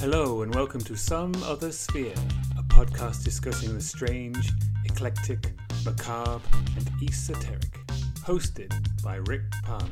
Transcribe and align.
Hello, 0.00 0.40
and 0.40 0.54
welcome 0.54 0.80
to 0.80 0.96
Some 0.96 1.34
Other 1.44 1.70
Sphere, 1.70 2.14
a 2.58 2.62
podcast 2.62 3.22
discussing 3.22 3.74
the 3.74 3.82
strange, 3.82 4.50
eclectic, 4.86 5.52
macabre, 5.84 6.40
and 6.74 6.90
esoteric. 7.06 7.78
Hosted 8.20 8.72
by 9.02 9.16
Rick 9.16 9.42
Palmer. 9.62 9.90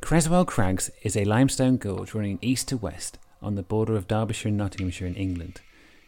Creswell 0.00 0.44
Crags 0.44 0.88
is 1.02 1.16
a 1.16 1.24
limestone 1.24 1.78
gorge 1.78 2.14
running 2.14 2.38
east 2.40 2.68
to 2.68 2.76
west 2.76 3.18
on 3.42 3.56
the 3.56 3.64
border 3.64 3.96
of 3.96 4.06
Derbyshire 4.06 4.50
and 4.50 4.56
Nottinghamshire 4.56 5.08
in 5.08 5.16
England. 5.16 5.60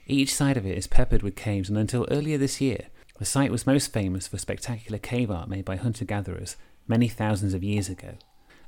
Each 0.07 0.35
side 0.35 0.57
of 0.57 0.67
it 0.67 0.77
is 0.77 0.87
peppered 0.87 1.23
with 1.23 1.37
caves, 1.37 1.69
and 1.69 1.79
until 1.79 2.07
earlier 2.11 2.37
this 2.37 2.61
year, 2.61 2.89
the 3.19 3.25
site 3.25 3.51
was 3.51 3.67
most 3.67 3.93
famous 3.93 4.29
for 4.29 4.39
spectacular 4.39 4.99
cave 4.99 5.31
art 5.31 5.49
made 5.49 5.65
by 5.65 5.77
hunter 5.77 6.05
gatherers 6.05 6.57
many 6.87 7.09
thousands 7.09 7.55
of 7.55 7.65
years 7.65 7.89
ago. 7.89 8.15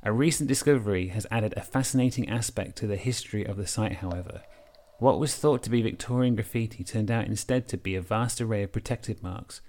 A 0.02 0.12
recent 0.12 0.48
discovery 0.48 1.08
has 1.08 1.26
added 1.30 1.52
a 1.56 1.62
fascinating 1.62 2.28
aspect 2.28 2.76
to 2.76 2.86
the 2.86 2.96
history 2.96 3.44
of 3.44 3.56
the 3.56 3.66
site, 3.66 3.96
however. 3.96 4.42
What 4.98 5.18
was 5.18 5.34
thought 5.34 5.62
to 5.64 5.70
be 5.70 5.82
Victorian 5.82 6.36
graffiti 6.36 6.84
turned 6.84 7.10
out 7.10 7.26
instead 7.26 7.68
to 7.68 7.76
be 7.76 7.96
a 7.96 8.00
vast 8.00 8.40
array 8.40 8.62
of 8.62 8.72
protective 8.72 9.22
marks, 9.22 9.60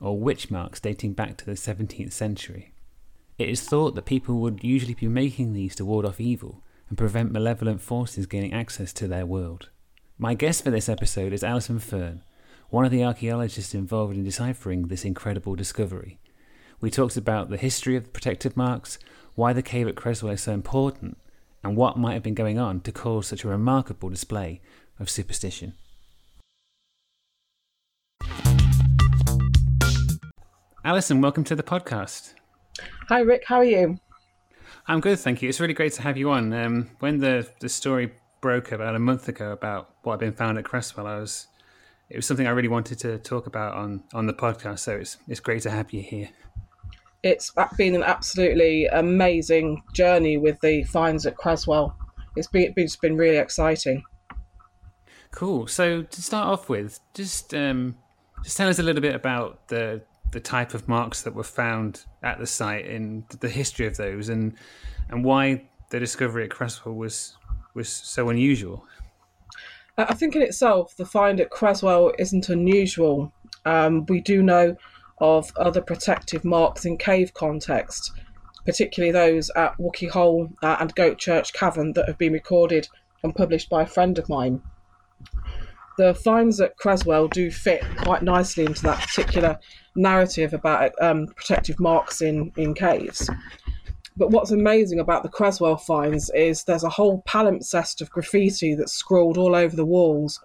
or 0.00 0.18
witch 0.18 0.50
marks 0.50 0.80
dating 0.80 1.12
back 1.14 1.36
to 1.36 1.44
the 1.44 1.52
17th 1.52 2.12
century. 2.12 2.72
It 3.36 3.48
is 3.48 3.62
thought 3.62 3.94
that 3.94 4.06
people 4.06 4.36
would 4.36 4.64
usually 4.64 4.94
be 4.94 5.08
making 5.08 5.52
these 5.52 5.74
to 5.76 5.84
ward 5.84 6.06
off 6.06 6.20
evil 6.20 6.62
and 6.88 6.96
prevent 6.96 7.32
malevolent 7.32 7.82
forces 7.82 8.26
gaining 8.26 8.54
access 8.54 8.92
to 8.94 9.08
their 9.08 9.26
world. 9.26 9.68
My 10.22 10.34
guest 10.34 10.62
for 10.62 10.70
this 10.70 10.90
episode 10.90 11.32
is 11.32 11.42
Alison 11.42 11.78
Fern, 11.78 12.20
one 12.68 12.84
of 12.84 12.90
the 12.90 13.02
archaeologists 13.02 13.74
involved 13.74 14.14
in 14.14 14.22
deciphering 14.22 14.88
this 14.88 15.02
incredible 15.02 15.56
discovery. 15.56 16.18
We 16.78 16.90
talked 16.90 17.16
about 17.16 17.48
the 17.48 17.56
history 17.56 17.96
of 17.96 18.04
the 18.04 18.10
protective 18.10 18.54
marks, 18.54 18.98
why 19.34 19.54
the 19.54 19.62
cave 19.62 19.88
at 19.88 19.96
Creswell 19.96 20.34
is 20.34 20.42
so 20.42 20.52
important, 20.52 21.16
and 21.64 21.74
what 21.74 21.96
might 21.96 22.12
have 22.12 22.22
been 22.22 22.34
going 22.34 22.58
on 22.58 22.82
to 22.82 22.92
cause 22.92 23.28
such 23.28 23.44
a 23.44 23.48
remarkable 23.48 24.10
display 24.10 24.60
of 24.98 25.08
superstition. 25.08 25.72
Alison, 30.84 31.22
welcome 31.22 31.44
to 31.44 31.56
the 31.56 31.62
podcast. 31.62 32.34
Hi, 33.08 33.20
Rick. 33.20 33.44
How 33.46 33.56
are 33.56 33.64
you? 33.64 33.98
I'm 34.86 35.00
good, 35.00 35.18
thank 35.18 35.40
you. 35.40 35.48
It's 35.48 35.60
really 35.60 35.72
great 35.72 35.94
to 35.94 36.02
have 36.02 36.18
you 36.18 36.30
on. 36.30 36.52
Um, 36.52 36.90
when 36.98 37.20
the, 37.20 37.48
the 37.60 37.70
story 37.70 38.12
broke 38.40 38.72
about 38.72 38.96
a 38.96 38.98
month 38.98 39.28
ago 39.28 39.52
about 39.52 39.94
what 40.02 40.12
had 40.12 40.20
been 40.20 40.32
found 40.32 40.58
at 40.58 40.64
Creswell, 40.64 41.06
I 41.06 41.18
was 41.18 41.46
it 42.10 42.16
was 42.16 42.26
something 42.26 42.46
I 42.46 42.50
really 42.50 42.68
wanted 42.68 42.98
to 43.00 43.18
talk 43.18 43.46
about 43.46 43.74
on, 43.74 44.02
on 44.12 44.26
the 44.26 44.34
podcast. 44.34 44.80
So 44.80 44.96
it's 44.96 45.18
it's 45.28 45.40
great 45.40 45.62
to 45.62 45.70
have 45.70 45.92
you 45.92 46.02
here. 46.02 46.28
It's 47.22 47.52
been 47.76 47.94
an 47.94 48.02
absolutely 48.02 48.86
amazing 48.86 49.82
journey 49.92 50.36
with 50.36 50.60
the 50.60 50.82
finds 50.84 51.26
at 51.26 51.36
Creswell. 51.36 51.96
It's 52.36 52.48
been 52.48 52.72
it's 52.76 52.96
been 52.96 53.16
really 53.16 53.36
exciting. 53.36 54.02
Cool. 55.30 55.68
So 55.68 56.02
to 56.02 56.22
start 56.22 56.48
off 56.48 56.68
with, 56.68 56.98
just 57.14 57.54
um, 57.54 57.96
just 58.42 58.56
tell 58.56 58.68
us 58.68 58.78
a 58.78 58.82
little 58.82 59.02
bit 59.02 59.14
about 59.14 59.68
the 59.68 60.02
the 60.32 60.40
type 60.40 60.74
of 60.74 60.88
marks 60.88 61.22
that 61.22 61.34
were 61.34 61.44
found 61.44 62.04
at 62.22 62.38
the 62.38 62.46
site 62.46 62.86
and 62.86 63.24
the 63.40 63.48
history 63.48 63.86
of 63.86 63.96
those, 63.96 64.28
and 64.28 64.56
and 65.10 65.24
why 65.24 65.68
the 65.90 66.00
discovery 66.00 66.44
at 66.44 66.50
Creswell 66.50 66.94
was 66.94 67.36
was 67.80 67.88
so 67.88 68.28
unusual. 68.28 68.84
I 69.96 70.12
think 70.12 70.36
in 70.36 70.42
itself, 70.42 70.94
the 70.96 71.06
find 71.06 71.40
at 71.40 71.50
Creswell 71.50 72.12
isn't 72.18 72.50
unusual. 72.50 73.32
Um, 73.64 74.04
we 74.06 74.20
do 74.20 74.42
know 74.42 74.76
of 75.18 75.50
other 75.56 75.80
protective 75.80 76.44
marks 76.44 76.84
in 76.84 76.98
cave 76.98 77.32
context, 77.32 78.12
particularly 78.66 79.12
those 79.12 79.50
at 79.56 79.76
Wookey 79.78 80.10
Hole 80.10 80.50
uh, 80.62 80.76
and 80.78 80.94
Goatchurch 80.94 81.54
Cavern 81.54 81.94
that 81.94 82.06
have 82.06 82.18
been 82.18 82.34
recorded 82.34 82.86
and 83.22 83.34
published 83.34 83.70
by 83.70 83.82
a 83.82 83.86
friend 83.86 84.18
of 84.18 84.28
mine. 84.28 84.60
The 85.96 86.14
finds 86.14 86.60
at 86.60 86.76
Creswell 86.76 87.28
do 87.28 87.50
fit 87.50 87.82
quite 88.02 88.22
nicely 88.22 88.64
into 88.66 88.82
that 88.82 89.00
particular 89.00 89.58
narrative 89.96 90.52
about 90.52 90.92
um, 91.00 91.28
protective 91.28 91.80
marks 91.80 92.20
in, 92.20 92.52
in 92.56 92.74
caves. 92.74 93.28
But 94.20 94.32
what's 94.32 94.50
amazing 94.50 95.00
about 95.00 95.22
the 95.22 95.30
Creswell 95.30 95.78
finds 95.78 96.28
is 96.34 96.64
there's 96.64 96.84
a 96.84 96.90
whole 96.90 97.22
palimpsest 97.26 98.02
of 98.02 98.10
graffiti 98.10 98.74
that's 98.74 98.92
scrawled 98.92 99.38
all 99.38 99.56
over 99.56 99.74
the 99.74 99.86
walls. 99.86 100.38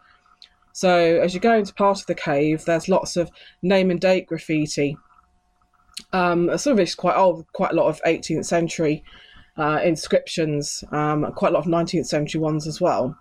So 0.71 1.19
as 1.19 1.33
you 1.33 1.41
go 1.41 1.57
into 1.57 1.73
part 1.73 1.99
of 1.99 2.05
the 2.05 2.15
cave, 2.15 2.63
there's 2.63 2.87
lots 2.87 3.17
of 3.17 3.29
name 3.61 3.91
and 3.91 3.99
date 3.99 4.27
graffiti. 4.27 4.95
Um, 6.13 6.57
some 6.57 6.71
of 6.71 6.79
it's 6.79 6.95
quite 6.95 7.17
old, 7.17 7.51
quite 7.51 7.73
a 7.73 7.75
lot 7.75 7.89
of 7.89 8.01
18th 8.03 8.45
century 8.45 9.03
uh, 9.57 9.81
inscriptions, 9.83 10.81
um, 10.93 11.29
quite 11.35 11.49
a 11.49 11.55
lot 11.55 11.65
of 11.65 11.71
19th 11.71 12.05
century 12.05 12.39
ones 12.39 12.67
as 12.67 12.79
well. 12.79 13.17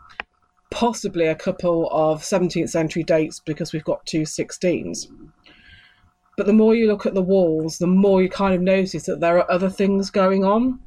Possibly 0.70 1.26
a 1.26 1.34
couple 1.34 1.88
of 1.90 2.22
17th 2.22 2.70
century 2.70 3.02
dates 3.02 3.40
because 3.40 3.72
we've 3.72 3.82
got 3.82 4.06
two 4.06 4.22
16s. 4.22 5.08
But 6.36 6.46
the 6.46 6.52
more 6.52 6.74
you 6.74 6.88
look 6.88 7.06
at 7.06 7.14
the 7.14 7.22
walls, 7.22 7.78
the 7.78 7.86
more 7.86 8.22
you 8.22 8.28
kind 8.28 8.54
of 8.54 8.60
notice 8.60 9.06
that 9.06 9.20
there 9.20 9.38
are 9.38 9.50
other 9.50 9.70
things 9.70 10.10
going 10.10 10.44
on. 10.44 10.80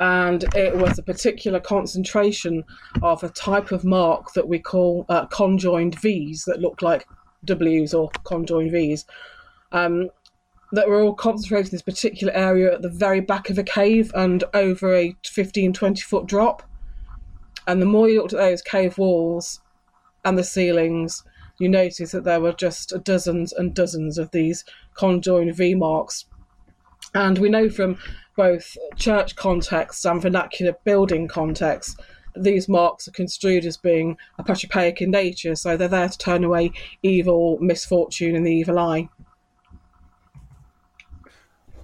And 0.00 0.44
it 0.56 0.76
was 0.76 0.98
a 0.98 1.02
particular 1.02 1.60
concentration 1.60 2.64
of 3.02 3.22
a 3.22 3.28
type 3.28 3.70
of 3.70 3.84
mark 3.84 4.32
that 4.32 4.48
we 4.48 4.58
call 4.58 5.06
uh, 5.08 5.26
conjoined 5.26 6.00
V's 6.00 6.44
that 6.46 6.60
look 6.60 6.82
like 6.82 7.06
W's 7.44 7.94
or 7.94 8.10
conjoined 8.24 8.72
V's. 8.72 9.06
Um, 9.70 10.10
that 10.72 10.88
were 10.88 11.02
all 11.02 11.14
concentrated 11.14 11.66
in 11.66 11.76
this 11.76 11.82
particular 11.82 12.32
area 12.32 12.72
at 12.72 12.82
the 12.82 12.88
very 12.88 13.20
back 13.20 13.50
of 13.50 13.58
a 13.58 13.62
cave 13.62 14.10
and 14.14 14.42
over 14.54 14.94
a 14.94 15.14
15 15.24 15.72
20 15.72 16.00
foot 16.00 16.26
drop. 16.26 16.62
And 17.66 17.80
the 17.80 17.86
more 17.86 18.08
you 18.08 18.20
looked 18.20 18.32
at 18.32 18.38
those 18.38 18.62
cave 18.62 18.98
walls 18.98 19.60
and 20.24 20.36
the 20.36 20.44
ceilings, 20.44 21.22
you 21.62 21.68
notice 21.68 22.10
that 22.10 22.24
there 22.24 22.40
were 22.40 22.52
just 22.52 22.92
dozens 23.04 23.52
and 23.52 23.72
dozens 23.72 24.18
of 24.18 24.30
these 24.32 24.64
conjoined 24.94 25.54
V 25.54 25.74
marks. 25.74 26.26
And 27.14 27.38
we 27.38 27.48
know 27.48 27.68
from 27.68 27.98
both 28.36 28.76
church 28.96 29.36
contexts 29.36 30.04
and 30.04 30.20
vernacular 30.20 30.74
building 30.84 31.28
contexts 31.28 31.96
that 32.34 32.42
these 32.42 32.68
marks 32.68 33.06
are 33.06 33.12
construed 33.12 33.64
as 33.64 33.76
being 33.76 34.16
apotropaic 34.40 35.00
in 35.00 35.10
nature, 35.10 35.54
so 35.54 35.76
they're 35.76 35.88
there 35.88 36.08
to 36.08 36.18
turn 36.18 36.42
away 36.42 36.72
evil, 37.02 37.58
misfortune, 37.60 38.34
and 38.34 38.46
the 38.46 38.52
evil 38.52 38.78
eye. 38.78 39.08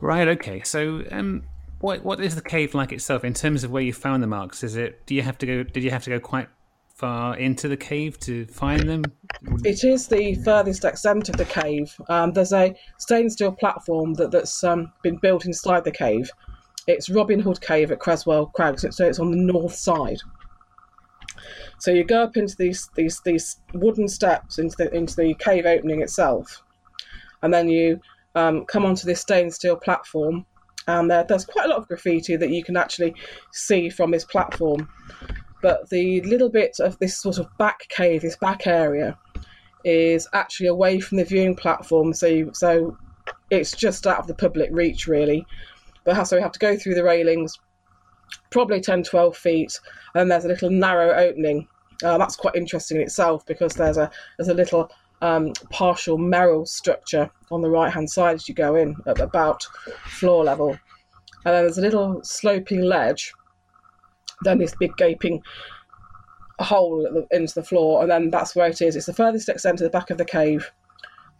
Right. 0.01 0.27
Okay. 0.29 0.63
So, 0.63 1.05
um, 1.11 1.45
what 1.81 2.05
what 2.05 2.21
is 2.21 2.35
the 2.35 2.43
cave 2.43 2.75
like 2.75 2.93
itself 2.93 3.25
in 3.25 3.35
terms 3.35 3.63
of 3.63 3.71
where 3.71 3.83
you 3.83 3.93
found 3.93 4.23
the 4.23 4.27
marks? 4.27 4.65
Is 4.65 4.77
it? 4.77 5.05
Do 5.07 5.15
you 5.15 5.23
have 5.23 5.39
to 5.39 5.47
go? 5.47 5.63
Did 5.63 5.83
you 5.83 5.91
have 5.91 6.05
to 6.05 6.11
go 6.11 6.21
quite 6.21 6.49
far 6.99 7.37
into 7.37 7.69
the 7.69 7.77
cave 7.77 8.19
to 8.21 8.45
find 8.47 8.89
them? 8.89 9.05
It 9.65 9.85
is 9.85 10.09
the 10.09 10.35
furthest 10.45 10.85
extent 10.85 11.29
of 11.29 11.37
the 11.37 11.45
cave. 11.45 11.95
Um, 12.09 12.33
there's 12.33 12.53
a 12.53 12.75
stained 12.99 13.33
steel 13.33 13.53
platform 13.53 14.15
that, 14.15 14.33
that's 14.33 14.65
um, 14.65 14.93
been 15.03 15.17
built 15.17 15.47
inside 15.47 15.85
the 15.85 15.93
cave. 15.93 16.29
It's 16.89 17.09
Robin 17.09 17.39
Hood 17.39 17.61
Cave 17.61 17.93
at 17.93 18.01
Creswell 18.01 18.47
Crags, 18.47 18.85
so 18.91 19.07
it's 19.07 19.21
on 19.21 19.31
the 19.31 19.37
north 19.37 19.75
side. 19.75 20.19
So 21.79 21.93
you 21.93 22.03
go 22.03 22.23
up 22.23 22.37
into 22.37 22.57
these 22.59 22.91
these 22.97 23.21
these 23.25 23.61
wooden 23.73 24.09
steps 24.09 24.59
into 24.59 24.75
the 24.77 24.93
into 24.93 25.15
the 25.15 25.35
cave 25.35 25.67
opening 25.67 26.03
itself, 26.03 26.63
and 27.43 27.55
then 27.55 27.69
you 27.69 28.01
um, 28.35 28.65
come 28.65 28.85
onto 28.85 29.07
this 29.07 29.21
stained 29.21 29.55
steel 29.55 29.77
platform. 29.77 30.45
And 30.89 31.11
there, 31.11 31.23
there's 31.23 31.45
quite 31.45 31.67
a 31.67 31.69
lot 31.69 31.79
of 31.79 31.87
graffiti 31.87 32.37
that 32.37 32.49
you 32.49 32.65
can 32.65 32.75
actually 32.75 33.15
see 33.53 33.91
from 33.91 34.11
this 34.11 34.25
platform 34.25 34.89
but 35.63 35.89
the 35.91 36.21
little 36.23 36.49
bit 36.49 36.79
of 36.81 36.99
this 36.99 37.21
sort 37.21 37.39
of 37.39 37.47
back 37.59 37.89
cave, 37.89 38.23
this 38.23 38.37
back 38.37 38.67
area, 38.67 39.19
is 39.85 40.29
actually 40.33 40.67
away 40.67 41.01
from 41.01 41.19
the 41.19 41.25
viewing 41.25 41.57
platform. 41.57 42.13
So, 42.13 42.51
so 42.53 42.97
it's 43.51 43.73
just 43.73 44.07
out 44.07 44.19
of 44.19 44.27
the 44.27 44.35
public 44.35 44.71
reach, 44.73 45.07
really. 45.07 45.47
But 46.05 46.25
so 46.25 46.37
we 46.37 46.43
have 46.43 46.53
to 46.53 46.59
go 46.59 46.77
through 46.77 46.95
the 46.95 47.05
railings, 47.05 47.59
probably 48.51 48.81
10, 48.81 49.03
12 49.03 49.37
feet, 49.37 49.81
and 50.15 50.31
there's 50.31 50.45
a 50.45 50.49
little 50.49 50.71
narrow 50.71 51.13
opening. 51.15 51.69
Uh, 52.03 52.17
that's 52.17 52.37
quite 52.37 52.55
interesting 52.55 52.99
in 52.99 53.03
itself 53.03 53.45
because 53.47 53.75
there's 53.75 53.97
a 53.97 54.11
there's 54.37 54.49
a 54.49 54.55
little 54.55 54.91
um, 55.21 55.53
partial 55.71 56.17
Merrill 56.17 56.65
structure 56.65 57.29
on 57.51 57.61
the 57.61 57.69
right 57.69 57.93
hand 57.93 58.09
side 58.09 58.37
as 58.37 58.49
you 58.49 58.55
go 58.55 58.77
in 58.77 58.95
at 59.07 59.19
about 59.19 59.65
floor 60.07 60.45
level, 60.45 60.71
and 60.71 61.55
then 61.55 61.65
there's 61.65 61.79
a 61.79 61.83
little 61.83 62.21
sloping 62.23 62.83
ledge 62.83 63.33
then 64.43 64.59
this 64.59 64.75
big 64.79 64.97
gaping 64.97 65.43
hole 66.61 67.03
the, 67.03 67.37
into 67.37 67.55
the 67.55 67.63
floor, 67.63 68.03
and 68.03 68.11
then 68.11 68.31
that's 68.31 68.55
where 68.57 68.69
it 68.69 68.81
is. 68.83 68.97
It's 68.97 69.07
the 69.07 69.15
furthest 69.15 69.49
extent 69.49 69.79
to 69.79 69.85
the 69.85 69.91
back 69.91 70.11
of 70.11 70.19
the 70.19 70.25
cave, 70.25 70.71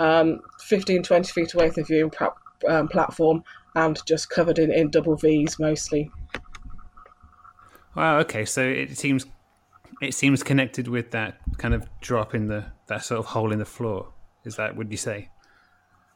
um, 0.01 0.41
15, 0.61 1.03
20 1.03 1.33
feet 1.33 1.55
away 1.55 1.71
from 1.71 1.83
the 1.83 1.87
viewing 1.87 2.13
um, 2.69 2.89
platform, 2.89 3.43
and 3.75 3.99
just 4.07 4.31
covered 4.31 4.59
in, 4.59 4.73
in 4.73 4.91
double 4.91 5.17
V's 5.17 5.59
mostly. 5.59 6.11
Wow, 7.97 8.19
okay, 8.19 8.45
so 8.45 8.63
it 8.63 8.97
seems 8.97 9.27
It 10.01 10.15
seems 10.15 10.45
connected 10.45 10.87
with 10.87 11.11
that 11.11 11.39
kind 11.59 11.75
of 11.75 11.89
drop 12.01 12.35
in 12.35 12.47
the 12.47 12.67
that 12.87 13.05
sort 13.05 13.19
of 13.19 13.27
hole 13.27 13.53
in 13.53 13.59
the 13.59 13.65
floor. 13.65 14.13
Is 14.45 14.57
that 14.57 14.77
would 14.77 14.91
you 14.91 14.97
say? 14.97 15.31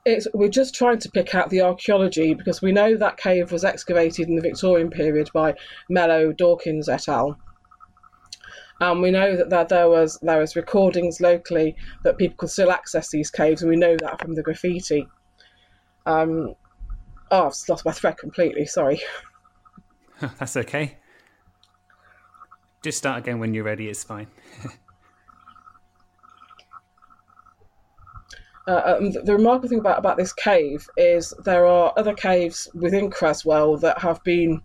It's, 0.04 0.26
we're 0.34 0.48
just 0.48 0.74
trying 0.74 0.98
to 0.98 1.10
pick 1.10 1.34
out 1.34 1.50
the 1.50 1.60
archaeology 1.60 2.34
because 2.34 2.60
we 2.60 2.72
know 2.72 2.96
that 2.96 3.18
cave 3.18 3.52
was 3.52 3.64
excavated 3.64 4.28
in 4.28 4.34
the 4.34 4.42
Victorian 4.42 4.90
period 4.90 5.30
by 5.32 5.54
Mello 5.88 6.32
Dawkins 6.32 6.88
et 6.88 7.08
al. 7.08 7.38
And 8.80 9.00
we 9.00 9.12
know 9.12 9.36
that, 9.36 9.50
that 9.50 9.68
there 9.68 9.88
was 9.88 10.18
there 10.22 10.40
was 10.40 10.56
recordings 10.56 11.20
locally 11.20 11.76
that 12.02 12.18
people 12.18 12.36
could 12.36 12.50
still 12.50 12.72
access 12.72 13.10
these 13.10 13.30
caves, 13.30 13.62
and 13.62 13.70
we 13.70 13.76
know 13.76 13.96
that 13.96 14.20
from 14.20 14.34
the 14.34 14.42
graffiti. 14.42 15.06
Um, 16.04 16.56
oh, 17.30 17.46
I've 17.46 17.54
lost 17.68 17.84
my 17.84 17.92
thread 17.92 18.18
completely. 18.18 18.66
Sorry. 18.66 19.00
That's 20.20 20.56
okay. 20.56 20.98
Just 22.82 22.98
start 22.98 23.18
again 23.18 23.38
when 23.38 23.54
you're 23.54 23.62
ready. 23.62 23.88
It's 23.88 24.02
fine. 24.02 24.26
Uh, 28.68 28.96
um, 28.98 29.10
the 29.10 29.34
remarkable 29.34 29.68
thing 29.68 29.80
about, 29.80 29.98
about 29.98 30.16
this 30.16 30.32
cave 30.32 30.88
is 30.96 31.34
there 31.44 31.66
are 31.66 31.92
other 31.96 32.14
caves 32.14 32.68
within 32.74 33.10
Creswell 33.10 33.76
that 33.78 33.98
have 33.98 34.22
been 34.22 34.62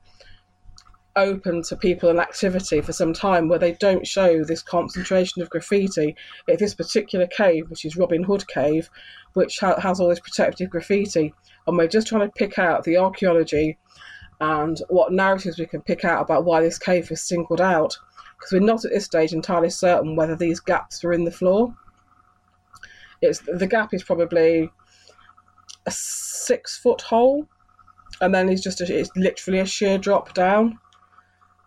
open 1.16 1.64
to 1.64 1.76
people 1.76 2.10
and 2.10 2.20
activity 2.20 2.80
for 2.80 2.94
some 2.94 3.12
time 3.12 3.50
where 3.50 3.58
they 3.58 3.72
don't 3.74 4.06
show 4.06 4.44
this 4.44 4.62
concentration 4.62 5.42
of 5.42 5.50
graffiti. 5.50 6.16
If 6.48 6.60
this 6.60 6.76
particular 6.76 7.26
cave, 7.26 7.70
which 7.70 7.86
is 7.86 7.98
Robin 7.98 8.24
Hood 8.24 8.48
Cave, 8.48 8.88
which 9.34 9.58
ha- 9.60 9.80
has 9.80 10.00
all 10.00 10.10
this 10.10 10.20
protective 10.20 10.70
graffiti, 10.70 11.34
and 11.66 11.76
we're 11.76 11.88
just 11.88 12.08
trying 12.08 12.28
to 12.28 12.34
pick 12.34 12.60
out 12.60 12.84
the 12.84 12.98
archaeology 12.98 13.80
and 14.40 14.80
what 14.90 15.12
narratives 15.12 15.58
we 15.58 15.66
can 15.66 15.82
pick 15.82 16.06
out 16.06 16.22
about 16.22 16.46
why 16.46 16.62
this 16.62 16.78
cave 16.78 17.10
was 17.10 17.24
singled 17.24 17.62
out, 17.62 17.98
because 18.38 18.52
we're 18.52 18.60
not 18.60 18.86
at 18.86 18.92
this 18.92 19.06
stage 19.06 19.34
entirely 19.34 19.72
certain 19.72 20.16
whether 20.16 20.36
these 20.36 20.60
gaps 20.60 21.04
are 21.04 21.14
in 21.14 21.24
the 21.24 21.32
floor. 21.32 21.74
It's 23.22 23.40
the 23.40 23.68
gap 23.68 23.94
is 23.94 24.04
probably 24.04 24.70
a 25.86 25.92
six 25.92 26.78
foot 26.78 27.02
hole, 27.02 27.48
and 28.22 28.34
then 28.34 28.50
it's 28.50 28.62
just 28.62 28.82
a, 28.82 29.00
it's 29.00 29.12
literally 29.16 29.60
a 29.60 29.66
sheer 29.66 29.98
drop 29.98 30.34
down. 30.34 30.78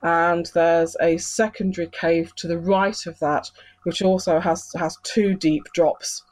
And 0.02 0.47
there's 0.55 0.97
a 1.00 1.19
secondary 1.19 1.88
cave 1.88 2.35
to 2.37 2.49
the 2.49 2.58
right 2.58 3.06
of 3.06 3.19
that, 3.19 3.50
which 3.82 4.00
also 4.02 4.41
has 4.41 4.70
has 4.79 4.97
two 5.02 5.35
deep 5.35 5.64
drops 5.75 6.23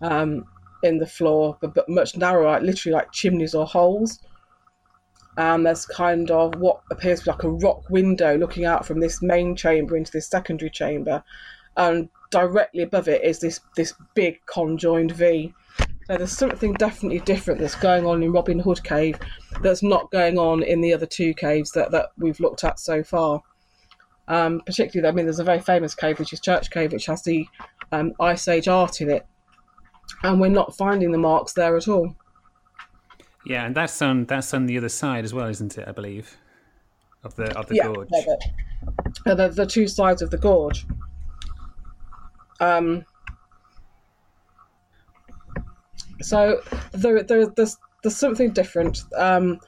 um, 0.00 0.46
in 0.82 0.98
the 0.98 1.06
floor, 1.06 1.58
but, 1.60 1.74
but 1.74 1.88
much 1.88 2.16
narrower, 2.16 2.60
literally 2.60 2.94
like 2.94 3.12
chimneys 3.12 3.54
or 3.54 3.66
holes. 3.66 4.20
And 5.36 5.66
there's 5.66 5.86
kind 5.86 6.30
of 6.30 6.54
what 6.56 6.80
appears 6.90 7.26
like 7.26 7.44
a 7.44 7.50
rock 7.50 7.88
window 7.90 8.36
looking 8.36 8.64
out 8.64 8.84
from 8.84 9.00
this 9.00 9.22
main 9.22 9.54
chamber 9.54 9.96
into 9.96 10.10
this 10.10 10.28
secondary 10.28 10.70
chamber. 10.70 11.22
And 11.76 12.08
directly 12.30 12.82
above 12.82 13.08
it 13.08 13.22
is 13.24 13.38
this 13.38 13.60
this 13.76 13.94
big 14.14 14.38
conjoined 14.46 15.12
V. 15.12 15.52
So 16.06 16.16
there's 16.16 16.32
something 16.32 16.72
definitely 16.74 17.20
different 17.20 17.60
that's 17.60 17.74
going 17.74 18.06
on 18.06 18.22
in 18.22 18.32
Robin 18.32 18.58
Hood 18.58 18.82
Cave 18.82 19.18
that's 19.60 19.82
not 19.82 20.10
going 20.10 20.38
on 20.38 20.62
in 20.62 20.80
the 20.80 20.94
other 20.94 21.04
two 21.04 21.34
caves 21.34 21.70
that, 21.72 21.90
that 21.90 22.10
we've 22.16 22.40
looked 22.40 22.64
at 22.64 22.80
so 22.80 23.02
far. 23.02 23.42
Um, 24.26 24.62
particularly, 24.64 25.10
I 25.10 25.14
mean, 25.14 25.26
there's 25.26 25.38
a 25.38 25.44
very 25.44 25.60
famous 25.60 25.94
cave 25.94 26.18
which 26.18 26.32
is 26.32 26.40
Church 26.40 26.70
Cave, 26.70 26.92
which 26.92 27.06
has 27.06 27.22
the 27.22 27.46
um, 27.92 28.12
Ice 28.20 28.48
Age 28.48 28.68
art 28.68 29.00
in 29.00 29.10
it, 29.10 29.26
and 30.22 30.40
we're 30.40 30.48
not 30.48 30.76
finding 30.76 31.12
the 31.12 31.18
marks 31.18 31.52
there 31.52 31.76
at 31.76 31.88
all. 31.88 32.14
Yeah, 33.46 33.66
and 33.66 33.74
that's 33.74 34.00
on 34.02 34.26
that's 34.26 34.52
on 34.52 34.66
the 34.66 34.76
other 34.76 34.90
side 34.90 35.24
as 35.24 35.32
well, 35.32 35.48
isn't 35.48 35.78
it? 35.78 35.88
I 35.88 35.92
believe 35.92 36.36
of 37.24 37.34
the 37.36 37.56
of 37.58 37.66
the 37.68 37.76
yeah, 37.76 37.84
gorge. 37.84 38.08
The, 39.24 39.34
the, 39.34 39.48
the 39.48 39.66
two 39.66 39.88
sides 39.88 40.22
of 40.22 40.30
the 40.30 40.38
gorge. 40.38 40.86
Um, 42.60 43.04
so 46.20 46.60
there, 46.92 47.22
there, 47.22 47.46
there's 47.46 47.76
there's 48.02 48.16
something 48.16 48.52
different. 48.52 49.02
Um, 49.16 49.60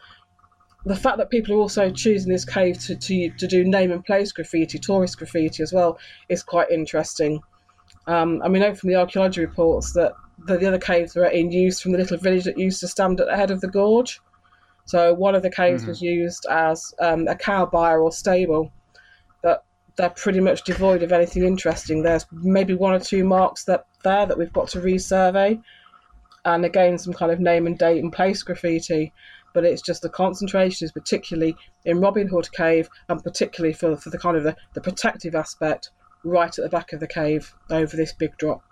the 0.86 0.96
fact 0.96 1.18
that 1.18 1.30
people 1.30 1.54
are 1.54 1.58
also 1.58 1.90
choosing 1.90 2.32
this 2.32 2.44
cave 2.44 2.78
to, 2.80 2.96
to, 2.96 3.30
to 3.30 3.46
do 3.46 3.64
name 3.64 3.90
and 3.92 4.04
place 4.04 4.32
graffiti, 4.32 4.78
tourist 4.78 5.18
graffiti 5.18 5.62
as 5.62 5.72
well, 5.72 5.98
is 6.28 6.42
quite 6.42 6.70
interesting. 6.70 7.40
Um, 8.06 8.40
and 8.42 8.52
we 8.52 8.60
know 8.60 8.74
from 8.74 8.88
the 8.88 8.96
archaeology 8.96 9.42
reports 9.42 9.92
that 9.92 10.12
the, 10.46 10.56
the 10.56 10.66
other 10.68 10.78
caves 10.78 11.14
were 11.14 11.26
in 11.26 11.50
use 11.52 11.80
from 11.80 11.92
the 11.92 11.98
little 11.98 12.16
village 12.16 12.44
that 12.44 12.56
used 12.56 12.80
to 12.80 12.88
stand 12.88 13.20
at 13.20 13.26
the 13.26 13.36
head 13.36 13.50
of 13.50 13.60
the 13.60 13.68
gorge. 13.68 14.20
So 14.86 15.12
one 15.12 15.34
of 15.34 15.42
the 15.42 15.50
caves 15.50 15.84
Mhm. 15.84 15.88
was 15.88 16.00
used 16.00 16.46
as 16.50 16.94
um, 16.98 17.28
a 17.28 17.34
cow 17.36 17.66
byre 17.66 18.00
or 18.00 18.10
stable. 18.10 18.72
They're 19.96 20.10
pretty 20.10 20.40
much 20.40 20.64
devoid 20.64 21.02
of 21.02 21.12
anything 21.12 21.44
interesting. 21.44 22.02
There's 22.02 22.26
maybe 22.30 22.74
one 22.74 22.92
or 22.94 23.00
two 23.00 23.24
marks 23.24 23.64
that 23.64 23.86
there 24.02 24.26
that 24.26 24.38
we've 24.38 24.52
got 24.52 24.68
to 24.68 24.80
resurvey, 24.80 25.62
and 26.44 26.64
again 26.64 26.98
some 26.98 27.12
kind 27.12 27.32
of 27.32 27.40
name 27.40 27.66
and 27.66 27.78
date 27.78 28.02
and 28.02 28.12
place 28.12 28.42
graffiti. 28.42 29.12
But 29.52 29.64
it's 29.64 29.82
just 29.82 30.02
the 30.02 30.08
concentration 30.08 30.84
is 30.84 30.92
particularly 30.92 31.56
in 31.84 32.00
Robin 32.00 32.28
Hood 32.28 32.50
Cave, 32.52 32.88
and 33.08 33.22
particularly 33.22 33.72
for, 33.74 33.96
for 33.96 34.10
the 34.10 34.18
kind 34.18 34.36
of 34.36 34.44
the, 34.44 34.56
the 34.74 34.80
protective 34.80 35.34
aspect 35.34 35.90
right 36.22 36.56
at 36.56 36.62
the 36.62 36.68
back 36.68 36.92
of 36.92 37.00
the 37.00 37.06
cave 37.08 37.54
over 37.70 37.96
this 37.96 38.12
big 38.12 38.36
drop. 38.36 38.62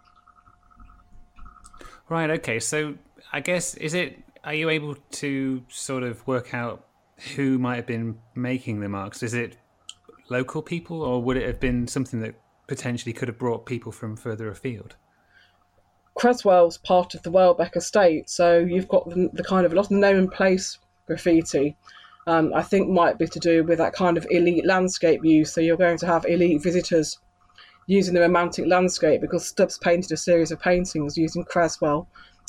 Right. 2.08 2.30
Okay. 2.30 2.60
So 2.60 2.94
I 3.32 3.40
guess 3.40 3.74
is 3.74 3.94
it? 3.94 4.18
Are 4.44 4.54
you 4.54 4.70
able 4.70 4.94
to 4.94 5.64
sort 5.68 6.04
of 6.04 6.26
work 6.26 6.54
out 6.54 6.86
who 7.34 7.58
might 7.58 7.76
have 7.76 7.86
been 7.86 8.18
making 8.34 8.80
the 8.80 8.88
marks? 8.88 9.22
Is 9.22 9.34
it 9.34 9.56
local 10.30 10.62
people, 10.62 11.02
or 11.02 11.22
would 11.22 11.36
it 11.36 11.46
have 11.46 11.60
been 11.60 11.86
something 11.86 12.20
that 12.20 12.34
potentially 12.66 13.12
could 13.12 13.28
have 13.28 13.38
brought 13.38 13.66
people 13.66 13.92
from 13.92 14.16
further 14.16 14.48
afield? 14.48 14.96
Creswell's 16.14 16.78
part 16.78 17.14
of 17.14 17.22
the 17.22 17.30
Welbeck 17.30 17.76
estate, 17.76 18.28
so 18.28 18.58
you've 18.58 18.88
got 18.88 19.08
the, 19.08 19.30
the 19.32 19.44
kind 19.44 19.64
of 19.64 19.72
a 19.72 19.76
lot 19.76 19.86
of 19.86 19.92
name 19.92 20.16
and 20.16 20.30
place 20.30 20.78
graffiti. 21.06 21.76
Um, 22.26 22.52
I 22.54 22.62
think 22.62 22.90
might 22.90 23.18
be 23.18 23.26
to 23.26 23.38
do 23.38 23.64
with 23.64 23.78
that 23.78 23.94
kind 23.94 24.18
of 24.18 24.26
elite 24.30 24.66
landscape 24.66 25.24
use. 25.24 25.52
So 25.52 25.60
you're 25.60 25.76
going 25.76 25.96
to 25.98 26.06
have 26.06 26.26
elite 26.26 26.62
visitors 26.62 27.18
using 27.86 28.14
the 28.14 28.20
romantic 28.20 28.66
landscape 28.66 29.22
because 29.22 29.46
Stubbs 29.46 29.78
painted 29.78 30.12
a 30.12 30.16
series 30.16 30.50
of 30.50 30.60
paintings 30.60 31.16
using 31.16 31.44
Creswell 31.44 32.06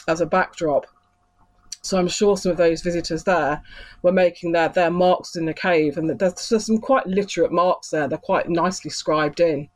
as 0.08 0.20
a 0.20 0.26
backdrop. 0.26 0.86
So 1.82 1.98
I'm 1.98 2.08
sure 2.08 2.36
some 2.36 2.52
of 2.52 2.58
those 2.58 2.82
visitors 2.82 3.24
there 3.24 3.62
were 4.02 4.12
making 4.12 4.52
their, 4.52 4.70
their 4.70 4.92
marks 4.92 5.36
in 5.36 5.46
the 5.46 5.54
cave, 5.54 5.98
and 5.98 6.10
there's, 6.20 6.50
there's 6.50 6.66
some 6.66 6.80
quite 6.80 7.08
literate 7.08 7.52
marks 7.52 7.90
there. 7.90 8.08
They're 8.08 8.18
quite 8.18 8.50
nicely 8.50 8.90
scribed 8.90 9.40
in. 9.40 9.70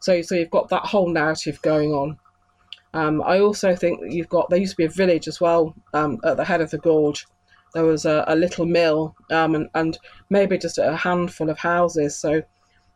So 0.00 0.22
so 0.22 0.34
you've 0.34 0.50
got 0.50 0.68
that 0.68 0.86
whole 0.86 1.08
narrative 1.08 1.60
going 1.62 1.92
on. 1.92 2.18
Um, 2.94 3.22
I 3.22 3.40
also 3.40 3.76
think 3.76 4.00
that 4.00 4.12
you've 4.12 4.28
got 4.28 4.48
there 4.48 4.58
used 4.58 4.72
to 4.72 4.76
be 4.76 4.84
a 4.84 4.90
village 4.90 5.28
as 5.28 5.40
well 5.40 5.74
um, 5.92 6.18
at 6.24 6.36
the 6.36 6.44
head 6.44 6.60
of 6.60 6.70
the 6.70 6.78
gorge. 6.78 7.26
There 7.74 7.84
was 7.84 8.06
a, 8.06 8.24
a 8.26 8.34
little 8.34 8.64
mill 8.64 9.14
um, 9.30 9.54
and, 9.54 9.68
and 9.74 9.98
maybe 10.30 10.56
just 10.56 10.78
a 10.78 10.96
handful 10.96 11.50
of 11.50 11.58
houses, 11.58 12.16
so 12.16 12.42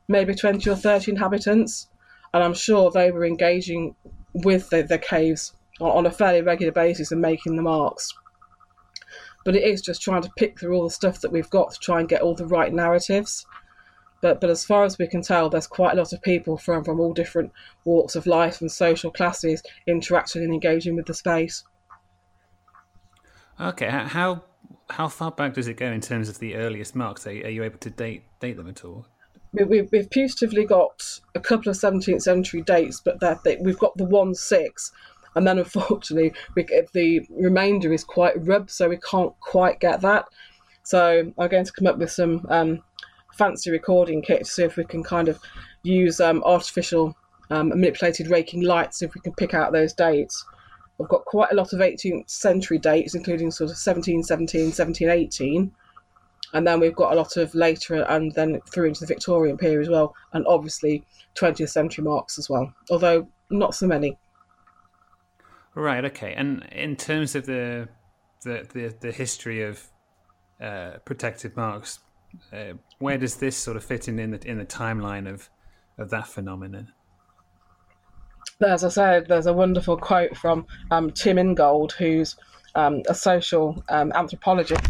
maybe 0.08 0.34
20 0.34 0.68
or 0.70 0.76
30 0.76 1.12
inhabitants. 1.12 1.88
And 2.32 2.42
I'm 2.42 2.54
sure 2.54 2.90
they 2.90 3.10
were 3.10 3.26
engaging 3.26 3.94
with 4.32 4.70
the, 4.70 4.82
the 4.82 4.98
caves 4.98 5.54
on, 5.80 5.90
on 5.90 6.06
a 6.06 6.10
fairly 6.10 6.40
regular 6.40 6.72
basis 6.72 7.12
and 7.12 7.20
making 7.20 7.56
the 7.56 7.62
marks. 7.62 8.12
But 9.44 9.56
it 9.56 9.64
is 9.64 9.82
just 9.82 10.02
trying 10.02 10.22
to 10.22 10.30
pick 10.36 10.58
through 10.58 10.76
all 10.76 10.84
the 10.84 10.90
stuff 10.90 11.20
that 11.20 11.32
we've 11.32 11.50
got 11.50 11.72
to 11.72 11.78
try 11.78 12.00
and 12.00 12.08
get 12.08 12.22
all 12.22 12.34
the 12.34 12.46
right 12.46 12.72
narratives. 12.72 13.46
But 14.20 14.40
but 14.40 14.50
as 14.50 14.64
far 14.64 14.84
as 14.84 14.98
we 14.98 15.08
can 15.08 15.22
tell, 15.22 15.50
there's 15.50 15.66
quite 15.66 15.94
a 15.94 15.96
lot 15.96 16.12
of 16.12 16.22
people 16.22 16.56
from, 16.56 16.84
from 16.84 17.00
all 17.00 17.12
different 17.12 17.52
walks 17.84 18.14
of 18.14 18.26
life 18.26 18.60
and 18.60 18.70
social 18.70 19.10
classes 19.10 19.62
interacting 19.86 20.44
and 20.44 20.52
engaging 20.54 20.96
with 20.96 21.06
the 21.06 21.14
space. 21.14 21.64
Okay. 23.60 23.88
How 23.90 24.44
how 24.90 25.08
far 25.08 25.32
back 25.32 25.54
does 25.54 25.68
it 25.68 25.76
go 25.76 25.86
in 25.86 26.00
terms 26.00 26.28
of 26.28 26.38
the 26.38 26.54
earliest 26.54 26.94
marks? 26.94 27.26
Are, 27.26 27.30
are 27.30 27.50
you 27.50 27.64
able 27.64 27.78
to 27.78 27.90
date 27.90 28.24
date 28.40 28.56
them 28.56 28.68
at 28.68 28.84
all? 28.84 29.06
We, 29.52 29.64
we, 29.64 29.82
we've 29.92 30.08
putatively 30.08 30.66
got 30.66 31.20
a 31.34 31.40
couple 31.40 31.68
of 31.68 31.76
17th 31.76 32.22
century 32.22 32.62
dates, 32.62 33.02
but 33.04 33.20
that 33.20 33.44
they, 33.44 33.56
we've 33.56 33.78
got 33.78 33.94
the 33.98 34.04
one 34.04 34.34
six, 34.34 34.90
and 35.34 35.46
then 35.46 35.58
unfortunately 35.58 36.32
we, 36.54 36.64
the 36.92 37.26
remainder 37.30 37.92
is 37.92 38.04
quite 38.04 38.34
rubbed, 38.46 38.70
so 38.70 38.88
we 38.88 38.98
can't 38.98 39.32
quite 39.40 39.80
get 39.80 40.00
that. 40.02 40.26
So 40.84 41.32
I'm 41.38 41.48
going 41.48 41.64
to 41.64 41.72
come 41.72 41.86
up 41.86 41.98
with 41.98 42.10
some 42.10 42.44
um, 42.48 42.82
fancy 43.34 43.70
recording 43.70 44.22
kit 44.22 44.40
to 44.40 44.50
see 44.50 44.64
if 44.64 44.76
we 44.76 44.84
can 44.84 45.02
kind 45.02 45.28
of 45.28 45.38
use 45.82 46.20
um, 46.20 46.42
artificial 46.44 47.16
um, 47.50 47.68
manipulated 47.68 48.28
raking 48.28 48.62
lights 48.62 49.02
if 49.02 49.14
we 49.14 49.20
can 49.20 49.32
pick 49.34 49.54
out 49.54 49.72
those 49.72 49.92
dates. 49.92 50.44
We've 50.98 51.08
got 51.08 51.24
quite 51.24 51.52
a 51.52 51.54
lot 51.54 51.72
of 51.72 51.80
18th 51.80 52.30
century 52.30 52.78
dates, 52.78 53.14
including 53.14 53.50
sort 53.50 53.70
of 53.70 53.76
1717, 53.76 54.66
1718 54.66 55.72
and 56.52 56.66
then 56.66 56.80
we've 56.80 56.94
got 56.94 57.12
a 57.12 57.16
lot 57.16 57.36
of 57.36 57.54
later 57.54 58.02
and 58.02 58.32
then 58.32 58.60
through 58.72 58.88
into 58.88 59.00
the 59.00 59.06
Victorian 59.06 59.56
period 59.56 59.82
as 59.82 59.88
well, 59.88 60.14
and 60.32 60.46
obviously 60.46 61.04
20th 61.34 61.70
century 61.70 62.04
marks 62.04 62.38
as 62.38 62.48
well, 62.50 62.72
although 62.90 63.28
not 63.50 63.74
so 63.74 63.86
many. 63.86 64.18
Right. 65.74 66.04
Okay. 66.04 66.34
And 66.34 66.64
in 66.72 66.96
terms 66.96 67.34
of 67.34 67.46
the 67.46 67.88
the 68.42 68.66
the, 68.72 68.94
the 69.00 69.12
history 69.12 69.62
of 69.62 69.82
uh, 70.60 70.98
protective 71.04 71.56
marks, 71.56 72.00
uh, 72.52 72.74
where 72.98 73.18
does 73.18 73.36
this 73.36 73.56
sort 73.56 73.76
of 73.76 73.84
fit 73.84 74.08
in 74.08 74.18
in 74.18 74.32
the 74.32 74.48
in 74.48 74.58
the 74.58 74.66
timeline 74.66 75.28
of 75.28 75.48
of 75.98 76.10
that 76.10 76.28
phenomenon? 76.28 76.92
As 78.60 78.84
I 78.84 78.88
said, 78.88 79.26
there's 79.26 79.46
a 79.46 79.52
wonderful 79.52 79.96
quote 79.96 80.36
from 80.36 80.66
um, 80.90 81.10
Tim 81.10 81.38
Ingold, 81.38 81.92
who's 81.92 82.36
um, 82.74 83.02
a 83.08 83.14
social 83.14 83.82
um, 83.88 84.12
anthropologist, 84.14 84.86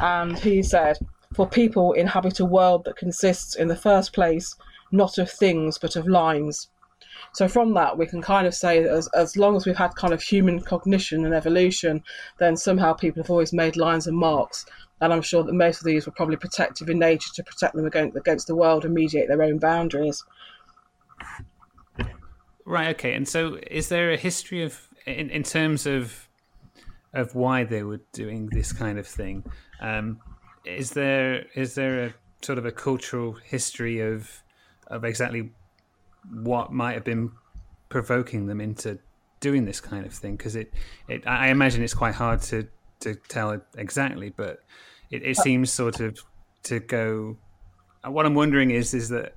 and 0.00 0.38
he 0.38 0.62
said, 0.62 0.98
"For 1.34 1.48
people 1.48 1.92
inhabit 1.92 2.40
a 2.40 2.44
world 2.44 2.84
that 2.84 2.96
consists, 2.96 3.54
in 3.54 3.68
the 3.68 3.76
first 3.76 4.12
place, 4.12 4.54
not 4.90 5.18
of 5.18 5.30
things 5.30 5.78
but 5.78 5.96
of 5.96 6.08
lines." 6.08 6.68
So 7.32 7.48
from 7.48 7.74
that, 7.74 7.96
we 7.98 8.06
can 8.06 8.22
kind 8.22 8.46
of 8.46 8.54
say 8.54 8.82
that 8.82 8.90
as, 8.90 9.08
as 9.08 9.36
long 9.36 9.56
as 9.56 9.66
we've 9.66 9.76
had 9.76 9.94
kind 9.94 10.12
of 10.12 10.22
human 10.22 10.60
cognition 10.60 11.24
and 11.24 11.34
evolution, 11.34 12.02
then 12.38 12.56
somehow 12.56 12.92
people 12.92 13.22
have 13.22 13.30
always 13.30 13.52
made 13.52 13.76
lines 13.76 14.06
and 14.06 14.16
marks. 14.16 14.66
And 15.00 15.12
I'm 15.12 15.22
sure 15.22 15.42
that 15.42 15.52
most 15.52 15.80
of 15.80 15.84
these 15.84 16.06
were 16.06 16.12
probably 16.12 16.36
protective 16.36 16.88
in 16.88 16.98
nature 16.98 17.30
to 17.34 17.42
protect 17.42 17.74
them 17.74 17.86
against, 17.86 18.16
against 18.16 18.46
the 18.46 18.54
world 18.54 18.84
and 18.84 18.94
mediate 18.94 19.28
their 19.28 19.42
own 19.42 19.58
boundaries. 19.58 20.24
Right. 22.64 22.88
Okay. 22.94 23.14
And 23.14 23.28
so, 23.28 23.58
is 23.70 23.88
there 23.88 24.12
a 24.12 24.16
history 24.16 24.62
of, 24.62 24.88
in, 25.06 25.28
in 25.30 25.42
terms 25.42 25.86
of, 25.86 26.28
of 27.12 27.34
why 27.34 27.64
they 27.64 27.82
were 27.82 28.00
doing 28.12 28.48
this 28.50 28.72
kind 28.72 28.98
of 28.98 29.06
thing? 29.06 29.44
Um, 29.80 30.20
is 30.64 30.90
there 30.90 31.44
is 31.54 31.74
there 31.74 32.04
a 32.04 32.14
sort 32.42 32.58
of 32.58 32.64
a 32.64 32.72
cultural 32.72 33.34
history 33.34 34.00
of 34.00 34.42
of 34.88 35.04
exactly 35.04 35.50
what 36.32 36.72
might 36.72 36.94
have 36.94 37.04
been 37.04 37.32
provoking 37.88 38.46
them 38.46 38.60
into 38.60 38.98
doing 39.40 39.64
this 39.64 39.80
kind 39.80 40.06
of 40.06 40.12
thing? 40.12 40.36
Because 40.36 40.56
it, 40.56 40.72
it, 41.08 41.26
I 41.26 41.48
imagine 41.48 41.82
it's 41.82 41.94
quite 41.94 42.14
hard 42.14 42.42
to 42.42 42.66
to 43.00 43.14
tell 43.28 43.60
exactly, 43.76 44.30
but 44.30 44.60
it, 45.10 45.22
it 45.22 45.36
seems 45.36 45.70
sort 45.70 46.00
of 46.00 46.18
to 46.64 46.80
go. 46.80 47.36
Uh, 48.04 48.10
what 48.10 48.26
I'm 48.26 48.34
wondering 48.34 48.70
is 48.70 48.94
is 48.94 49.08
that 49.10 49.34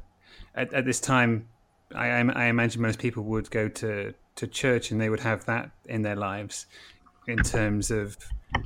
at, 0.55 0.73
at 0.73 0.85
this 0.85 0.99
time 0.99 1.47
I, 1.95 2.07
I 2.07 2.45
imagine 2.45 2.81
most 2.81 2.99
people 2.99 3.23
would 3.23 3.49
go 3.49 3.69
to, 3.69 4.13
to 4.35 4.47
church 4.47 4.91
and 4.91 4.99
they 4.99 5.09
would 5.09 5.21
have 5.21 5.45
that 5.45 5.71
in 5.85 6.01
their 6.01 6.15
lives 6.15 6.65
in 7.27 7.37
terms 7.37 7.91
of 7.91 8.17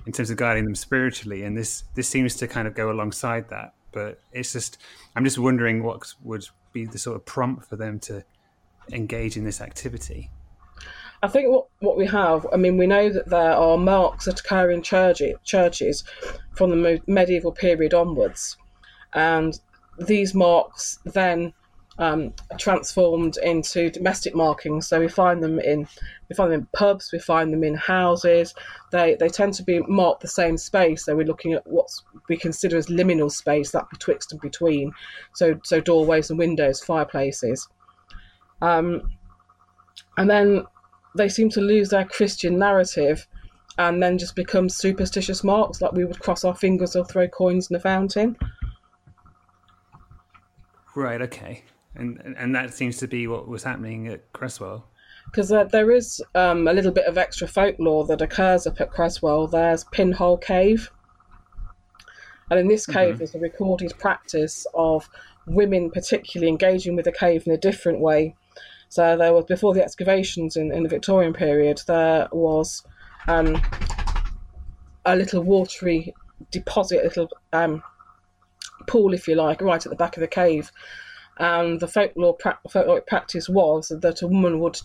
in 0.06 0.14
terms 0.14 0.30
of 0.30 0.38
guiding 0.38 0.66
them 0.66 0.76
spiritually 0.76 1.44
and 1.44 1.58
this 1.58 1.84
this 1.96 2.08
seems 2.08 2.36
to 2.36 2.48
kind 2.48 2.68
of 2.68 2.76
go 2.76 2.92
alongside 2.92 3.50
that 3.50 3.74
but 3.92 4.20
it's 4.32 4.54
just 4.54 4.78
i'm 5.16 5.24
just 5.26 5.40
wondering 5.40 5.82
what 5.82 6.14
would 6.22 6.46
be 6.74 6.86
the 6.86 6.98
sort 6.98 7.16
of 7.16 7.26
prompt 7.26 7.66
for 7.66 7.76
them 7.76 8.00
to 8.00 8.24
engage 8.92 9.38
in 9.38 9.44
this 9.44 9.62
activity 9.62 10.30
I 11.24 11.28
think 11.28 11.50
what, 11.50 11.68
what 11.80 11.98
we 11.98 12.08
have, 12.08 12.48
I 12.52 12.58
mean, 12.58 12.78
we 12.78 12.88
know 12.88 13.10
that 13.10 13.30
there 13.30 13.54
are 13.54 13.78
marks 13.78 14.26
that 14.26 14.40
occur 14.40 14.72
in 14.72 14.82
church, 14.82 15.22
churches 15.44 16.04
from 16.56 16.72
the 16.72 17.02
medieval 17.06 17.52
period 17.52 17.94
onwards. 17.94 18.58
And 19.14 19.60
these 20.00 20.34
marks 20.34 20.98
then 21.06 21.54
um, 22.02 22.34
transformed 22.58 23.38
into 23.44 23.92
domestic 23.92 24.34
markings. 24.36 24.88
So 24.88 25.00
we 25.00 25.08
find 25.08 25.42
them 25.42 25.60
in 25.60 25.88
we 26.28 26.36
find 26.36 26.52
them 26.52 26.62
in 26.62 26.68
pubs, 26.74 27.12
we 27.14 27.20
find 27.20 27.54
them 27.54 27.64
in 27.64 27.76
houses. 27.76 28.56
They 28.92 29.16
they 29.20 29.30
tend 29.30 29.54
to 29.54 29.64
be 29.64 29.80
marked 29.82 30.22
the 30.22 30.28
same 30.28 30.58
space. 30.58 31.06
So 31.06 31.16
we're 31.16 31.28
looking 31.28 31.54
at 31.54 31.66
what 31.68 31.88
we 32.28 32.38
consider 32.38 32.76
as 32.76 32.88
liminal 32.88 33.32
space, 33.32 33.72
that 33.72 33.88
betwixt 33.92 34.32
and 34.32 34.42
between. 34.42 34.92
So 35.36 35.60
so 35.64 35.80
doorways 35.80 36.32
and 36.32 36.40
windows, 36.40 36.84
fireplaces. 36.84 37.70
Um, 38.64 39.18
and 40.18 40.28
then 40.28 40.66
they 41.16 41.30
seem 41.30 41.50
to 41.50 41.62
lose 41.62 41.90
their 41.90 42.06
Christian 42.06 42.58
narrative 42.58 43.28
and 43.78 44.02
then 44.02 44.18
just 44.18 44.36
become 44.36 44.70
superstitious 44.70 45.44
marks, 45.44 45.82
like 45.82 45.92
we 45.92 46.06
would 46.06 46.20
cross 46.20 46.44
our 46.44 46.56
fingers 46.56 46.96
or 46.96 47.06
throw 47.06 47.28
coins 47.28 47.70
in 47.70 47.76
a 47.76 47.80
fountain. 47.80 48.36
Right. 50.96 51.22
Okay 51.22 51.64
and 51.96 52.36
and 52.38 52.56
that 52.56 52.74
seems 52.74 52.98
to 52.98 53.08
be 53.08 53.28
what 53.28 53.48
was 53.48 53.64
happening 53.64 54.08
at 54.08 54.32
Creswell. 54.34 54.86
Because 55.26 55.52
uh, 55.52 55.66
there 55.66 55.92
is 55.92 56.22
um, 56.36 56.68
a 56.68 56.74
little 56.74 56.92
bit 56.92 57.06
of 57.06 57.18
extra 57.18 57.48
folklore 57.48 58.06
that 58.08 58.22
occurs 58.22 58.66
up 58.66 58.82
at 58.82 58.92
Creswell. 58.92 59.48
There's 59.48 59.84
Pinhole 59.86 60.38
Cave, 60.38 60.92
and 62.50 62.60
in 62.60 62.68
this 62.68 62.86
cave, 62.86 63.10
mm-hmm. 63.10 63.18
there's 63.18 63.36
a 63.36 63.40
recorded 63.40 63.94
practice 64.00 64.66
of 64.74 65.10
women, 65.46 65.92
particularly 65.92 66.50
engaging 66.50 66.96
with 66.96 67.06
the 67.06 67.12
cave 67.12 67.46
in 67.46 67.54
a 67.54 67.58
different 67.58 68.00
way. 68.00 68.36
So 68.90 69.16
there 69.16 69.34
was 69.34 69.46
before 69.46 69.74
the 69.74 69.84
excavations 69.84 70.58
in, 70.58 70.72
in 70.72 70.84
the 70.84 70.90
Victorian 70.90 71.34
period, 71.34 71.82
there 71.88 72.28
was 72.32 72.84
um, 73.28 73.62
a 75.06 75.16
little 75.16 75.44
watery 75.44 76.14
deposit, 76.52 77.00
a 77.00 77.04
little 77.04 77.30
um, 77.54 77.84
pool, 78.88 79.14
if 79.14 79.28
you 79.28 79.36
like, 79.36 79.62
right 79.62 79.86
at 79.86 79.90
the 79.90 79.96
back 79.96 80.18
of 80.18 80.22
the 80.22 80.28
cave 80.28 80.72
and 81.38 81.80
the 81.80 81.88
folklore 81.88 82.36
pra- 82.36 82.60
folkloric 82.68 83.08
practice 83.08 83.50
was 83.50 83.90
that 83.90 84.22
a 84.22 84.28
woman 84.28 84.60
would 84.60 84.80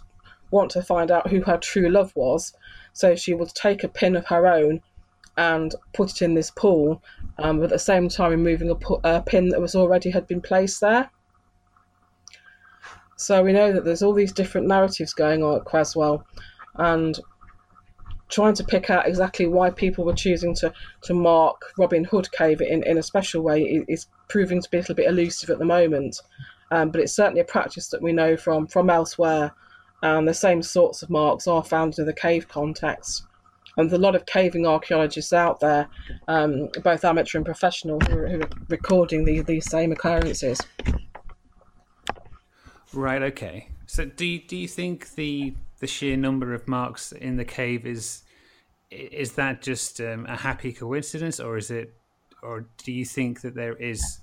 want 0.50 0.70
to 0.70 0.82
find 0.82 1.10
out 1.10 1.28
who 1.28 1.42
her 1.42 1.58
true 1.58 1.88
love 1.88 2.12
was, 2.14 2.54
so 2.92 3.14
she 3.14 3.34
would 3.34 3.48
take 3.54 3.84
a 3.84 3.88
pin 3.88 4.16
of 4.16 4.26
her 4.26 4.46
own 4.46 4.80
and 5.36 5.74
put 5.92 6.10
it 6.10 6.22
in 6.22 6.34
this 6.34 6.50
pool, 6.50 7.02
um, 7.38 7.58
but 7.58 7.64
at 7.64 7.70
the 7.70 7.78
same 7.78 8.08
time 8.08 8.30
removing 8.30 8.70
a, 8.70 8.94
a 9.04 9.22
pin 9.22 9.50
that 9.50 9.60
was 9.60 9.74
already 9.74 10.10
had 10.10 10.26
been 10.26 10.40
placed 10.40 10.80
there. 10.80 11.10
So 13.16 13.42
we 13.42 13.52
know 13.52 13.72
that 13.72 13.84
there's 13.84 14.02
all 14.02 14.14
these 14.14 14.32
different 14.32 14.66
narratives 14.66 15.12
going 15.12 15.42
on 15.42 15.56
at 15.56 15.64
Creswell, 15.64 16.24
and 16.76 17.18
trying 18.28 18.54
to 18.54 18.64
pick 18.64 18.90
out 18.90 19.06
exactly 19.06 19.46
why 19.46 19.70
people 19.70 20.04
were 20.04 20.14
choosing 20.14 20.54
to, 20.56 20.72
to 21.02 21.14
mark 21.14 21.60
Robin 21.78 22.04
Hood 22.04 22.30
Cave 22.32 22.60
in, 22.60 22.82
in 22.82 22.98
a 22.98 23.02
special 23.02 23.42
way 23.42 23.84
is 23.88 24.06
proving 24.28 24.60
to 24.60 24.70
be 24.70 24.78
a 24.78 24.80
little 24.80 24.94
bit 24.94 25.08
elusive 25.08 25.50
at 25.50 25.58
the 25.58 25.64
moment. 25.64 26.20
Um, 26.70 26.90
but 26.90 27.00
it's 27.00 27.14
certainly 27.14 27.40
a 27.40 27.44
practice 27.44 27.88
that 27.88 28.02
we 28.02 28.12
know 28.12 28.36
from 28.36 28.66
from 28.66 28.90
elsewhere, 28.90 29.52
and 30.02 30.26
the 30.26 30.34
same 30.34 30.62
sorts 30.62 31.02
of 31.02 31.10
marks 31.10 31.46
are 31.46 31.62
found 31.62 31.98
in 31.98 32.06
the 32.06 32.12
cave 32.12 32.48
context. 32.48 33.24
And 33.76 33.88
there's 33.88 33.98
a 33.98 34.02
lot 34.02 34.16
of 34.16 34.26
caving 34.26 34.66
archaeologists 34.66 35.32
out 35.32 35.60
there, 35.60 35.86
um, 36.28 36.68
both 36.82 37.04
amateur 37.04 37.38
and 37.38 37.44
professional, 37.44 38.00
who 38.00 38.18
are, 38.18 38.28
who 38.28 38.40
are 38.40 38.48
recording 38.68 39.24
these, 39.24 39.44
these 39.44 39.70
same 39.70 39.92
occurrences. 39.92 40.60
Right. 42.92 43.22
Okay. 43.22 43.68
So, 43.86 44.06
do 44.06 44.38
do 44.40 44.56
you 44.56 44.66
think 44.66 45.14
the 45.14 45.54
the 45.80 45.86
sheer 45.86 46.16
number 46.16 46.54
of 46.54 46.66
marks 46.68 47.12
in 47.12 47.36
the 47.36 47.44
cave 47.44 47.86
is 47.86 48.22
is 48.90 49.32
that 49.32 49.62
just 49.62 50.00
um, 50.00 50.26
a 50.26 50.36
happy 50.36 50.72
coincidence, 50.72 51.40
or 51.40 51.56
is 51.56 51.70
it 51.70 51.94
or 52.42 52.66
do 52.78 52.92
you 52.92 53.04
think 53.04 53.40
that 53.40 53.54
there 53.54 53.74
is, 53.74 54.20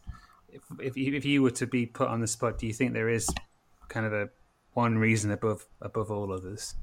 if 0.49 0.61
if 0.79 0.97
you, 0.97 1.13
if 1.13 1.25
you 1.25 1.41
were 1.41 1.51
to 1.51 1.67
be 1.67 1.85
put 1.85 2.07
on 2.07 2.21
the 2.21 2.27
spot, 2.27 2.57
do 2.57 2.67
you 2.67 2.73
think 2.73 2.93
there 2.93 3.09
is 3.09 3.29
kind 3.89 4.05
of 4.05 4.13
a 4.13 4.29
one 4.73 4.97
reason 4.97 5.31
above 5.31 5.65
above 5.81 6.09
all 6.09 6.31
others? 6.31 6.75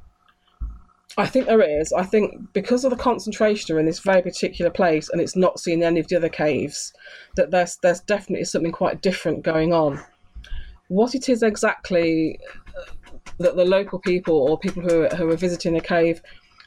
I 1.16 1.26
think 1.26 1.46
there 1.46 1.62
is. 1.62 1.92
I 1.92 2.04
think 2.04 2.52
because 2.52 2.84
of 2.84 2.90
the 2.90 2.96
concentration 2.96 3.76
in 3.78 3.86
this 3.86 3.98
very 3.98 4.22
particular 4.22 4.70
place, 4.70 5.08
and 5.08 5.20
it's 5.20 5.34
not 5.34 5.58
seen 5.58 5.80
in 5.80 5.84
any 5.84 6.00
of 6.00 6.08
the 6.08 6.16
other 6.16 6.28
caves, 6.28 6.92
that 7.36 7.50
there's 7.50 7.78
there's 7.82 8.00
definitely 8.00 8.44
something 8.44 8.72
quite 8.72 9.02
different 9.02 9.42
going 9.42 9.72
on. 9.72 10.00
What 10.88 11.14
it 11.14 11.28
is 11.28 11.42
exactly 11.42 12.38
that 13.40 13.56
the 13.56 13.64
local 13.64 13.99
people 13.99 14.37
or 14.37 14.59
people 14.59 14.82
who 14.82 15.06
who 15.09 15.28
are 15.28 15.37
visiting 15.37 15.75
the 15.75 15.80
cave 15.80 16.23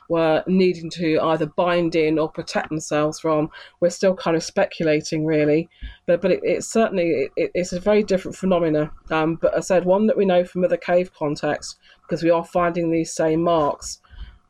were 0.10 0.44
needing 0.48 0.90
to 0.90 1.18
either 1.20 1.46
bind 1.46 1.96
in 1.96 2.20
or 2.20 2.30
protect 2.30 2.70
themselves 2.70 3.20
from. 3.20 3.50
We're 3.80 3.90
still 3.90 4.16
kind 4.16 4.36
of 4.36 4.44
speculating, 4.44 5.26
really, 5.26 5.70
but 6.06 6.22
but 6.22 6.32
it, 6.32 6.42
it's 6.44 6.68
certainly 6.68 7.30
it, 7.36 7.52
it's 7.54 7.74
a 7.74 7.80
very 7.80 8.04
different 8.04 8.36
phenomena. 8.36 8.92
Um, 9.10 9.36
but 9.36 9.56
I 9.56 9.60
said 9.62 9.86
one 9.86 10.08
that 10.08 10.18
we 10.18 10.26
know 10.26 10.44
from 10.44 10.64
other 10.64 10.78
cave 10.78 11.14
contexts 11.14 11.78
because 12.02 12.24
we 12.24 12.30
are 12.30 12.44
finding 12.44 12.92
these 12.92 13.14
same 13.14 13.42
marks. 13.42 14.02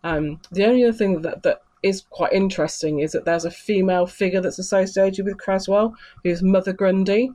Um, 0.03 0.41
the 0.51 0.65
only 0.65 0.83
other 0.83 0.97
thing 0.97 1.21
that 1.21 1.43
that 1.43 1.61
is 1.83 2.01
quite 2.09 2.31
interesting 2.31 2.99
is 2.99 3.11
that 3.11 3.25
there's 3.25 3.45
a 3.45 3.51
female 3.51 4.07
figure 4.07 4.41
that's 4.41 4.59
associated 4.59 5.25
with 5.25 5.37
Creswell, 5.37 5.93
who's 6.23 6.41
Mother 6.41 6.73
Grundy. 6.73 7.31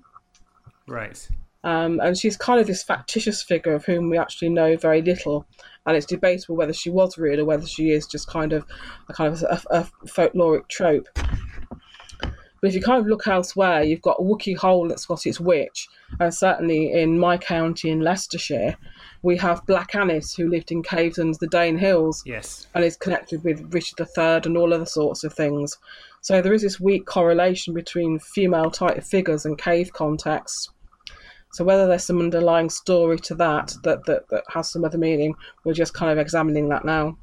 Right. 0.87 1.29
Um, 1.69 2.01
and 2.01 2.17
she's 2.17 2.35
kind 2.35 2.59
of 2.59 2.67
this 2.67 2.83
factitious 2.83 3.43
figure 3.43 3.75
of 3.75 3.85
whom 3.85 4.09
we 4.09 4.17
actually 4.17 4.49
know 4.49 4.79
very 4.79 5.03
little 5.03 5.47
and 5.85 5.99
it's 5.99 6.07
debatable 6.07 6.57
whether 6.57 6.73
she 6.73 6.89
was 6.89 7.19
real 7.19 7.41
or 7.41 7.45
whether 7.45 7.67
she 7.67 7.91
is 7.91 8.07
just 8.07 8.27
kind 8.27 8.55
of 8.55 8.65
a 9.11 9.13
kind 9.13 9.35
of 9.35 9.43
a, 9.43 9.61
a 9.71 9.91
folkloric 10.07 10.67
trope. 10.69 11.09
But 11.15 12.69
if 12.71 12.75
you 12.75 12.81
kind 12.81 13.01
of 13.01 13.07
look 13.07 13.27
elsewhere, 13.27 13.83
you've 13.83 14.01
got 14.01 14.17
Wookey 14.17 14.57
Hole 14.57 14.91
at 14.91 14.99
Scott's 14.99 15.39
Witch, 15.41 15.89
and 16.21 16.33
certainly 16.33 16.91
in 16.93 17.19
my 17.19 17.37
county 17.37 17.91
in 17.91 18.01
Leicestershire, 18.01 18.75
we 19.23 19.37
have 19.37 19.67
Black 19.67 19.95
Annis, 19.95 20.35
who 20.35 20.49
lived 20.49 20.73
in 20.73 20.83
caves 20.83 21.19
under 21.19 21.37
the 21.39 21.47
Dane 21.49 21.77
Hills, 21.77 22.23
yes, 22.25 22.67
and 22.75 22.83
is 22.83 22.97
connected 22.97 23.45
with 23.45 23.75
Richard 23.75 24.01
III 24.01 24.41
and 24.47 24.57
all 24.57 24.73
other 24.73 24.87
sorts 24.87 25.23
of 25.23 25.35
things. 25.35 25.77
So 26.23 26.41
there 26.41 26.55
is 26.55 26.63
this 26.63 26.81
weak 26.81 27.05
correlation 27.05 27.75
between 27.75 28.19
female 28.19 28.71
type 28.71 29.05
figures 29.05 29.45
and 29.45 29.59
cave 29.59 29.93
contexts. 29.93 30.71
So 31.53 31.65
whether 31.65 31.87
there's 31.87 32.05
some 32.05 32.21
underlying 32.21 32.71
story 32.71 33.19
to 33.21 33.35
that 33.37 33.75
that, 33.83 34.05
that 34.07 34.29
that 34.31 34.45
has 34.53 34.71
some 34.71 34.85
other 34.85 34.99
meaning, 34.99 35.35
we're 35.65 35.73
just 35.73 35.95
kind 35.95 36.13
of 36.13 36.19
examining 36.19 36.69
that 36.69 36.85
now. 36.85 37.17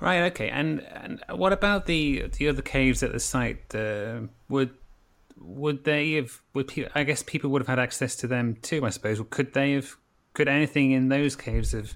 Right. 0.00 0.22
Okay. 0.32 0.50
And 0.50 0.80
and 0.80 1.22
what 1.30 1.52
about 1.52 1.86
the 1.86 2.28
the 2.38 2.48
other 2.48 2.62
caves 2.62 3.02
at 3.02 3.12
the 3.12 3.20
site? 3.20 3.74
Uh, 3.74 4.22
would 4.48 4.70
would 5.38 5.84
they 5.84 6.12
have? 6.12 6.40
Would 6.54 6.68
pe- 6.68 6.88
I 6.94 7.04
guess 7.04 7.22
people 7.22 7.50
would 7.50 7.62
have 7.62 7.68
had 7.68 7.78
access 7.78 8.16
to 8.16 8.26
them 8.26 8.56
too? 8.62 8.84
I 8.84 8.90
suppose. 8.90 9.20
Could 9.30 9.54
they 9.54 9.72
have? 9.72 9.96
Could 10.34 10.48
anything 10.48 10.92
in 10.92 11.08
those 11.08 11.34
caves 11.34 11.72
have 11.72 11.94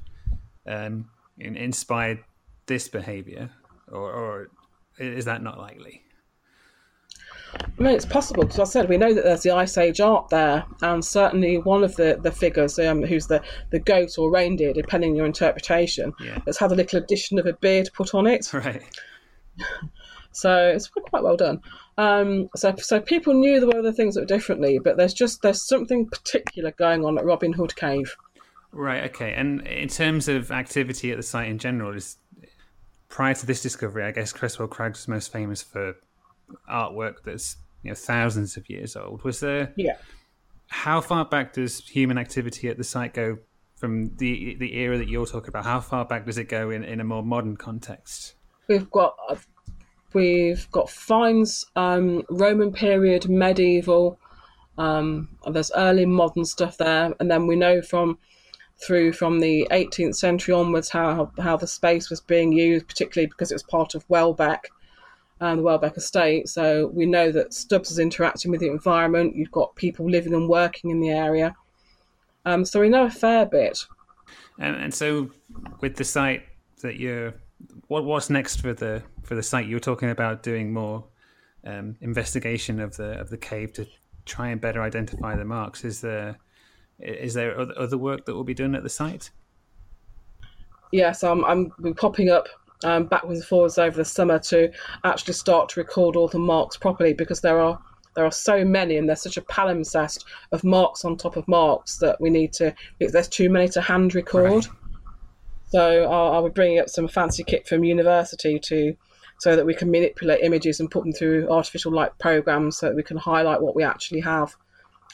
um, 0.66 1.10
inspired 1.38 2.24
this 2.66 2.88
behaviour, 2.88 3.50
or, 3.88 4.10
or 4.10 4.50
is 4.98 5.26
that 5.26 5.42
not 5.42 5.58
likely? 5.58 6.02
I 7.54 7.82
mean, 7.82 7.94
it's 7.94 8.04
possible 8.06 8.42
because 8.44 8.58
I 8.60 8.64
said 8.64 8.88
we 8.88 8.98
know 8.98 9.14
that 9.14 9.24
there's 9.24 9.42
the 9.42 9.50
Ice 9.52 9.78
Age 9.78 10.00
art 10.00 10.28
there, 10.28 10.64
and 10.82 11.04
certainly 11.04 11.58
one 11.58 11.82
of 11.82 11.96
the 11.96 12.18
the 12.22 12.30
figures, 12.30 12.78
um, 12.78 13.02
who's 13.02 13.26
the 13.26 13.42
the 13.70 13.78
goat 13.78 14.18
or 14.18 14.30
reindeer, 14.30 14.72
depending 14.72 15.10
on 15.10 15.16
your 15.16 15.26
interpretation, 15.26 16.12
Yeah. 16.20 16.38
has 16.46 16.58
had 16.58 16.72
a 16.72 16.74
little 16.74 16.98
addition 16.98 17.38
of 17.38 17.46
a 17.46 17.54
beard 17.54 17.88
put 17.94 18.14
on 18.14 18.26
it. 18.26 18.50
Right. 18.54 18.82
So 20.32 20.68
it's 20.68 20.88
quite 20.88 21.22
well 21.24 21.36
done. 21.36 21.60
Um, 21.98 22.48
so 22.54 22.74
so 22.78 23.00
people 23.00 23.34
knew 23.34 23.58
there 23.58 23.68
were 23.68 23.78
other 23.78 23.92
things 23.92 24.14
that 24.14 24.20
were 24.20 24.26
differently, 24.26 24.78
but 24.78 24.96
there's 24.96 25.12
just 25.14 25.42
there's 25.42 25.66
something 25.66 26.06
particular 26.06 26.70
going 26.72 27.04
on 27.04 27.18
at 27.18 27.24
Robin 27.24 27.52
Hood 27.52 27.74
Cave. 27.76 28.16
Right. 28.72 29.04
Okay. 29.10 29.32
And 29.32 29.66
in 29.66 29.88
terms 29.88 30.28
of 30.28 30.52
activity 30.52 31.10
at 31.10 31.16
the 31.16 31.22
site 31.24 31.48
in 31.48 31.58
general, 31.58 31.94
is 31.96 32.16
prior 33.08 33.34
to 33.34 33.44
this 33.44 33.60
discovery, 33.60 34.04
I 34.04 34.12
guess 34.12 34.32
Creswell 34.32 34.68
Crags 34.68 35.00
was 35.00 35.08
most 35.08 35.32
famous 35.32 35.62
for 35.62 35.96
artwork 36.70 37.22
that's 37.24 37.56
you 37.82 37.90
know 37.90 37.94
thousands 37.94 38.56
of 38.56 38.68
years 38.68 38.96
old. 38.96 39.22
Was 39.24 39.40
there? 39.40 39.72
Yeah. 39.76 39.96
How 40.68 41.00
far 41.00 41.24
back 41.24 41.54
does 41.54 41.86
human 41.88 42.18
activity 42.18 42.68
at 42.68 42.76
the 42.76 42.84
site 42.84 43.14
go 43.14 43.38
from 43.76 44.14
the 44.16 44.54
the 44.56 44.76
era 44.76 44.98
that 44.98 45.08
you're 45.08 45.26
talking 45.26 45.48
about? 45.48 45.64
How 45.64 45.80
far 45.80 46.04
back 46.04 46.26
does 46.26 46.38
it 46.38 46.48
go 46.48 46.70
in, 46.70 46.84
in 46.84 47.00
a 47.00 47.04
more 47.04 47.22
modern 47.22 47.56
context? 47.56 48.34
We've 48.68 48.90
got 48.90 49.16
we've 50.12 50.70
got 50.70 50.90
finds 50.90 51.64
um, 51.76 52.22
Roman 52.30 52.72
period, 52.72 53.28
medieval. 53.28 54.18
Um, 54.78 55.28
there's 55.50 55.72
early 55.74 56.06
modern 56.06 56.44
stuff 56.44 56.76
there, 56.76 57.14
and 57.18 57.30
then 57.30 57.46
we 57.46 57.56
know 57.56 57.82
from 57.82 58.18
through 58.82 59.12
from 59.12 59.40
the 59.40 59.66
18th 59.70 60.16
century 60.16 60.54
onwards 60.54 60.88
how 60.88 61.30
how 61.38 61.56
the 61.56 61.66
space 61.66 62.10
was 62.10 62.20
being 62.20 62.52
used, 62.52 62.86
particularly 62.86 63.26
because 63.26 63.50
it 63.50 63.54
was 63.54 63.62
part 63.62 63.94
of 63.94 64.04
Welbeck 64.08 64.70
and 65.40 65.58
the 65.58 65.62
Welbeck 65.62 65.96
estate. 65.96 66.48
So 66.48 66.88
we 66.88 67.06
know 67.06 67.32
that 67.32 67.54
Stubbs 67.54 67.90
is 67.90 67.98
interacting 67.98 68.50
with 68.50 68.60
the 68.60 68.68
environment. 68.68 69.34
You've 69.34 69.50
got 69.50 69.74
people 69.74 70.08
living 70.08 70.34
and 70.34 70.48
working 70.48 70.90
in 70.90 71.00
the 71.00 71.10
area. 71.10 71.54
Um, 72.44 72.64
so 72.64 72.80
we 72.80 72.88
know 72.88 73.04
a 73.04 73.10
fair 73.10 73.46
bit. 73.46 73.78
And, 74.58 74.76
and 74.76 74.94
so, 74.94 75.30
with 75.80 75.96
the 75.96 76.04
site 76.04 76.42
that 76.82 76.96
you're, 76.96 77.34
what 77.88 78.04
what's 78.04 78.30
next 78.30 78.60
for 78.60 78.72
the 78.72 79.02
for 79.22 79.34
the 79.34 79.42
site? 79.42 79.66
You 79.66 79.76
were 79.76 79.80
talking 79.80 80.10
about 80.10 80.42
doing 80.42 80.72
more 80.72 81.04
um, 81.64 81.96
investigation 82.00 82.80
of 82.80 82.96
the 82.96 83.18
of 83.18 83.30
the 83.30 83.38
cave 83.38 83.72
to 83.74 83.86
try 84.26 84.48
and 84.48 84.60
better 84.60 84.82
identify 84.82 85.36
the 85.36 85.44
marks. 85.44 85.84
Is 85.84 86.00
there 86.00 86.36
is 86.98 87.34
there 87.34 87.58
other 87.58 87.98
work 87.98 88.26
that 88.26 88.34
will 88.34 88.44
be 88.44 88.54
done 88.54 88.74
at 88.74 88.82
the 88.82 88.90
site? 88.90 89.30
yes, 90.92 91.22
I'm 91.22 91.44
I'm 91.44 91.70
popping 91.94 92.30
up 92.30 92.48
um, 92.84 93.06
backwards 93.06 93.40
and 93.40 93.48
forwards 93.48 93.78
over 93.78 93.96
the 93.96 94.04
summer 94.04 94.38
to 94.38 94.70
actually 95.04 95.34
start 95.34 95.68
to 95.70 95.80
record 95.80 96.16
all 96.16 96.28
the 96.28 96.38
marks 96.38 96.76
properly 96.76 97.12
because 97.12 97.40
there 97.40 97.60
are 97.60 97.78
there 98.16 98.24
are 98.24 98.32
so 98.32 98.64
many 98.64 98.96
and 98.96 99.08
there's 99.08 99.22
such 99.22 99.36
a 99.36 99.42
palimpsest 99.42 100.24
of 100.52 100.64
marks 100.64 101.04
on 101.04 101.16
top 101.16 101.36
of 101.36 101.46
marks 101.46 101.98
that 101.98 102.20
we 102.20 102.28
need 102.28 102.52
to. 102.54 102.74
There's 102.98 103.28
too 103.28 103.48
many 103.48 103.68
to 103.68 103.80
hand 103.80 104.14
record. 104.14 104.66
Right. 104.66 104.68
So 105.68 106.04
I'll, 106.04 106.32
I'll 106.32 106.44
be 106.44 106.50
bringing 106.50 106.80
up 106.80 106.88
some 106.88 107.06
fancy 107.06 107.44
kit 107.44 107.68
from 107.68 107.84
university 107.84 108.58
to 108.58 108.96
so 109.38 109.54
that 109.56 109.64
we 109.64 109.74
can 109.74 109.90
manipulate 109.90 110.42
images 110.42 110.80
and 110.80 110.90
put 110.90 111.04
them 111.04 111.12
through 111.12 111.48
artificial 111.50 111.92
light 111.92 112.10
programs 112.18 112.78
so 112.78 112.86
that 112.86 112.96
we 112.96 113.02
can 113.02 113.16
highlight 113.16 113.62
what 113.62 113.76
we 113.76 113.84
actually 113.84 114.20
have 114.20 114.56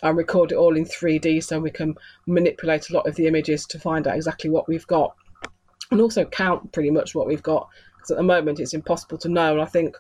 and 0.03 0.17
record 0.17 0.53
it 0.53 0.57
all 0.57 0.77
in 0.77 0.85
3D 0.85 1.45
so 1.45 1.61
we 1.61 1.71
can 1.71 1.95
manipulate 2.27 2.91
a 2.91 2.95
lot 2.95 3.07
of 3.07 3.15
the 3.15 3.27
images 3.27 3.67
to 3.67 3.79
find 3.79 4.07
out 4.07 4.17
exactly 4.17 4.51
what 4.51 4.69
we've 4.69 4.87
got 4.87 5.15
and 5.91 6.01
also 6.01 6.25
count 6.25 6.73
pretty 6.73 6.91
much 6.91 7.15
what 7.15 7.27
we've 7.27 7.43
got 7.43 7.69
because 7.97 8.11
at 8.11 8.17
the 8.17 8.23
moment 8.23 8.61
it's 8.61 8.75
impossible 8.75 9.19
to 9.19 9.29
know 9.29 9.53
and 9.53 9.63
I 9.63 9.67
think 9.67 9.97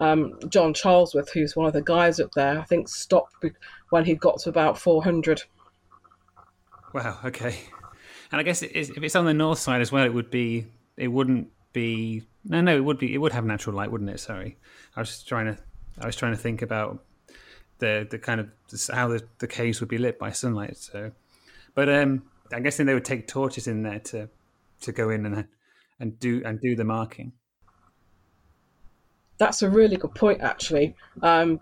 um, 0.00 0.38
John 0.48 0.72
Charlesworth 0.72 1.30
who's 1.30 1.54
one 1.54 1.66
of 1.66 1.72
the 1.72 1.82
guys 1.82 2.20
up 2.20 2.32
there 2.32 2.58
I 2.58 2.64
think 2.64 2.88
stopped 2.88 3.44
when 3.90 4.04
he'd 4.04 4.20
got 4.20 4.38
to 4.40 4.48
about 4.48 4.78
400 4.78 5.42
Wow. 6.92 7.18
Okay. 7.24 7.56
And 8.32 8.40
I 8.40 8.42
guess 8.42 8.62
it 8.62 8.72
is, 8.72 8.90
if 8.90 9.02
it's 9.02 9.16
on 9.16 9.24
the 9.24 9.34
north 9.34 9.58
side 9.58 9.80
as 9.80 9.92
well, 9.92 10.04
it 10.04 10.14
would 10.14 10.30
be. 10.30 10.66
It 10.96 11.08
wouldn't 11.08 11.48
be. 11.72 12.22
No, 12.44 12.60
no, 12.60 12.76
it 12.76 12.84
would 12.84 12.98
be. 12.98 13.14
It 13.14 13.18
would 13.18 13.32
have 13.32 13.44
natural 13.44 13.76
light, 13.76 13.90
wouldn't 13.90 14.10
it? 14.10 14.20
Sorry, 14.20 14.56
I 14.96 15.00
was 15.00 15.10
just 15.10 15.28
trying 15.28 15.46
to. 15.46 15.58
I 16.00 16.06
was 16.06 16.16
trying 16.16 16.32
to 16.32 16.38
think 16.38 16.62
about 16.62 17.04
the 17.78 18.06
the 18.08 18.18
kind 18.18 18.40
of 18.40 18.48
how 18.92 19.08
the, 19.08 19.22
the 19.38 19.48
caves 19.48 19.80
would 19.80 19.88
be 19.88 19.98
lit 19.98 20.18
by 20.18 20.30
sunlight. 20.30 20.76
So, 20.76 21.12
but 21.74 21.88
um, 21.88 22.22
I 22.52 22.60
guess 22.60 22.76
then 22.76 22.86
they 22.86 22.94
would 22.94 23.04
take 23.04 23.26
torches 23.26 23.66
in 23.66 23.82
there 23.82 24.00
to 24.00 24.28
to 24.80 24.92
go 24.92 25.10
in 25.10 25.26
and 25.26 25.46
and 25.98 26.18
do 26.18 26.42
and 26.44 26.60
do 26.60 26.74
the 26.74 26.84
marking. 26.84 27.32
That's 29.38 29.62
a 29.62 29.70
really 29.70 29.96
good 29.96 30.14
point, 30.14 30.40
actually. 30.42 30.94
Um, 31.22 31.60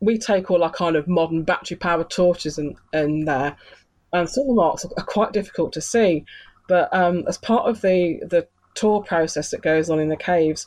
we 0.00 0.18
take 0.18 0.50
all 0.50 0.62
our 0.64 0.70
kind 0.70 0.96
of 0.96 1.06
modern 1.06 1.42
battery 1.42 1.76
powered 1.76 2.10
torches 2.10 2.58
in, 2.58 2.74
in 2.92 3.24
there, 3.24 3.56
and 4.12 4.28
some 4.28 4.42
of 4.42 4.48
the 4.48 4.54
marks 4.54 4.84
are 4.84 5.04
quite 5.04 5.32
difficult 5.32 5.72
to 5.74 5.80
see. 5.80 6.24
But 6.68 6.88
um, 6.94 7.24
as 7.28 7.36
part 7.38 7.68
of 7.68 7.82
the, 7.82 8.20
the 8.28 8.48
tour 8.74 9.02
process 9.02 9.50
that 9.50 9.62
goes 9.62 9.90
on 9.90 10.00
in 10.00 10.08
the 10.08 10.16
caves, 10.16 10.66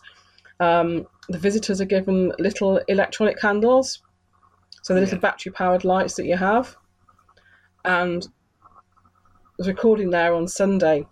um, 0.59 1.07
the 1.29 1.39
visitors 1.39 1.81
are 1.81 1.85
given 1.85 2.31
little 2.37 2.77
electronic 2.87 3.39
candles, 3.39 4.01
so 4.83 4.93
the 4.93 4.99
little 4.99 5.17
Yeah. 5.17 5.21
battery 5.21 5.51
powered 5.51 5.83
lights 5.83 6.15
that 6.15 6.25
you 6.25 6.37
have. 6.37 6.75
And 7.83 8.27
I 8.67 9.57
was 9.57 9.67
recording 9.67 10.11
there 10.11 10.33
on 10.33 10.47
Sunday 10.47 11.07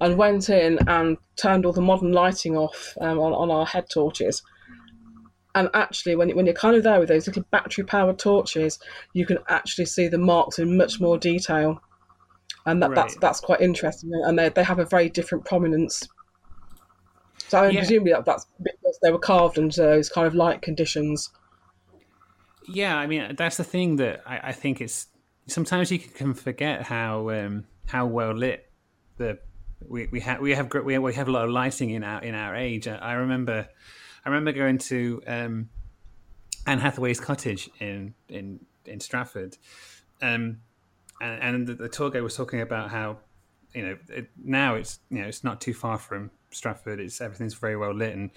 and 0.00 0.16
went 0.16 0.48
in 0.48 0.78
and 0.88 1.18
turned 1.36 1.66
all 1.66 1.72
the 1.72 1.80
modern 1.80 2.12
lighting 2.12 2.56
off 2.56 2.96
um, 3.00 3.18
on, 3.18 3.32
on 3.32 3.50
our 3.50 3.66
head 3.66 3.86
torches. 3.92 4.42
And 5.54 5.68
actually, 5.74 6.14
when, 6.16 6.30
when 6.36 6.46
you're 6.46 6.54
kind 6.54 6.76
of 6.76 6.84
there 6.84 7.00
with 7.00 7.08
those 7.08 7.26
little 7.26 7.44
battery 7.50 7.84
powered 7.84 8.18
torches, 8.18 8.78
you 9.12 9.26
can 9.26 9.38
actually 9.48 9.86
see 9.86 10.06
the 10.08 10.18
marks 10.18 10.58
in 10.58 10.76
much 10.76 11.00
more 11.00 11.18
detail. 11.18 11.82
And 12.66 12.82
that, 12.82 12.94
that's 12.94 13.14
Right. 13.14 13.20
that's 13.20 13.40
quite 13.40 13.60
interesting. 13.60 14.10
And 14.24 14.38
they, 14.38 14.48
they 14.48 14.62
have 14.62 14.78
a 14.78 14.84
very 14.84 15.08
different 15.08 15.44
prominence. 15.44 16.08
So 17.48 17.58
I 17.58 17.66
mean, 17.66 17.74
Yeah. 17.74 17.80
presumably 17.80 18.12
that, 18.12 18.24
that's 18.24 18.46
because 18.62 18.98
they 19.02 19.10
were 19.10 19.18
carved 19.18 19.58
under 19.58 19.74
those 19.74 20.08
kind 20.08 20.26
of 20.26 20.34
light 20.34 20.62
conditions. 20.62 21.30
Yeah, 22.68 22.96
I 22.96 23.06
mean 23.06 23.34
that's 23.36 23.56
the 23.56 23.64
thing 23.64 23.96
that 23.96 24.22
I, 24.24 24.50
I 24.50 24.52
think 24.52 24.80
it's 24.80 25.08
sometimes 25.48 25.90
you 25.90 25.98
can 25.98 26.34
forget 26.34 26.82
how 26.82 27.30
um, 27.30 27.64
how 27.86 28.06
well 28.06 28.32
lit 28.32 28.70
the 29.16 29.38
we 29.86 30.06
we 30.08 30.20
have 30.20 30.40
we 30.40 30.54
have 30.54 30.72
we 30.84 30.94
have, 30.94 31.02
we 31.02 31.14
have 31.14 31.28
a 31.28 31.32
lot 31.32 31.44
of 31.44 31.50
lighting 31.50 31.90
in 31.90 32.04
our 32.04 32.22
in 32.22 32.34
our 32.34 32.54
age. 32.56 32.88
I, 32.88 32.96
I 32.96 33.12
remember 33.14 33.68
I 34.24 34.28
remember 34.28 34.52
going 34.52 34.78
to 34.78 35.22
um, 35.26 35.68
Anne 36.66 36.78
Hathaway's 36.78 37.20
cottage 37.20 37.70
in 37.80 38.14
in 38.28 38.60
in 38.86 39.00
Stratford, 39.00 39.56
um, 40.22 40.58
and, 41.20 41.42
and 41.42 41.66
the, 41.66 41.74
the 41.74 41.88
tour 41.88 42.10
guide 42.10 42.22
was 42.22 42.36
talking 42.36 42.60
about 42.60 42.90
how 42.90 43.18
you 43.74 43.82
know 43.82 43.96
it, 44.08 44.30
now 44.42 44.74
it's 44.74 45.00
you 45.10 45.20
know 45.20 45.28
it's 45.28 45.44
not 45.44 45.60
too 45.60 45.74
far 45.74 45.98
from 45.98 46.30
Stratford. 46.50 47.00
It's 47.00 47.20
everything's 47.20 47.54
very 47.54 47.76
well 47.76 47.94
lit 47.94 48.14
and 48.14 48.30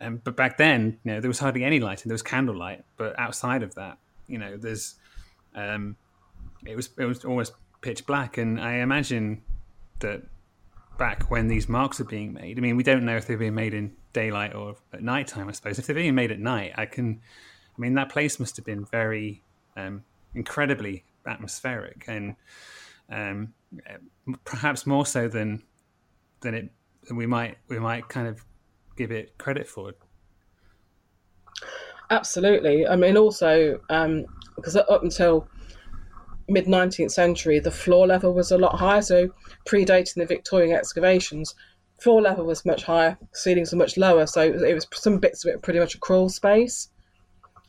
um, 0.00 0.20
but 0.22 0.36
back 0.36 0.58
then, 0.58 0.98
you 1.04 1.12
know, 1.12 1.20
there 1.20 1.28
was 1.28 1.38
hardly 1.38 1.64
any 1.64 1.80
lighting. 1.80 2.08
There 2.08 2.14
was 2.14 2.22
candlelight, 2.22 2.84
but 2.96 3.18
outside 3.18 3.62
of 3.62 3.74
that, 3.74 3.98
you 4.28 4.38
know, 4.38 4.56
there's, 4.56 4.94
um, 5.54 5.96
it 6.64 6.76
was 6.76 6.90
it 6.98 7.04
was 7.04 7.24
almost 7.24 7.52
pitch 7.80 8.06
black. 8.06 8.38
And 8.38 8.60
I 8.60 8.74
imagine 8.74 9.42
that 10.00 10.22
back 10.98 11.30
when 11.30 11.48
these 11.48 11.68
marks 11.68 12.00
are 12.00 12.04
being 12.04 12.32
made, 12.32 12.58
I 12.58 12.60
mean, 12.60 12.76
we 12.76 12.82
don't 12.82 13.04
know 13.04 13.16
if 13.16 13.26
they're 13.26 13.38
being 13.38 13.54
made 13.54 13.72
in 13.72 13.92
daylight 14.12 14.54
or 14.54 14.76
at 14.92 15.02
night 15.02 15.28
time. 15.28 15.48
I 15.48 15.52
suppose 15.52 15.78
if 15.78 15.86
they're 15.86 15.94
being 15.94 16.14
made 16.14 16.30
at 16.30 16.40
night, 16.40 16.72
I 16.76 16.86
can, 16.86 17.20
I 17.76 17.80
mean, 17.80 17.94
that 17.94 18.10
place 18.10 18.38
must 18.38 18.56
have 18.56 18.66
been 18.66 18.84
very, 18.84 19.42
um, 19.76 20.04
incredibly 20.34 21.04
atmospheric 21.26 22.04
and 22.08 22.36
um, 23.10 23.54
perhaps 24.44 24.86
more 24.86 25.06
so 25.06 25.28
than 25.28 25.62
than 26.40 26.54
it 26.54 26.70
than 27.06 27.16
we 27.16 27.26
might 27.26 27.58
we 27.68 27.78
might 27.78 28.08
kind 28.08 28.28
of 28.28 28.44
give 28.96 29.10
it 29.10 29.36
credit 29.38 29.66
for. 29.68 29.92
Absolutely. 32.10 32.86
I 32.86 32.96
mean, 32.96 33.16
also 33.16 33.80
um, 33.90 34.24
because 34.56 34.76
up 34.76 35.02
until 35.02 35.46
mid 36.48 36.66
19th 36.66 37.10
century, 37.10 37.58
the 37.58 37.70
floor 37.70 38.06
level 38.06 38.32
was 38.32 38.50
a 38.50 38.58
lot 38.58 38.78
higher. 38.78 39.02
So 39.02 39.28
predating 39.66 40.14
the 40.14 40.26
Victorian 40.26 40.74
excavations, 40.74 41.54
floor 42.00 42.22
level 42.22 42.46
was 42.46 42.64
much 42.64 42.84
higher, 42.84 43.18
ceilings 43.32 43.72
were 43.72 43.78
much 43.78 43.96
lower. 43.96 44.26
So 44.26 44.42
it 44.42 44.52
was, 44.52 44.62
it 44.62 44.74
was 44.74 44.86
some 44.92 45.18
bits 45.18 45.44
of 45.44 45.54
it 45.54 45.62
pretty 45.62 45.80
much 45.80 45.94
a 45.94 45.98
crawl 45.98 46.28
space. 46.28 46.88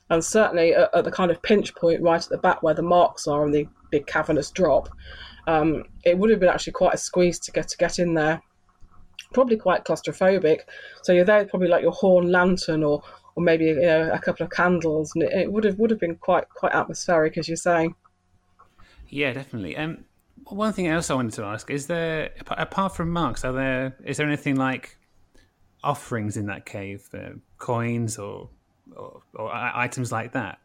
And 0.09 0.23
certainly 0.23 0.73
at, 0.73 0.93
at 0.93 1.03
the 1.03 1.11
kind 1.11 1.29
of 1.29 1.41
pinch 1.41 1.75
point 1.75 2.01
right 2.01 2.21
at 2.21 2.29
the 2.29 2.37
back 2.37 2.63
where 2.63 2.73
the 2.73 2.81
marks 2.81 3.27
are 3.27 3.43
on 3.43 3.51
the 3.51 3.67
big 3.91 4.07
cavernous 4.07 4.49
drop, 4.51 4.89
um, 5.47 5.83
it 6.05 6.17
would 6.17 6.29
have 6.29 6.39
been 6.39 6.49
actually 6.49 6.73
quite 6.73 6.93
a 6.93 6.97
squeeze 6.97 7.39
to 7.39 7.51
get 7.51 7.67
to 7.67 7.77
get 7.77 7.99
in 7.99 8.13
there. 8.13 8.41
Probably 9.33 9.57
quite 9.57 9.85
claustrophobic. 9.85 10.61
So 11.03 11.13
you're 11.13 11.25
there, 11.25 11.45
probably 11.45 11.67
like 11.67 11.83
your 11.83 11.91
horn 11.91 12.31
lantern 12.31 12.83
or 12.83 13.03
or 13.35 13.43
maybe 13.43 13.65
you 13.65 13.75
know, 13.75 14.11
a 14.11 14.19
couple 14.19 14.43
of 14.43 14.51
candles, 14.51 15.13
and 15.15 15.23
it, 15.23 15.31
it 15.31 15.51
would 15.51 15.63
have 15.63 15.79
would 15.79 15.91
have 15.91 15.99
been 15.99 16.15
quite 16.15 16.49
quite 16.49 16.73
atmospheric, 16.73 17.37
as 17.37 17.47
you're 17.47 17.55
saying. 17.55 17.95
Yeah, 19.09 19.33
definitely. 19.33 19.75
Um, 19.75 20.05
one 20.45 20.73
thing 20.73 20.87
else 20.87 21.09
I 21.09 21.15
wanted 21.15 21.33
to 21.33 21.43
ask 21.43 21.69
is 21.69 21.87
there, 21.87 22.31
apart 22.49 22.95
from 22.95 23.11
marks, 23.11 23.43
are 23.43 23.53
there 23.53 23.95
is 24.03 24.17
there 24.17 24.27
anything 24.27 24.55
like 24.55 24.97
offerings 25.83 26.37
in 26.37 26.47
that 26.47 26.65
cave, 26.65 27.07
uh, 27.13 27.31
coins 27.57 28.17
or, 28.17 28.49
or, 28.95 29.21
or 29.33 29.53
items 29.53 30.11
like 30.11 30.33
that? 30.33 30.59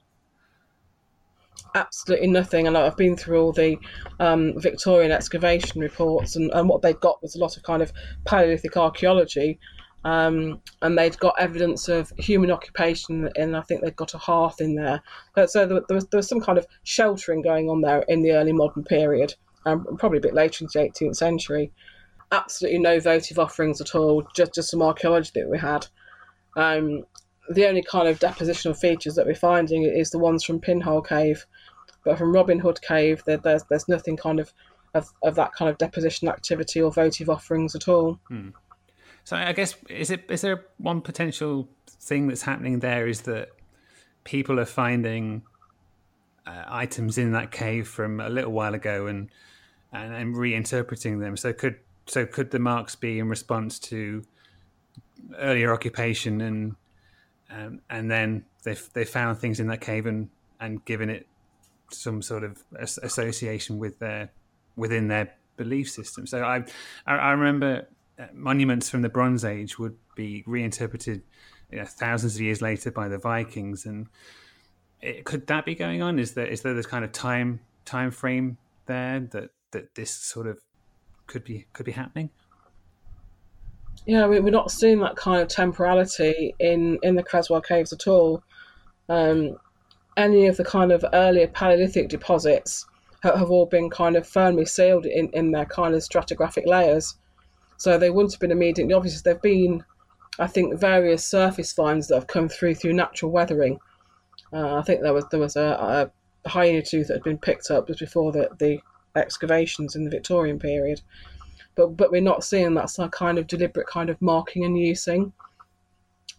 absolutely 1.74 2.28
nothing. 2.28 2.66
And 2.66 2.76
I've 2.76 2.96
been 2.96 3.16
through 3.16 3.40
all 3.40 3.52
the 3.52 3.76
um, 4.20 4.54
Victorian 4.56 5.12
excavation 5.12 5.80
reports, 5.80 6.36
and, 6.36 6.50
and 6.52 6.68
what 6.68 6.82
they 6.82 6.94
got 6.94 7.22
was 7.22 7.34
a 7.34 7.38
lot 7.38 7.56
of 7.56 7.62
kind 7.62 7.82
of 7.82 7.92
Paleolithic 8.24 8.76
archaeology. 8.76 9.58
Um, 10.04 10.60
and 10.82 10.98
they'd 10.98 11.18
got 11.18 11.34
evidence 11.38 11.88
of 11.88 12.12
human 12.18 12.50
occupation, 12.50 13.30
and 13.36 13.56
I 13.56 13.62
think 13.62 13.80
they'd 13.80 13.96
got 13.96 14.14
a 14.14 14.18
hearth 14.18 14.60
in 14.60 14.74
there. 14.74 15.02
So 15.46 15.66
there, 15.66 15.80
there, 15.88 15.94
was, 15.94 16.06
there 16.08 16.18
was 16.18 16.28
some 16.28 16.40
kind 16.40 16.58
of 16.58 16.66
sheltering 16.82 17.40
going 17.40 17.70
on 17.70 17.80
there 17.80 18.04
in 18.08 18.22
the 18.22 18.32
early 18.32 18.52
modern 18.52 18.84
period, 18.84 19.34
um, 19.64 19.86
probably 19.98 20.18
a 20.18 20.22
bit 20.22 20.34
later 20.34 20.64
into 20.64 20.78
the 20.78 20.90
18th 20.90 21.16
century. 21.16 21.72
Absolutely 22.32 22.80
no 22.80 23.00
votive 23.00 23.38
offerings 23.38 23.80
at 23.80 23.94
all, 23.94 24.26
just, 24.34 24.54
just 24.54 24.70
some 24.70 24.82
archaeology 24.82 25.30
that 25.34 25.48
we 25.48 25.58
had. 25.58 25.86
Um, 26.56 27.04
the 27.48 27.66
only 27.66 27.82
kind 27.82 28.08
of 28.08 28.18
depositional 28.18 28.78
features 28.78 29.14
that 29.14 29.26
we're 29.26 29.34
finding 29.34 29.84
is 29.84 30.10
the 30.10 30.18
ones 30.18 30.44
from 30.44 30.60
Pinhole 30.60 31.02
Cave, 31.02 31.46
but 32.04 32.18
from 32.18 32.32
Robin 32.32 32.58
Hood 32.58 32.80
Cave, 32.82 33.22
there, 33.26 33.38
there's 33.38 33.64
there's 33.64 33.88
nothing 33.88 34.16
kind 34.16 34.40
of, 34.40 34.52
of 34.94 35.08
of 35.22 35.34
that 35.34 35.52
kind 35.52 35.70
of 35.70 35.78
deposition 35.78 36.28
activity 36.28 36.80
or 36.80 36.92
votive 36.92 37.28
offerings 37.28 37.74
at 37.74 37.88
all. 37.88 38.18
Hmm. 38.28 38.50
So 39.24 39.36
I 39.36 39.52
guess 39.52 39.74
is 39.88 40.10
it 40.10 40.26
is 40.28 40.42
there 40.42 40.66
one 40.76 41.00
potential 41.00 41.68
thing 41.88 42.28
that's 42.28 42.42
happening 42.42 42.80
there 42.80 43.08
is 43.08 43.22
that 43.22 43.48
people 44.24 44.60
are 44.60 44.66
finding 44.66 45.42
uh, 46.46 46.64
items 46.66 47.16
in 47.16 47.32
that 47.32 47.50
cave 47.50 47.88
from 47.88 48.20
a 48.20 48.28
little 48.28 48.52
while 48.52 48.74
ago 48.74 49.06
and, 49.06 49.30
and 49.92 50.14
and 50.14 50.34
reinterpreting 50.34 51.20
them. 51.20 51.36
So 51.36 51.52
could 51.54 51.76
so 52.06 52.26
could 52.26 52.50
the 52.50 52.58
marks 52.58 52.94
be 52.94 53.18
in 53.18 53.28
response 53.28 53.78
to 53.80 54.22
earlier 55.38 55.72
occupation 55.72 56.42
and 56.42 56.76
um, 57.50 57.80
and 57.88 58.10
then 58.10 58.44
they 58.62 58.76
they 58.92 59.04
found 59.04 59.38
things 59.38 59.58
in 59.58 59.68
that 59.68 59.80
cave 59.80 60.04
and 60.04 60.28
and 60.60 60.84
given 60.84 61.08
it 61.08 61.26
some 61.90 62.20
sort 62.20 62.44
of 62.44 62.62
association 62.78 63.78
with 63.78 63.98
their 64.00 64.30
within 64.76 65.08
their 65.08 65.34
belief 65.56 65.90
system. 65.90 66.26
So 66.26 66.42
I 66.42 66.64
I, 67.06 67.14
I 67.14 67.30
remember 67.30 67.86
monuments 68.32 68.88
from 68.88 69.02
the 69.02 69.08
Bronze 69.08 69.44
Age 69.44 69.78
would 69.78 69.96
be 70.14 70.44
reinterpreted 70.46 71.22
you 71.70 71.78
know, 71.78 71.84
thousands 71.84 72.36
of 72.36 72.40
years 72.40 72.62
later 72.62 72.90
by 72.90 73.08
the 73.08 73.18
Vikings, 73.18 73.86
and 73.86 74.06
it, 75.00 75.24
could 75.24 75.46
that 75.48 75.64
be 75.64 75.74
going 75.74 76.02
on? 76.02 76.18
Is 76.18 76.32
there 76.32 76.46
is 76.46 76.62
there 76.62 76.74
this 76.74 76.86
kind 76.86 77.04
of 77.04 77.12
time 77.12 77.60
time 77.84 78.10
frame 78.10 78.58
there 78.86 79.20
that 79.32 79.50
that 79.72 79.94
this 79.94 80.10
sort 80.10 80.46
of 80.46 80.60
could 81.26 81.44
be 81.44 81.66
could 81.72 81.86
be 81.86 81.92
happening? 81.92 82.30
Yeah, 84.06 84.24
I 84.24 84.28
mean, 84.28 84.44
we're 84.44 84.50
not 84.50 84.70
seeing 84.70 85.00
that 85.00 85.16
kind 85.16 85.40
of 85.40 85.48
temporality 85.48 86.54
in 86.58 86.98
in 87.02 87.14
the 87.14 87.22
Creswell 87.22 87.60
caves 87.60 87.92
at 87.92 88.06
all. 88.06 88.42
Um, 89.08 89.56
any 90.16 90.46
of 90.46 90.56
the 90.56 90.64
kind 90.64 90.92
of 90.92 91.04
earlier 91.12 91.48
Paleolithic 91.48 92.08
deposits 92.08 92.86
have, 93.22 93.36
have 93.36 93.50
all 93.50 93.66
been 93.66 93.90
kind 93.90 94.16
of 94.16 94.26
firmly 94.26 94.64
sealed 94.64 95.06
in, 95.06 95.28
in 95.30 95.50
their 95.50 95.64
kind 95.64 95.94
of 95.94 96.02
stratigraphic 96.02 96.66
layers. 96.66 97.16
So 97.76 97.98
they 97.98 98.10
wouldn't 98.10 98.32
have 98.32 98.40
been 98.40 98.50
immediately 98.50 98.94
obvious. 98.94 99.20
There've 99.20 99.42
been, 99.42 99.84
I 100.38 100.46
think, 100.46 100.78
various 100.78 101.26
surface 101.26 101.72
finds 101.72 102.08
that 102.08 102.14
have 102.14 102.26
come 102.26 102.48
through 102.48 102.76
through 102.76 102.94
natural 102.94 103.30
weathering. 103.30 103.78
Uh, 104.52 104.76
I 104.76 104.82
think 104.82 105.02
there 105.02 105.12
was 105.12 105.24
there 105.30 105.40
was 105.40 105.56
a, 105.56 106.10
a 106.44 106.48
hyena 106.48 106.82
tooth 106.82 107.08
that 107.08 107.14
had 107.14 107.24
been 107.24 107.38
picked 107.38 107.70
up 107.70 107.86
just 107.88 108.00
before 108.00 108.32
the, 108.32 108.48
the 108.58 108.80
excavations 109.16 109.96
in 109.96 110.04
the 110.04 110.10
Victorian 110.10 110.58
period 110.58 111.00
but 111.74 111.96
but 111.96 112.10
we're 112.10 112.20
not 112.20 112.44
seeing 112.44 112.74
that 112.74 113.10
kind 113.12 113.38
of 113.38 113.46
deliberate 113.46 113.86
kind 113.86 114.10
of 114.10 114.20
marking 114.20 114.64
and 114.64 114.78
using. 114.78 115.32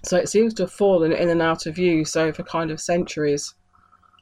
So 0.03 0.17
it 0.17 0.29
seems 0.29 0.53
to 0.55 0.63
have 0.63 0.71
fallen 0.71 1.11
in 1.11 1.29
and 1.29 1.41
out 1.41 1.65
of 1.65 1.77
use 1.77 2.15
over 2.15 2.43
kind 2.43 2.69
of 2.69 2.79
centuries, 2.79 3.55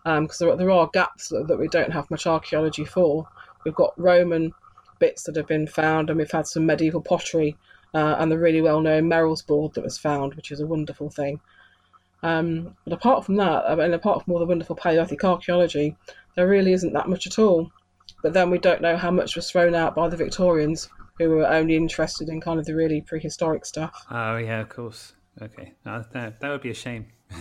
because 0.06 0.42
um, 0.42 0.48
there, 0.48 0.56
there 0.56 0.72
are 0.72 0.90
gaps 0.94 1.28
that, 1.30 1.48
that 1.48 1.60
we 1.60 1.68
don't 1.68 1.92
have 1.92 2.10
much 2.10 2.26
archaeology 2.26 2.86
for. 2.86 3.28
We've 3.66 3.76
got 3.76 4.00
Roman 4.00 4.54
bits 5.00 5.24
that 5.24 5.36
have 5.36 5.48
been 5.48 5.68
found, 5.68 6.10
and 6.10 6.18
we've 6.18 6.32
had 6.32 6.48
some 6.48 6.66
medieval 6.66 7.02
pottery 7.02 7.58
uh, 7.94 8.16
and 8.20 8.32
the 8.32 8.40
really 8.40 8.62
well-known 8.62 9.08
Merrill's 9.08 9.42
board 9.42 9.74
that 9.74 9.84
was 9.84 9.98
found, 9.98 10.34
which 10.36 10.52
is 10.52 10.60
a 10.60 10.66
wonderful 10.66 11.10
thing. 11.10 11.40
Um, 12.24 12.76
but 12.86 12.94
apart 12.94 13.26
from 13.26 13.36
that, 13.36 13.66
and 13.68 13.94
apart 13.94 14.24
from 14.24 14.34
all 14.34 14.40
the 14.40 14.46
wonderful 14.46 14.76
Paleolithic 14.76 15.24
archaeology, 15.24 15.96
there 16.36 16.48
really 16.48 16.74
isn't 16.74 16.94
that 16.94 17.10
much 17.10 17.28
at 17.28 17.38
all. 17.38 17.72
But 18.22 18.34
then 18.34 18.50
we 18.50 18.58
don't 18.58 18.82
know 18.82 18.96
how 18.96 19.12
much 19.12 19.36
was 19.36 19.52
thrown 19.52 19.76
out 19.76 19.96
by 19.96 20.08
the 20.08 20.18
Victorians 20.18 20.90
who 21.20 21.30
were 21.30 21.46
only 21.46 21.76
interested 21.76 22.30
in 22.30 22.42
kind 22.42 22.60
of 22.60 22.66
the 22.66 22.76
really 22.76 23.02
prehistoric 23.02 23.66
stuff. 23.66 24.06
Oh 24.10 24.38
yeah, 24.38 24.62
of 24.62 24.70
course. 24.70 25.14
Okay, 25.42 25.74
that 25.84 26.12
that 26.14 26.50
would 26.50 26.62
be 26.62 26.70
a 26.70 26.76
shame. 26.76 27.08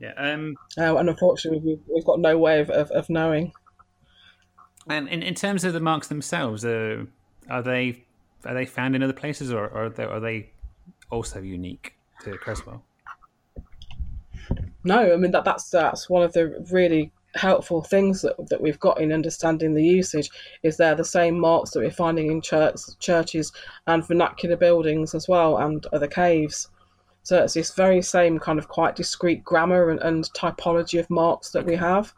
yeah. 0.00 0.12
Um. 0.16 0.56
Uh, 0.76 0.96
and 0.96 1.08
unfortunately, 1.08 1.60
we've, 1.64 1.80
we've 1.92 2.04
got 2.04 2.20
no 2.20 2.36
way 2.38 2.60
of, 2.60 2.70
of, 2.70 2.90
of, 2.90 3.08
knowing. 3.08 3.52
And 4.88 5.08
in, 5.08 5.22
in 5.22 5.34
terms 5.34 5.64
of 5.64 5.72
the 5.72 5.80
marks 5.80 6.08
themselves, 6.08 6.64
uh, 6.64 7.04
are 7.48 7.62
they 7.62 8.04
are 8.44 8.54
they 8.54 8.66
found 8.66 8.94
in 8.94 9.02
other 9.02 9.14
places, 9.14 9.52
or, 9.52 9.68
or 9.68 9.86
are, 9.86 9.88
they, 9.90 10.04
are 10.04 10.20
they 10.20 10.50
also 11.10 11.40
unique 11.40 11.94
to 12.22 12.36
Creswell? 12.36 12.82
No, 14.84 15.12
I 15.12 15.16
mean 15.16 15.30
that 15.30 15.44
that's 15.44 15.70
that's 15.70 16.10
one 16.10 16.22
of 16.22 16.32
the 16.34 16.64
really 16.70 17.10
helpful 17.34 17.82
things 17.82 18.22
that, 18.22 18.36
that 18.48 18.60
we've 18.60 18.78
got 18.78 19.00
in 19.00 19.12
understanding 19.12 19.74
the 19.74 19.84
usage 19.84 20.30
is 20.62 20.76
they're 20.76 20.94
the 20.94 21.04
same 21.04 21.38
marks 21.38 21.70
that 21.70 21.80
we're 21.80 21.90
finding 21.90 22.30
in 22.30 22.40
church, 22.40 22.76
churches 23.00 23.52
and 23.86 24.06
vernacular 24.06 24.56
buildings 24.56 25.14
as 25.14 25.28
well 25.28 25.56
and 25.58 25.86
other 25.92 26.06
caves. 26.06 26.68
So 27.22 27.42
it's 27.42 27.54
this 27.54 27.74
very 27.74 28.02
same 28.02 28.38
kind 28.38 28.58
of 28.58 28.68
quite 28.68 28.96
discrete 28.96 29.42
grammar 29.42 29.90
and, 29.90 30.00
and 30.00 30.24
typology 30.34 31.00
of 31.00 31.10
marks 31.10 31.50
that 31.50 31.64
we 31.64 31.74
have. 31.74 32.14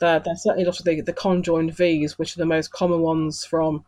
They're, 0.00 0.20
they're 0.20 0.36
certainly 0.36 0.64
a 0.64 0.66
lot 0.66 0.78
of 0.78 0.84
the, 0.84 1.00
the 1.00 1.12
conjoined 1.12 1.74
V's, 1.74 2.18
which 2.18 2.36
are 2.36 2.40
the 2.40 2.46
most 2.46 2.72
common 2.72 3.00
ones 3.00 3.44
from 3.44 3.84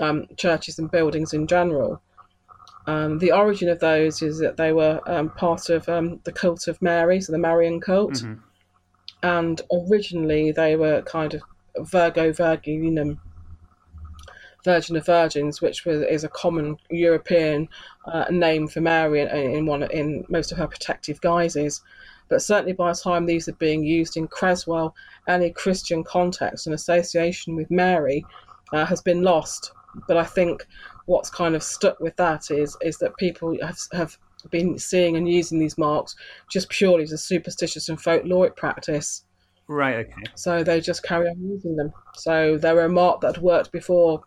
um, 0.00 0.26
churches 0.36 0.78
and 0.78 0.90
buildings 0.90 1.32
in 1.32 1.46
general. 1.46 2.00
Um, 2.86 3.18
the 3.18 3.32
origin 3.32 3.68
of 3.68 3.80
those 3.80 4.22
is 4.22 4.38
that 4.38 4.56
they 4.56 4.72
were 4.72 5.00
um, 5.06 5.30
part 5.30 5.68
of 5.70 5.88
um, 5.88 6.20
the 6.24 6.32
cult 6.32 6.68
of 6.68 6.80
Mary, 6.80 7.20
so 7.20 7.32
the 7.32 7.38
Marian 7.38 7.80
cult. 7.80 8.14
Mm-hmm 8.14 8.40
and 9.22 9.62
originally 9.72 10.52
they 10.52 10.76
were 10.76 11.02
kind 11.02 11.34
of 11.34 11.42
Virgo 11.78 12.32
Virginum, 12.32 13.18
Virgin 14.64 14.96
of 14.96 15.06
Virgins, 15.06 15.60
which 15.60 15.84
was 15.84 16.02
is 16.02 16.24
a 16.24 16.28
common 16.28 16.76
European 16.90 17.68
uh, 18.06 18.26
name 18.30 18.68
for 18.68 18.80
Mary 18.80 19.20
in, 19.20 19.28
in, 19.28 19.66
one 19.66 19.82
in 19.90 20.24
most 20.28 20.52
of 20.52 20.58
her 20.58 20.66
protective 20.66 21.20
guises. 21.20 21.82
But 22.28 22.42
certainly 22.42 22.72
by 22.72 22.92
the 22.92 22.98
time 22.98 23.26
these 23.26 23.48
are 23.48 23.54
being 23.54 23.84
used 23.84 24.16
in 24.16 24.28
Creswell, 24.28 24.94
any 25.28 25.50
Christian 25.50 26.02
context 26.04 26.66
and 26.66 26.74
association 26.74 27.56
with 27.56 27.70
Mary 27.70 28.24
uh, 28.72 28.84
has 28.84 29.00
been 29.00 29.22
lost. 29.22 29.72
But 30.08 30.16
I 30.16 30.24
think 30.24 30.66
what's 31.06 31.30
kind 31.30 31.54
of 31.54 31.62
stuck 31.62 32.00
with 32.00 32.16
that 32.16 32.50
is 32.50 32.76
is 32.82 32.98
that 32.98 33.16
people 33.16 33.56
have, 33.62 33.78
have 33.92 34.18
been 34.50 34.78
seeing 34.78 35.16
and 35.16 35.28
using 35.28 35.58
these 35.58 35.78
marks 35.78 36.14
just 36.50 36.68
purely 36.68 37.04
as 37.04 37.12
a 37.12 37.18
superstitious 37.18 37.88
and 37.88 37.98
folkloric 37.98 38.56
practice. 38.56 39.22
Right, 39.68 40.06
okay. 40.06 40.22
So 40.34 40.62
they 40.62 40.80
just 40.80 41.02
carry 41.02 41.28
on 41.28 41.42
using 41.42 41.76
them. 41.76 41.92
So 42.14 42.56
they 42.56 42.72
were 42.72 42.84
a 42.84 42.88
mark 42.88 43.20
that 43.22 43.38
worked 43.38 43.72
before, 43.72 44.22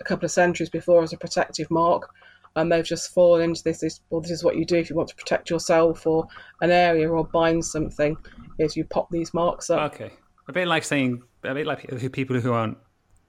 a 0.00 0.04
couple 0.04 0.26
of 0.26 0.30
centuries 0.30 0.68
before, 0.68 1.02
as 1.02 1.12
a 1.12 1.16
protective 1.16 1.70
mark, 1.70 2.10
and 2.56 2.70
they've 2.70 2.84
just 2.84 3.12
fallen 3.12 3.42
into 3.42 3.62
this. 3.62 3.80
this 3.80 4.00
well, 4.10 4.20
this 4.20 4.30
is 4.30 4.44
what 4.44 4.56
you 4.56 4.64
do 4.64 4.76
if 4.76 4.90
you 4.90 4.96
want 4.96 5.08
to 5.08 5.16
protect 5.16 5.50
yourself 5.50 6.06
or 6.06 6.26
an 6.60 6.70
area 6.70 7.10
or 7.10 7.26
bind 7.26 7.64
something, 7.64 8.16
is 8.58 8.76
you 8.76 8.84
pop 8.84 9.10
these 9.10 9.34
marks 9.34 9.70
up. 9.70 9.92
Okay, 9.94 10.12
a 10.48 10.52
bit 10.52 10.68
like 10.68 10.84
saying, 10.84 11.22
a 11.42 11.54
bit 11.54 11.66
like 11.66 12.12
people 12.12 12.40
who 12.40 12.52
aren't 12.52 12.78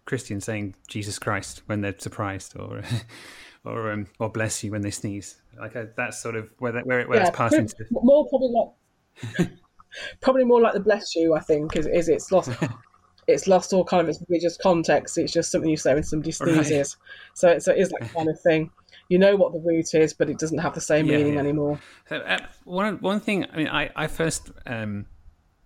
Christian 0.05 0.39
saying 0.39 0.75
Jesus 0.87 1.19
Christ 1.19 1.63
when 1.65 1.81
they're 1.81 1.95
surprised, 1.97 2.57
or 2.57 2.83
or 3.65 3.91
um, 3.91 4.07
or 4.19 4.29
bless 4.29 4.63
you 4.63 4.71
when 4.71 4.81
they 4.81 4.91
sneeze. 4.91 5.41
Like 5.59 5.75
a, 5.75 5.81
uh, 5.81 5.85
that's 5.95 6.21
sort 6.21 6.35
of 6.35 6.49
where 6.59 6.71
that, 6.73 6.85
where, 6.85 7.07
where 7.07 7.19
yeah, 7.19 7.27
it's 7.27 7.35
passed 7.35 7.55
into. 7.55 7.75
More 7.91 8.27
probably 8.29 8.49
like 8.49 9.49
probably 10.21 10.43
more 10.43 10.61
like 10.61 10.73
the 10.73 10.79
bless 10.79 11.15
you. 11.15 11.35
I 11.35 11.39
think 11.39 11.75
is, 11.75 11.87
is 11.87 12.09
it's 12.09 12.31
lost. 12.31 12.51
it's 13.27 13.47
lost 13.47 13.73
all 13.73 13.83
kind 13.83 14.01
of 14.01 14.09
its 14.09 14.23
religious 14.29 14.57
context. 14.57 15.17
It's 15.17 15.33
just 15.33 15.51
something 15.51 15.69
you 15.69 15.77
say 15.77 15.93
when 15.93 16.03
somebody 16.03 16.31
sneezes. 16.31 16.69
Right. 16.69 17.37
So 17.37 17.49
it's, 17.49 17.67
it 17.67 17.77
is 17.77 17.89
that 17.89 18.13
kind 18.13 18.29
of 18.29 18.39
thing. 18.41 18.69
You 19.09 19.19
know 19.19 19.35
what 19.35 19.53
the 19.53 19.59
root 19.59 19.93
is, 19.93 20.13
but 20.13 20.29
it 20.29 20.39
doesn't 20.39 20.57
have 20.57 20.73
the 20.73 20.81
same 20.81 21.05
yeah, 21.05 21.17
meaning 21.17 21.33
yeah. 21.35 21.39
anymore. 21.39 21.79
So, 22.09 22.17
uh, 22.17 22.39
one 22.63 22.97
one 23.01 23.19
thing. 23.19 23.45
I 23.51 23.57
mean, 23.57 23.67
I 23.67 23.91
I 23.95 24.07
first 24.07 24.51
um, 24.65 25.05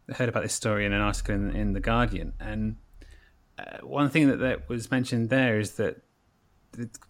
heard 0.09 0.29
about 0.29 0.43
this 0.43 0.53
story 0.53 0.85
in 0.85 0.93
an 0.93 1.01
article 1.01 1.35
in, 1.35 1.55
in 1.55 1.73
the 1.73 1.79
Guardian, 1.79 2.33
and 2.39 2.75
uh, 3.57 3.77
one 3.81 4.09
thing 4.09 4.27
that, 4.27 4.39
that 4.39 4.69
was 4.69 4.91
mentioned 4.91 5.29
there 5.29 5.59
is 5.59 5.73
that 5.73 6.01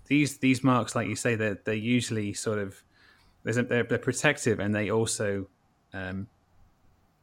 these 0.07 0.37
these 0.37 0.63
marks, 0.63 0.95
like 0.95 1.07
you 1.07 1.15
say, 1.15 1.35
they're 1.35 1.59
they're 1.63 1.73
usually 1.73 2.33
sort 2.33 2.59
of 2.59 2.83
a, 3.45 3.51
they're, 3.51 3.83
they're 3.83 3.97
protective 3.97 4.59
and 4.59 4.73
they 4.73 4.89
also 4.89 5.47
um, 5.93 6.27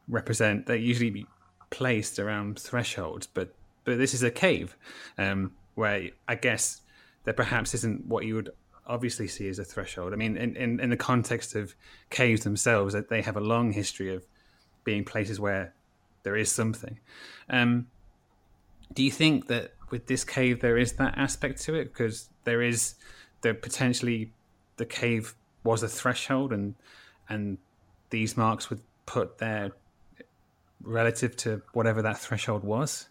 represent. 0.09 0.66
They 0.66 0.79
usually 0.79 1.11
be 1.11 1.27
placed 1.71 2.19
around 2.19 2.59
thresholds, 2.59 3.27
but 3.27 3.55
but 3.85 3.99
this 3.99 4.14
is 4.14 4.23
a 4.23 4.31
cave 4.31 4.77
um, 5.19 5.53
where 5.75 6.11
I 6.29 6.35
guess 6.35 6.83
there 7.25 7.35
perhaps 7.35 7.75
isn't 7.75 8.07
what 8.07 8.25
you 8.25 8.37
would 8.37 8.51
obviously 8.87 9.29
see 9.29 9.49
as 9.49 9.59
a 9.59 9.64
threshold. 9.64 10.12
I 10.12 10.16
mean, 10.16 10.37
in, 10.37 10.57
in, 10.57 10.81
in 10.81 10.90
the 10.90 10.96
context 10.96 11.55
of 11.55 11.75
caves 12.11 12.44
themselves, 12.44 12.94
that 12.94 13.09
they 13.09 13.22
have 13.22 13.37
a 13.37 13.40
long 13.40 13.72
history 13.72 14.14
of 14.14 14.25
being 14.85 15.05
places 15.05 15.40
where 15.40 15.75
there 16.22 16.37
is 16.37 16.51
something. 16.51 16.99
Um, 17.51 17.87
do 18.92 19.03
you 19.03 19.11
think 19.11 19.49
that 19.49 19.72
with 19.90 20.07
this 20.07 20.25
cave 20.25 20.61
there 20.61 20.77
is 20.77 20.94
that 20.94 21.16
aspect 21.16 21.61
to 21.62 21.75
it 21.75 21.85
because 21.85 22.29
there 22.44 22.62
is 22.62 22.94
the 23.42 23.55
potentially 23.55 24.33
the 24.77 24.87
cave 24.87 25.35
was 25.64 25.83
a 25.83 25.88
threshold 25.88 26.53
and 26.53 26.75
and 27.29 27.59
these 28.11 28.37
marks 28.37 28.70
would 28.70 28.81
put 29.05 29.38
there 29.38 29.72
relative 30.83 31.37
to 31.37 31.62
whatever 31.72 32.03
that 32.03 32.18
threshold 32.18 32.62
was? 32.64 33.09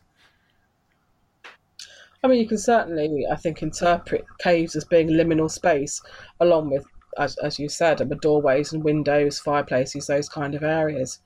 I 2.25 2.27
mean, 2.27 2.39
you 2.39 2.47
can 2.47 2.57
certainly, 2.57 3.27
I 3.31 3.35
think, 3.35 3.61
interpret 3.61 4.25
caves 4.39 4.75
as 4.75 4.83
being 4.83 5.09
liminal 5.09 5.49
space, 5.49 6.01
along 6.39 6.71
with, 6.71 6.83
as, 7.19 7.38
as 7.38 7.59
you 7.59 7.69
said, 7.69 7.99
the 7.99 8.15
doorways 8.15 8.73
and 8.73 8.83
windows, 8.83 9.38
fireplaces, 9.38 10.07
those 10.07 10.27
kind 10.27 10.55
of 10.55 10.63
areas. 10.63 11.19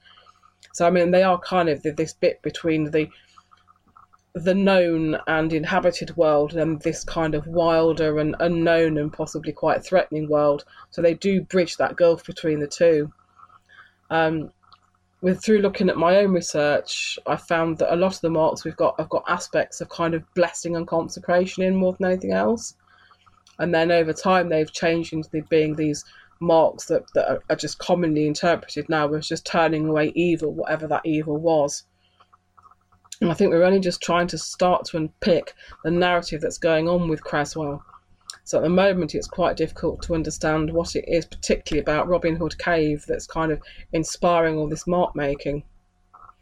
So, 0.73 0.85
I 0.85 0.89
mean, 0.89 1.11
they 1.11 1.23
are 1.23 1.39
kind 1.39 1.69
of 1.69 1.81
this 1.83 2.11
bit 2.11 2.41
between 2.41 2.91
the 2.91 3.07
the 4.35 4.53
known 4.53 5.17
and 5.25 5.53
inhabited 5.53 6.15
world 6.17 6.53
and 6.53 6.81
this 6.81 7.03
kind 7.05 7.33
of 7.33 7.47
wilder 7.47 8.19
and 8.19 8.35
unknown 8.41 8.97
and 8.97 9.11
possibly 9.11 9.53
quite 9.53 9.83
threatening 9.83 10.29
world. 10.29 10.65
So 10.91 11.01
they 11.01 11.13
do 11.13 11.41
bridge 11.41 11.77
that 11.77 11.95
gulf 11.95 12.25
between 12.25 12.59
the 12.59 12.67
two. 12.67 13.11
Um, 14.09 14.51
with 15.21 15.43
through 15.43 15.59
looking 15.59 15.89
at 15.89 15.97
my 15.97 16.17
own 16.17 16.31
research, 16.31 17.19
I 17.27 17.35
found 17.35 17.77
that 17.79 17.93
a 17.93 17.97
lot 17.97 18.15
of 18.15 18.21
the 18.21 18.29
marks 18.29 18.63
we've 18.63 18.75
got 18.77 18.99
have 18.99 19.09
got 19.09 19.25
aspects 19.27 19.81
of 19.81 19.89
kind 19.89 20.13
of 20.13 20.23
blessing 20.33 20.75
and 20.75 20.87
consecration 20.87 21.63
in 21.63 21.75
more 21.75 21.93
than 21.93 22.11
anything 22.11 22.31
else. 22.31 22.75
And 23.59 23.73
then 23.73 23.91
over 23.91 24.13
time, 24.13 24.47
they've 24.47 24.71
changed 24.71 25.11
into 25.11 25.43
being 25.49 25.75
these 25.75 26.05
marks 26.39 26.85
that, 26.85 27.03
that 27.13 27.41
are 27.49 27.55
just 27.55 27.79
commonly 27.79 28.25
interpreted 28.25 28.87
now 28.87 29.13
as 29.13 29.27
just 29.27 29.45
turning 29.45 29.89
away 29.89 30.13
evil, 30.15 30.53
whatever 30.53 30.87
that 30.87 31.05
evil 31.05 31.37
was. 31.37 31.83
And 33.19 33.29
I 33.29 33.33
think 33.33 33.51
we're 33.51 33.65
only 33.65 33.81
just 33.81 34.01
trying 34.01 34.27
to 34.27 34.37
start 34.37 34.85
to 34.85 34.97
unpick 34.97 35.53
the 35.83 35.91
narrative 35.91 36.39
that's 36.39 36.57
going 36.57 36.87
on 36.87 37.09
with 37.09 37.21
Creswell. 37.21 37.83
So 38.49 38.57
at 38.57 38.63
the 38.63 38.69
moment, 38.69 39.13
it's 39.13 39.27
quite 39.27 39.57
difficult 39.57 40.01
to 40.01 40.15
understand 40.15 40.73
what 40.73 40.95
it 40.95 41.05
is, 41.07 41.23
particularly 41.23 41.83
about 41.83 42.07
Robin 42.07 42.35
Hood 42.35 42.57
Cave, 42.57 43.05
that's 43.07 43.27
kind 43.27 43.51
of 43.51 43.61
inspiring 43.93 44.57
all 44.57 44.67
this 44.67 44.87
mark 44.87 45.15
making. 45.15 45.61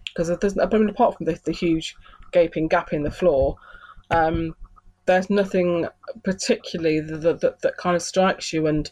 Because 0.05 0.29
there's, 0.39 0.57
I 0.57 0.67
mean, 0.67 0.87
apart 0.87 1.17
from 1.17 1.25
the, 1.25 1.37
the 1.43 1.51
huge 1.51 1.97
gaping 2.31 2.69
gap 2.69 2.93
in 2.93 3.03
the 3.03 3.11
floor, 3.11 3.57
um, 4.09 4.55
there's 5.05 5.29
nothing 5.29 5.85
particularly 6.23 7.01
that, 7.01 7.41
that, 7.41 7.59
that, 7.59 7.75
kind 7.75 7.97
of 7.97 8.01
strikes 8.01 8.53
you. 8.53 8.67
And, 8.67 8.89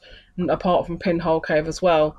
apart 0.50 0.86
from 0.86 1.00
Pinhole 1.00 1.40
Cave 1.40 1.70
as 1.70 1.82
well, 1.82 2.18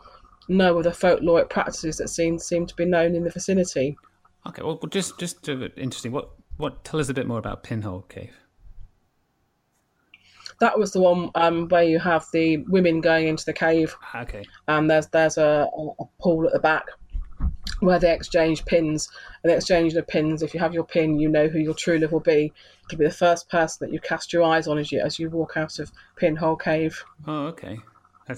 no 0.48 0.78
other 0.78 0.92
folkloric 0.92 1.50
practices 1.50 1.98
that 1.98 2.09
seem 2.09 2.38
seem 2.38 2.64
to 2.64 2.74
be 2.74 2.87
known 2.87 3.14
in 3.14 3.22
the 3.22 3.28
vicinity. 3.28 3.98
Okay, 4.46 4.62
well, 4.62 4.80
just 4.88 5.18
just 5.18 5.46
interesting. 5.46 6.12
What 6.12 6.30
what? 6.56 6.85
Tell 6.85 6.98
us 6.98 7.11
a 7.11 7.14
bit 7.14 7.26
more 7.26 7.38
about 7.38 7.64
Pinhole 7.64 8.06
Cave 8.09 8.45
that 10.61 10.79
was 10.79 10.92
the 10.92 11.01
one 11.01 11.31
um, 11.35 11.69
where 11.69 11.83
you 11.83 11.99
have 11.99 12.27
the 12.33 12.59
women 12.69 13.01
going 13.01 13.29
into 13.29 13.45
the 13.45 13.53
cave. 13.53 13.97
Ah, 14.14 14.23
okay. 14.23 14.45
And 14.69 14.90
there's 14.90 15.09
there's 15.09 15.38
a, 15.38 15.69
a 15.77 16.05
pool 16.21 16.47
at 16.47 16.53
the 16.53 16.59
back 16.59 16.87
where 17.81 17.99
they 17.99 18.12
exchange 18.12 18.64
pins. 18.64 19.11
And 19.42 19.51
the 19.51 19.57
exchange 19.57 19.95
of 19.95 20.07
pins, 20.07 20.42
if 20.42 20.55
you 20.55 20.61
have 20.61 20.75
your 20.75 20.85
pin, 20.85 21.19
you 21.19 21.29
know 21.29 21.49
who 21.49 21.59
your 21.59 21.75
true 21.75 21.99
love 21.99 22.12
will 22.12 22.21
be. 22.21 22.53
It'll 22.87 22.99
be 22.99 23.05
the 23.05 23.11
first 23.11 23.49
person 23.49 23.87
that 23.87 23.92
you 23.92 24.01
cast 24.01 24.33
your 24.33 24.42
eyes 24.42 24.66
on 24.66 24.79
as 24.79 24.90
you 24.90 25.01
as 25.01 25.19
you 25.19 25.29
walk 25.31 25.57
out 25.57 25.79
of 25.79 25.92
Pinhole 26.16 26.57
Cave. 26.57 27.03
Oh, 27.27 27.47
okay. 27.47 27.79
I 28.29 28.35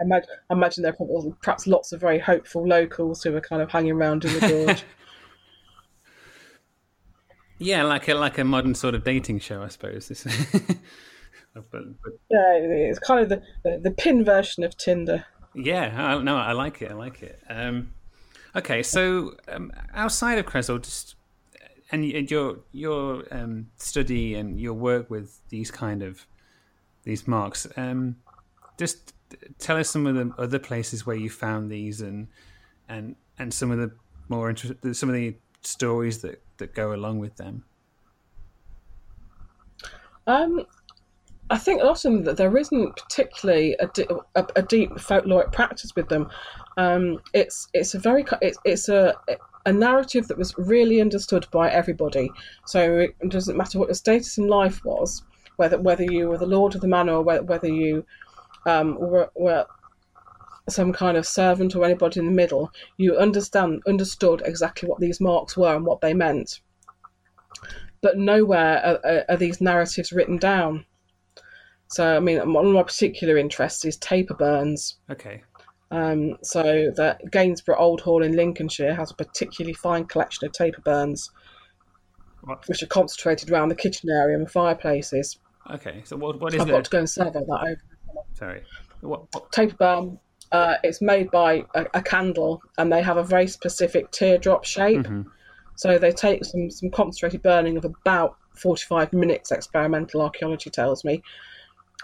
imagine, 0.00 0.28
I 0.48 0.54
imagine 0.54 0.82
there 0.82 0.92
are 0.92 0.96
probably 0.96 1.34
perhaps 1.42 1.66
lots 1.66 1.92
of 1.92 2.00
very 2.00 2.18
hopeful 2.18 2.66
locals 2.66 3.22
who 3.22 3.36
are 3.36 3.42
kind 3.42 3.60
of 3.60 3.70
hanging 3.70 3.92
around 3.92 4.24
in 4.24 4.32
the 4.32 4.40
gorge. 4.40 4.84
yeah, 7.58 7.82
like 7.82 8.08
a 8.08 8.14
like 8.14 8.38
a 8.38 8.44
modern 8.44 8.74
sort 8.74 8.94
of 8.94 9.04
dating 9.04 9.40
show, 9.40 9.62
I 9.62 9.68
suppose. 9.68 10.10
But, 11.70 11.82
but... 12.02 12.12
Yeah, 12.30 12.54
it's 12.54 12.98
kind 12.98 13.20
of 13.20 13.28
the, 13.28 13.42
the, 13.64 13.80
the 13.84 13.90
pin 13.90 14.24
version 14.24 14.64
of 14.64 14.76
Tinder. 14.76 15.24
Yeah, 15.54 16.16
I, 16.16 16.22
no, 16.22 16.36
I 16.36 16.52
like 16.52 16.82
it. 16.82 16.90
I 16.90 16.94
like 16.94 17.22
it. 17.22 17.40
Um, 17.48 17.92
okay, 18.54 18.82
so 18.82 19.34
um, 19.48 19.72
outside 19.94 20.38
of 20.38 20.46
Creswell, 20.46 20.78
just 20.78 21.16
and, 21.90 22.04
and 22.04 22.30
your 22.30 22.58
your 22.72 23.24
um, 23.30 23.68
study 23.76 24.34
and 24.34 24.60
your 24.60 24.74
work 24.74 25.10
with 25.10 25.40
these 25.48 25.70
kind 25.70 26.02
of 26.02 26.26
these 27.04 27.26
marks, 27.26 27.66
um, 27.76 28.16
just 28.78 29.14
tell 29.58 29.76
us 29.76 29.90
some 29.90 30.06
of 30.06 30.14
the 30.14 30.32
other 30.38 30.58
places 30.58 31.06
where 31.06 31.16
you 31.16 31.30
found 31.30 31.70
these 31.70 32.00
and 32.00 32.28
and 32.88 33.16
and 33.38 33.52
some 33.52 33.70
of 33.70 33.78
the 33.78 33.90
more 34.28 34.50
interesting 34.50 34.94
some 34.94 35.08
of 35.08 35.14
the 35.14 35.34
stories 35.62 36.22
that 36.22 36.42
that 36.58 36.74
go 36.74 36.92
along 36.92 37.18
with 37.18 37.36
them. 37.36 37.64
Um, 40.26 40.66
I 41.50 41.58
think 41.58 41.82
often 41.82 42.24
that 42.24 42.36
there 42.36 42.56
isn't 42.56 42.96
particularly 42.96 43.74
a, 43.80 43.88
a, 44.34 44.46
a, 44.56 44.62
deep 44.62 44.90
folkloric 44.90 45.50
practice 45.52 45.92
with 45.96 46.08
them. 46.08 46.28
Um, 46.76 47.20
it's 47.32 47.68
it's 47.72 47.94
a 47.94 47.98
very 47.98 48.24
it's, 48.42 48.58
it's 48.64 48.88
a 48.88 49.14
a 49.64 49.72
narrative 49.72 50.28
that 50.28 50.38
was 50.38 50.54
really 50.58 51.00
understood 51.00 51.46
by 51.50 51.70
everybody. 51.70 52.30
So 52.66 52.98
it 52.98 53.28
doesn't 53.28 53.56
matter 53.56 53.78
what 53.78 53.88
your 53.88 53.94
status 53.94 54.38
in 54.38 54.48
life 54.48 54.84
was, 54.84 55.22
whether 55.56 55.78
whether 55.78 56.04
you 56.04 56.28
were 56.28 56.38
the 56.38 56.46
lord 56.46 56.74
of 56.74 56.80
the 56.80 56.88
manor 56.88 57.14
or 57.14 57.22
whether 57.22 57.68
you 57.68 58.04
um, 58.66 58.98
were, 58.98 59.30
were 59.34 59.66
some 60.68 60.92
kind 60.92 61.16
of 61.16 61.26
servant 61.26 61.74
or 61.74 61.84
anybody 61.84 62.20
in 62.20 62.26
the 62.26 62.32
middle, 62.32 62.70
you 62.96 63.16
understand 63.16 63.82
understood 63.86 64.42
exactly 64.44 64.88
what 64.88 65.00
these 65.00 65.20
marks 65.20 65.56
were 65.56 65.74
and 65.74 65.86
what 65.86 66.00
they 66.00 66.14
meant. 66.14 66.60
But 68.00 68.18
nowhere 68.18 69.00
are, 69.04 69.24
are 69.28 69.36
these 69.36 69.60
narratives 69.60 70.12
written 70.12 70.36
down. 70.36 70.84
So, 71.88 72.16
I 72.16 72.20
mean, 72.20 72.52
one 72.52 72.66
of 72.66 72.72
my 72.72 72.82
particular 72.82 73.38
interests 73.38 73.84
is 73.84 73.96
taper 73.96 74.34
burns. 74.34 74.96
Okay. 75.10 75.42
Um, 75.90 76.36
so, 76.42 76.62
the 76.62 77.16
Gainsborough 77.32 77.78
Old 77.78 78.02
Hall 78.02 78.22
in 78.22 78.36
Lincolnshire 78.36 78.94
has 78.94 79.10
a 79.10 79.14
particularly 79.14 79.72
fine 79.72 80.04
collection 80.04 80.46
of 80.46 80.52
taper 80.52 80.82
burns, 80.82 81.30
what? 82.42 82.68
which 82.68 82.82
are 82.82 82.86
concentrated 82.86 83.50
around 83.50 83.70
the 83.70 83.74
kitchen 83.74 84.10
area 84.10 84.36
and 84.36 84.50
fireplaces. 84.50 85.38
Okay, 85.70 86.02
so 86.04 86.16
what, 86.16 86.38
what 86.40 86.52
is 86.52 86.60
I've 86.60 86.68
it? 86.68 86.72
got 86.72 86.84
to 86.84 86.90
go 86.90 86.98
and 86.98 87.08
survey 87.08 87.40
that 87.40 87.40
over. 87.40 87.80
Sorry. 88.34 88.62
What, 89.00 89.26
what? 89.32 89.50
Taper 89.50 89.76
burn, 89.76 90.18
uh, 90.52 90.74
it's 90.84 91.00
made 91.00 91.30
by 91.30 91.64
a, 91.74 91.86
a, 91.94 92.02
candle 92.02 92.62
and 92.76 92.92
they 92.92 93.02
have 93.02 93.16
a 93.16 93.22
very 93.22 93.46
specific 93.46 94.10
teardrop 94.10 94.64
shape. 94.64 95.00
Mm-hmm. 95.00 95.22
So, 95.76 95.98
they 95.98 96.12
take 96.12 96.44
some, 96.44 96.70
some 96.70 96.90
concentrated 96.90 97.42
burning 97.42 97.78
of 97.78 97.86
about 97.86 98.36
45 98.56 99.14
minutes, 99.14 99.52
experimental 99.52 100.20
archaeology 100.20 100.68
tells 100.68 101.02
me 101.02 101.22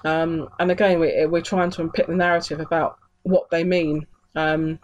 um, 0.05 0.49
and 0.59 0.71
again, 0.71 1.01
we, 1.01 1.27
we're 1.27 1.43
trying 1.43 1.71
to 1.71 1.83
unpick 1.83 2.07
the 2.07 2.14
narrative 2.14 2.61
about 2.61 2.99
what 3.23 3.51
they 3.51 3.64
mean. 3.64 4.07
Um, 4.37 4.79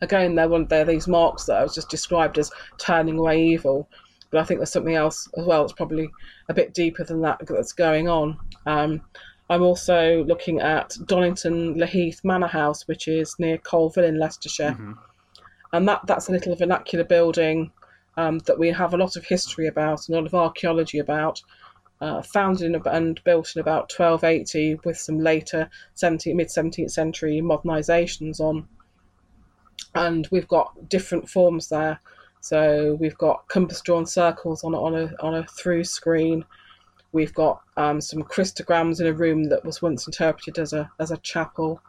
again, 0.00 0.34
they're, 0.34 0.48
one, 0.48 0.66
they're 0.66 0.84
these 0.84 1.08
marks 1.08 1.44
that 1.44 1.56
I 1.56 1.62
was 1.62 1.74
just 1.74 1.90
described 1.90 2.38
as 2.38 2.50
turning 2.78 3.18
away 3.18 3.42
evil. 3.42 3.88
But 4.30 4.40
I 4.40 4.44
think 4.44 4.60
there's 4.60 4.72
something 4.72 4.94
else 4.94 5.28
as 5.36 5.46
well 5.46 5.62
that's 5.62 5.72
probably 5.72 6.10
a 6.48 6.54
bit 6.54 6.74
deeper 6.74 7.02
than 7.02 7.22
that 7.22 7.40
that's 7.48 7.72
going 7.72 8.08
on. 8.08 8.38
Um, 8.66 9.00
I'm 9.50 9.62
also 9.62 10.22
looking 10.24 10.60
at 10.60 10.94
Donington 11.06 11.78
le 11.78 11.86
Heath 11.86 12.20
Manor 12.22 12.46
House, 12.46 12.86
which 12.86 13.08
is 13.08 13.34
near 13.38 13.56
Coalville 13.58 14.06
in 14.06 14.18
Leicestershire. 14.18 14.72
Mm-hmm. 14.72 14.92
And 15.72 15.88
that, 15.88 16.02
that's 16.06 16.28
a 16.28 16.32
little 16.32 16.54
vernacular 16.54 17.04
building 17.04 17.72
um, 18.18 18.38
that 18.40 18.58
we 18.58 18.68
have 18.68 18.92
a 18.92 18.96
lot 18.98 19.16
of 19.16 19.24
history 19.24 19.66
about 19.66 20.06
and 20.08 20.16
a 20.16 20.20
lot 20.20 20.26
of 20.26 20.34
archaeology 20.34 20.98
about 20.98 21.40
uh, 22.00 22.22
founded 22.22 22.74
and 22.86 23.22
built 23.24 23.54
in 23.56 23.60
about 23.60 23.92
1280 23.92 24.80
with 24.84 24.98
some 24.98 25.18
later 25.18 25.68
17, 25.94 26.36
mid 26.36 26.48
17th 26.48 26.90
century 26.90 27.40
modernizations 27.42 28.40
on. 28.40 28.68
And 29.94 30.28
we've 30.30 30.48
got 30.48 30.88
different 30.88 31.28
forms 31.28 31.68
there. 31.68 32.00
So 32.40 32.96
we've 33.00 33.18
got 33.18 33.48
compass 33.48 33.80
drawn 33.80 34.06
circles 34.06 34.62
on 34.62 34.74
on 34.74 34.94
a, 34.94 35.12
on 35.20 35.34
a 35.34 35.46
through 35.46 35.84
screen. 35.84 36.44
We've 37.10 37.34
got 37.34 37.62
um, 37.76 38.00
some 38.00 38.22
Christograms 38.22 39.00
in 39.00 39.06
a 39.06 39.12
room 39.12 39.44
that 39.44 39.64
was 39.64 39.82
once 39.82 40.06
interpreted 40.06 40.58
as 40.58 40.72
a, 40.72 40.90
as 41.00 41.10
a 41.10 41.16
chapel. 41.18 41.80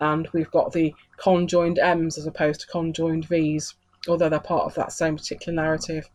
And 0.00 0.28
we've 0.32 0.50
got 0.52 0.72
the 0.72 0.94
conjoined 1.16 1.80
M's 1.80 2.16
as 2.16 2.26
opposed 2.26 2.60
to 2.60 2.66
conjoined 2.68 3.26
V's, 3.26 3.74
although 4.06 4.28
they're 4.28 4.38
part 4.38 4.66
of 4.66 4.74
that 4.74 4.92
same 4.92 5.16
particular 5.16 5.54
narrative. 5.60 6.08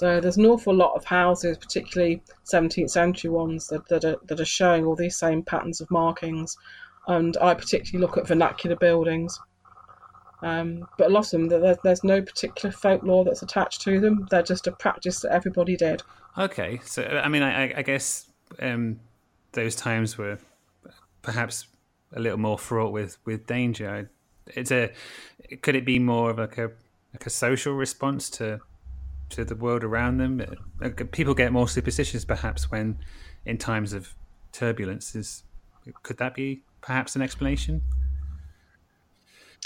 So 0.00 0.18
there's 0.18 0.38
an 0.38 0.46
awful 0.46 0.74
lot 0.74 0.94
of 0.94 1.04
houses, 1.04 1.58
particularly 1.58 2.22
17th 2.50 2.88
century 2.88 3.30
ones, 3.30 3.66
that, 3.66 3.86
that, 3.88 4.02
are, 4.02 4.16
that 4.28 4.40
are 4.40 4.46
showing 4.46 4.86
all 4.86 4.96
these 4.96 5.18
same 5.18 5.42
patterns 5.42 5.82
of 5.82 5.90
markings. 5.90 6.56
and 7.08 7.36
I 7.36 7.52
particularly 7.52 8.00
look 8.00 8.16
at 8.16 8.26
vernacular 8.26 8.76
buildings. 8.76 9.38
Um, 10.42 10.88
but 10.96 11.08
a 11.08 11.12
lot 11.12 11.26
of 11.26 11.30
them, 11.32 11.48
there, 11.48 11.76
there's 11.84 12.02
no 12.02 12.22
particular 12.22 12.72
folklore 12.72 13.26
that's 13.26 13.42
attached 13.42 13.82
to 13.82 14.00
them. 14.00 14.26
They're 14.30 14.42
just 14.42 14.66
a 14.66 14.72
practice 14.72 15.20
that 15.20 15.32
everybody 15.32 15.76
did. 15.76 16.02
Okay, 16.38 16.80
so 16.82 17.02
I 17.02 17.28
mean, 17.28 17.42
I, 17.42 17.80
I 17.80 17.82
guess 17.82 18.32
um, 18.58 19.00
those 19.52 19.76
times 19.76 20.16
were 20.16 20.38
perhaps 21.20 21.66
a 22.14 22.20
little 22.20 22.38
more 22.38 22.58
fraught 22.58 22.94
with 22.94 23.18
with 23.26 23.46
danger. 23.46 24.10
It's 24.46 24.72
a 24.72 24.92
could 25.60 25.76
it 25.76 25.84
be 25.84 25.98
more 25.98 26.30
of 26.30 26.38
like 26.38 26.56
a 26.56 26.70
like 27.12 27.26
a 27.26 27.30
social 27.30 27.74
response 27.74 28.30
to 28.30 28.60
to 29.30 29.44
the 29.44 29.54
world 29.54 29.84
around 29.84 30.18
them? 30.18 30.42
People 31.12 31.34
get 31.34 31.52
more 31.52 31.68
superstitious 31.68 32.24
perhaps 32.24 32.70
when 32.70 32.98
in 33.44 33.58
times 33.58 33.92
of 33.92 34.14
turbulences. 34.52 35.42
Could 36.02 36.18
that 36.18 36.34
be 36.34 36.62
perhaps 36.80 37.16
an 37.16 37.22
explanation? 37.22 37.82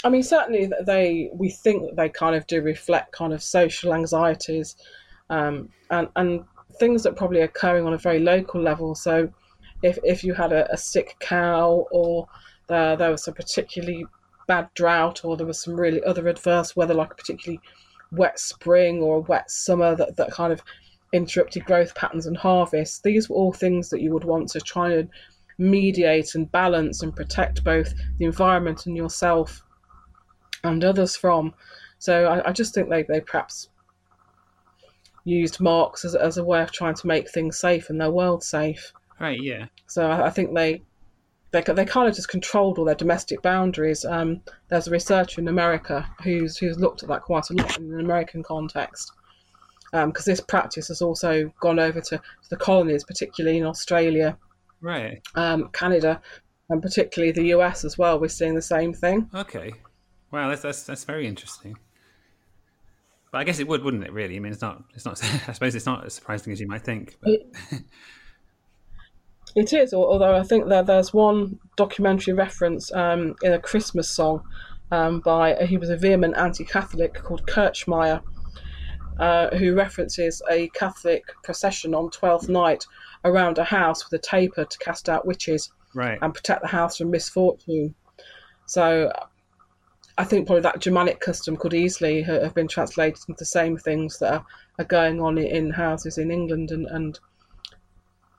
I 0.03 0.09
mean, 0.09 0.23
certainly 0.23 0.69
they 0.85 1.29
we 1.33 1.49
think 1.49 1.83
that 1.83 1.95
they 1.95 2.09
kind 2.09 2.35
of 2.35 2.45
do 2.47 2.61
reflect 2.61 3.11
kind 3.11 3.33
of 3.33 3.41
social 3.41 3.93
anxieties 3.93 4.75
um, 5.29 5.69
and 5.89 6.07
and 6.15 6.43
things 6.79 7.03
that 7.03 7.15
probably 7.15 7.41
are 7.41 7.45
occurring 7.45 7.85
on 7.85 7.93
a 7.93 7.97
very 7.97 8.19
local 8.19 8.61
level. 8.61 8.95
So, 8.95 9.29
if 9.81 9.97
if 10.03 10.23
you 10.23 10.33
had 10.33 10.51
a, 10.51 10.71
a 10.71 10.77
sick 10.77 11.15
cow 11.19 11.87
or 11.91 12.27
there 12.67 12.95
there 12.95 13.11
was 13.11 13.27
a 13.27 13.31
particularly 13.31 14.05
bad 14.47 14.69
drought 14.75 15.25
or 15.25 15.37
there 15.37 15.47
was 15.47 15.61
some 15.61 15.79
really 15.79 16.03
other 16.03 16.27
adverse 16.27 16.75
weather, 16.75 16.93
like 16.93 17.11
a 17.11 17.15
particularly 17.15 17.61
wet 18.11 18.39
spring 18.39 19.01
or 19.01 19.17
a 19.17 19.21
wet 19.21 19.49
summer 19.49 19.95
that, 19.95 20.15
that 20.17 20.31
kind 20.31 20.53
of 20.53 20.61
interrupted 21.13 21.65
growth 21.65 21.95
patterns 21.95 22.25
and 22.25 22.37
harvest, 22.37 23.03
these 23.03 23.29
were 23.29 23.35
all 23.35 23.53
things 23.53 23.89
that 23.89 24.01
you 24.01 24.11
would 24.13 24.23
want 24.23 24.49
to 24.49 24.59
try 24.59 24.91
and 24.93 25.09
mediate 25.57 26.35
and 26.35 26.51
balance 26.51 27.01
and 27.01 27.15
protect 27.15 27.63
both 27.63 27.93
the 28.17 28.25
environment 28.25 28.85
and 28.85 28.97
yourself 28.97 29.63
and 30.63 30.83
others 30.83 31.15
from. 31.15 31.53
So 31.99 32.25
I, 32.25 32.49
I 32.49 32.51
just 32.51 32.73
think 32.73 32.89
they, 32.89 33.03
they 33.03 33.21
perhaps 33.21 33.69
used 35.23 35.59
marks 35.59 36.05
as, 36.05 36.15
as 36.15 36.37
a 36.37 36.43
way 36.43 36.61
of 36.61 36.71
trying 36.71 36.95
to 36.95 37.07
make 37.07 37.29
things 37.29 37.57
safe 37.57 37.89
and 37.89 37.99
their 37.99 38.11
world 38.11 38.43
safe. 38.43 38.91
Right, 39.19 39.41
yeah. 39.41 39.67
So 39.87 40.09
I, 40.09 40.27
I 40.27 40.29
think 40.29 40.53
they 40.53 40.81
they, 41.55 41.73
they 41.73 41.85
kind 41.85 42.09
of 42.09 42.15
just 42.15 42.27
controlled 42.27 42.77
all 42.77 42.85
their 42.85 42.95
domestic 42.95 43.41
boundaries. 43.41 44.03
Um, 44.03 44.41
there's 44.67 44.87
a 44.87 44.91
researcher 44.91 45.39
in 45.39 45.47
America 45.47 46.05
who's 46.21 46.57
who's 46.57 46.77
looked 46.77 47.01
at 47.01 47.09
that 47.09 47.21
quite 47.21 47.49
a 47.49 47.53
lot 47.53 47.77
in 47.77 47.93
an 47.93 47.99
American 48.01 48.43
context, 48.43 49.13
because 49.91 50.27
um, 50.27 50.31
this 50.31 50.41
practice 50.41 50.89
has 50.89 51.01
also 51.01 51.51
gone 51.61 51.79
over 51.79 52.01
to, 52.01 52.17
to, 52.17 52.49
the 52.49 52.57
colonies, 52.57 53.05
particularly 53.05 53.57
in 53.57 53.65
Australia, 53.65 54.37
right, 54.81 55.21
um, 55.35 55.69
Canada, 55.69 56.21
and 56.69 56.81
particularly 56.81 57.31
the 57.31 57.47
US 57.57 57.85
as 57.85 57.97
well. 57.97 58.19
We're 58.19 58.27
seeing 58.27 58.55
the 58.55 58.61
same 58.61 58.93
thing. 58.93 59.29
Okay, 59.33 59.71
wow, 60.31 60.49
that's 60.49 60.61
that's, 60.61 60.83
that's 60.83 61.05
very 61.05 61.25
interesting. 61.25 61.77
But 63.31 63.39
I 63.39 63.43
guess 63.45 63.59
it 63.59 63.67
would, 63.67 63.83
wouldn't 63.83 64.03
it? 64.03 64.11
Really, 64.11 64.35
I 64.35 64.39
mean, 64.39 64.51
it's 64.51 64.61
not. 64.61 64.83
It's 64.93 65.05
not. 65.05 65.23
I 65.47 65.53
suppose 65.53 65.73
it's 65.73 65.85
not 65.85 66.05
as 66.05 66.13
surprising 66.13 66.51
as 66.51 66.59
you 66.59 66.67
might 66.67 66.81
think. 66.81 67.15
But... 67.21 67.31
It, 67.31 67.55
It 69.55 69.71
is, 69.71 69.93
although 69.93 70.35
I 70.35 70.43
think 70.43 70.67
that 70.67 70.85
there's 70.85 71.13
one 71.13 71.57
documentary 71.77 72.33
reference 72.33 72.91
um, 72.91 73.35
in 73.41 73.53
a 73.53 73.59
Christmas 73.59 74.09
song 74.09 74.43
um, 74.91 75.21
by 75.21 75.55
he 75.65 75.77
was 75.77 75.89
a 75.89 75.97
vehement 75.97 76.35
anti-Catholic 76.35 77.13
called 77.13 77.47
Kirchmeier, 77.47 78.21
uh, 79.17 79.55
who 79.55 79.73
references 79.73 80.41
a 80.51 80.67
Catholic 80.69 81.23
procession 81.43 81.95
on 81.95 82.09
Twelfth 82.09 82.49
Night 82.49 82.85
around 83.23 83.57
a 83.57 83.63
house 83.63 84.03
with 84.03 84.19
a 84.19 84.21
taper 84.21 84.65
to 84.65 84.77
cast 84.79 85.07
out 85.07 85.25
witches 85.25 85.71
right. 85.93 86.19
and 86.21 86.33
protect 86.33 86.61
the 86.61 86.67
house 86.67 86.97
from 86.97 87.09
misfortune. 87.09 87.95
So 88.65 89.09
I 90.17 90.25
think 90.25 90.47
probably 90.47 90.63
that 90.63 90.79
Germanic 90.79 91.21
custom 91.21 91.55
could 91.55 91.73
easily 91.73 92.21
have 92.23 92.53
been 92.53 92.67
translated 92.67 93.23
into 93.27 93.39
the 93.39 93.45
same 93.45 93.77
things 93.77 94.19
that 94.19 94.33
are, 94.33 94.45
are 94.79 94.85
going 94.85 95.21
on 95.21 95.37
in 95.37 95.71
houses 95.71 96.17
in 96.17 96.29
England 96.29 96.71
and, 96.71 96.87
and 96.87 97.19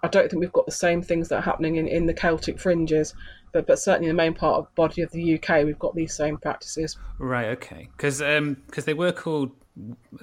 I 0.02 0.09
don't 0.09 0.30
think 0.30 0.40
we've 0.40 0.52
got 0.52 0.66
the 0.66 0.72
same 0.72 1.02
things 1.02 1.28
that 1.28 1.37
are 1.37 1.42
happening 1.42 1.76
in, 1.76 1.88
in 1.88 2.06
the 2.06 2.14
Celtic 2.14 2.61
fringes, 2.61 3.14
but 3.52 3.66
but 3.66 3.78
certainly 3.78 4.09
in 4.09 4.16
the 4.16 4.22
main 4.22 4.35
part 4.35 4.59
of 4.59 4.74
body 4.74 5.02
of 5.02 5.11
the 5.11 5.35
UK, 5.35 5.64
we've 5.64 5.78
got 5.78 5.94
these 5.94 6.14
same 6.14 6.37
practices. 6.37 6.98
Right. 7.18 7.48
Okay. 7.48 7.88
Because 7.96 8.20
um, 8.20 8.62
cause 8.70 8.85
they 8.85 8.94
were 8.94 9.12
called 9.12 9.52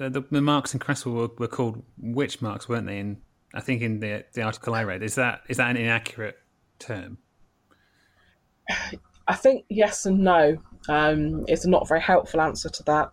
uh, 0.00 0.08
the, 0.08 0.22
the, 0.30 0.40
marks 0.40 0.74
in 0.74 0.80
Creswell 0.80 1.14
were, 1.14 1.30
were, 1.38 1.48
called 1.48 1.82
witch 1.98 2.42
marks, 2.42 2.68
weren't 2.68 2.86
they? 2.86 2.98
In 2.98 3.18
I 3.54 3.60
think 3.60 3.82
in 3.82 4.00
the 4.00 4.24
the 4.32 4.42
article 4.42 4.74
I 4.74 4.84
read, 4.84 5.02
is 5.02 5.14
that 5.16 5.42
is 5.48 5.58
that 5.58 5.70
an 5.70 5.76
inaccurate 5.76 6.38
term? 6.78 7.18
I 9.28 9.34
think 9.34 9.64
yes 9.68 10.06
and 10.06 10.20
no. 10.20 10.58
Um, 10.88 11.44
it's 11.48 11.64
a 11.64 11.70
not 11.70 11.88
very 11.88 12.02
helpful 12.02 12.40
answer 12.42 12.68
to 12.68 12.82
that. 12.84 13.10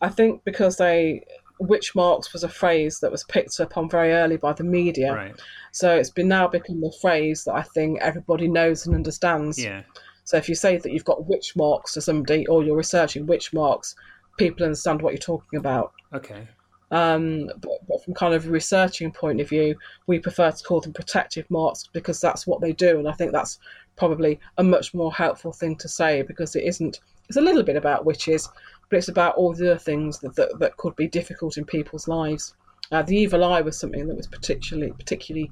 I 0.00 0.10
think 0.10 0.44
because 0.44 0.76
they 0.76 1.24
witch 1.60 1.94
marks 1.94 2.32
was 2.32 2.44
a 2.44 2.48
phrase 2.48 3.00
that 3.00 3.10
was 3.10 3.24
picked 3.24 3.58
up 3.60 3.76
on 3.76 3.88
very 3.88 4.12
early 4.12 4.36
by 4.36 4.52
the 4.52 4.64
media. 4.64 5.14
Right. 5.14 5.40
So 5.72 5.94
it's 5.94 6.10
been 6.10 6.28
now 6.28 6.48
become 6.48 6.82
a 6.84 6.92
phrase 7.00 7.44
that 7.44 7.54
I 7.54 7.62
think 7.62 8.00
everybody 8.00 8.48
knows 8.48 8.86
and 8.86 8.94
understands. 8.94 9.62
Yeah. 9.62 9.82
So 10.24 10.36
if 10.36 10.48
you 10.48 10.54
say 10.54 10.76
that 10.76 10.92
you've 10.92 11.04
got 11.04 11.26
witch 11.26 11.56
marks 11.56 11.94
to 11.94 12.00
somebody 12.00 12.46
or 12.46 12.62
you're 12.62 12.76
researching 12.76 13.26
witch 13.26 13.52
marks, 13.52 13.94
people 14.36 14.64
understand 14.64 15.02
what 15.02 15.12
you're 15.12 15.18
talking 15.18 15.58
about. 15.58 15.92
Okay. 16.12 16.46
Um, 16.90 17.50
but, 17.60 17.86
but, 17.86 18.02
from 18.02 18.14
kind 18.14 18.34
of 18.34 18.46
a 18.46 18.50
researching 18.50 19.12
point 19.12 19.40
of 19.40 19.48
view, 19.48 19.76
we 20.06 20.18
prefer 20.18 20.50
to 20.50 20.64
call 20.64 20.80
them 20.80 20.94
protective 20.94 21.50
marks 21.50 21.86
because 21.92 22.18
that's 22.20 22.46
what 22.46 22.62
they 22.62 22.72
do, 22.72 22.98
and 22.98 23.06
I 23.06 23.12
think 23.12 23.32
that's 23.32 23.58
probably 23.96 24.40
a 24.56 24.64
much 24.64 24.94
more 24.94 25.12
helpful 25.12 25.52
thing 25.52 25.76
to 25.76 25.88
say 25.88 26.22
because 26.22 26.56
it 26.56 26.64
isn't. 26.64 27.00
It's 27.28 27.36
a 27.36 27.42
little 27.42 27.62
bit 27.62 27.76
about 27.76 28.06
witches, 28.06 28.48
but 28.90 28.96
it's 28.96 29.08
about 29.08 29.36
all 29.36 29.52
the 29.52 29.70
other 29.72 29.78
things 29.78 30.18
that, 30.20 30.34
that, 30.36 30.58
that 30.58 30.76
could 30.76 30.96
be 30.96 31.08
difficult 31.08 31.56
in 31.56 31.64
people's 31.64 32.08
lives. 32.08 32.54
Uh, 32.90 33.02
the 33.02 33.16
evil 33.16 33.44
eye 33.44 33.60
was 33.60 33.78
something 33.78 34.06
that 34.06 34.16
was 34.16 34.26
particularly 34.26 34.92
particularly 34.92 35.50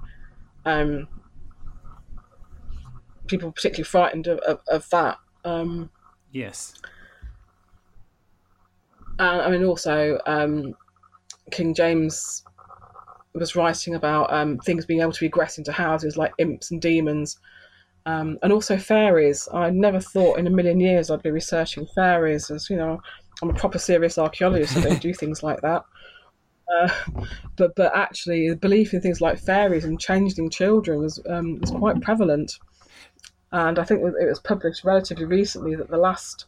um, 0.65 1.07
people 3.27 3.49
were 3.49 3.53
particularly 3.53 3.85
frightened 3.85 4.27
of, 4.27 4.39
of, 4.41 4.61
of 4.69 4.89
that. 4.91 5.19
Um, 5.45 5.91
yes. 6.33 6.75
And 9.19 9.41
I 9.41 9.51
mean, 9.51 9.65
also 9.65 10.19
um, 10.27 10.75
King 11.51 11.75
James 11.75 12.45
was 13.35 13.57
writing 13.57 13.95
about 13.95 14.33
um, 14.33 14.59
things 14.59 14.87
being 14.87 15.01
able 15.01 15.13
to 15.13 15.25
regress 15.25 15.59
into 15.59 15.73
houses 15.73 16.17
like 16.17 16.33
imps 16.39 16.71
and 16.71 16.81
demons. 16.81 17.39
Um, 18.07 18.39
and 18.43 18.53
also 18.53 18.77
fairies. 18.77 19.49
I 19.53 19.71
never 19.71 19.99
thought 19.99 20.39
in 20.39 20.47
a 20.47 20.51
million 20.51 20.79
years 20.79 21.11
I'd 21.11 21.23
be 21.23 21.31
researching 21.31 21.87
fairies, 21.93 22.51
as 22.53 22.71
you 22.71 22.77
know, 22.77 23.01
I'm 23.43 23.51
a 23.51 23.55
proper 23.55 23.79
serious 23.79 24.19
archaeologist, 24.19 24.75
so 24.75 24.81
I 24.81 24.85
don't 24.85 25.01
do 25.01 25.15
things 25.21 25.43
like 25.43 25.61
that. 25.63 25.85
Uh, 26.69 26.89
but 27.57 27.75
but 27.77 27.95
actually, 27.95 28.51
the 28.51 28.57
belief 28.57 28.93
in 28.93 29.01
things 29.01 29.21
like 29.21 29.39
fairies 29.39 29.85
and 29.85 30.01
changeling 30.01 30.51
children 30.51 31.01
was 31.01 31.21
um, 31.29 31.61
was 31.61 31.71
quite 31.71 32.01
prevalent, 32.01 32.59
and 33.53 33.79
I 33.79 33.85
think 33.85 34.01
it 34.01 34.29
was 34.29 34.41
published 34.41 34.85
relatively 34.85 35.27
recently 35.27 35.77
that 35.77 35.89
the 35.89 35.97
last 35.97 36.47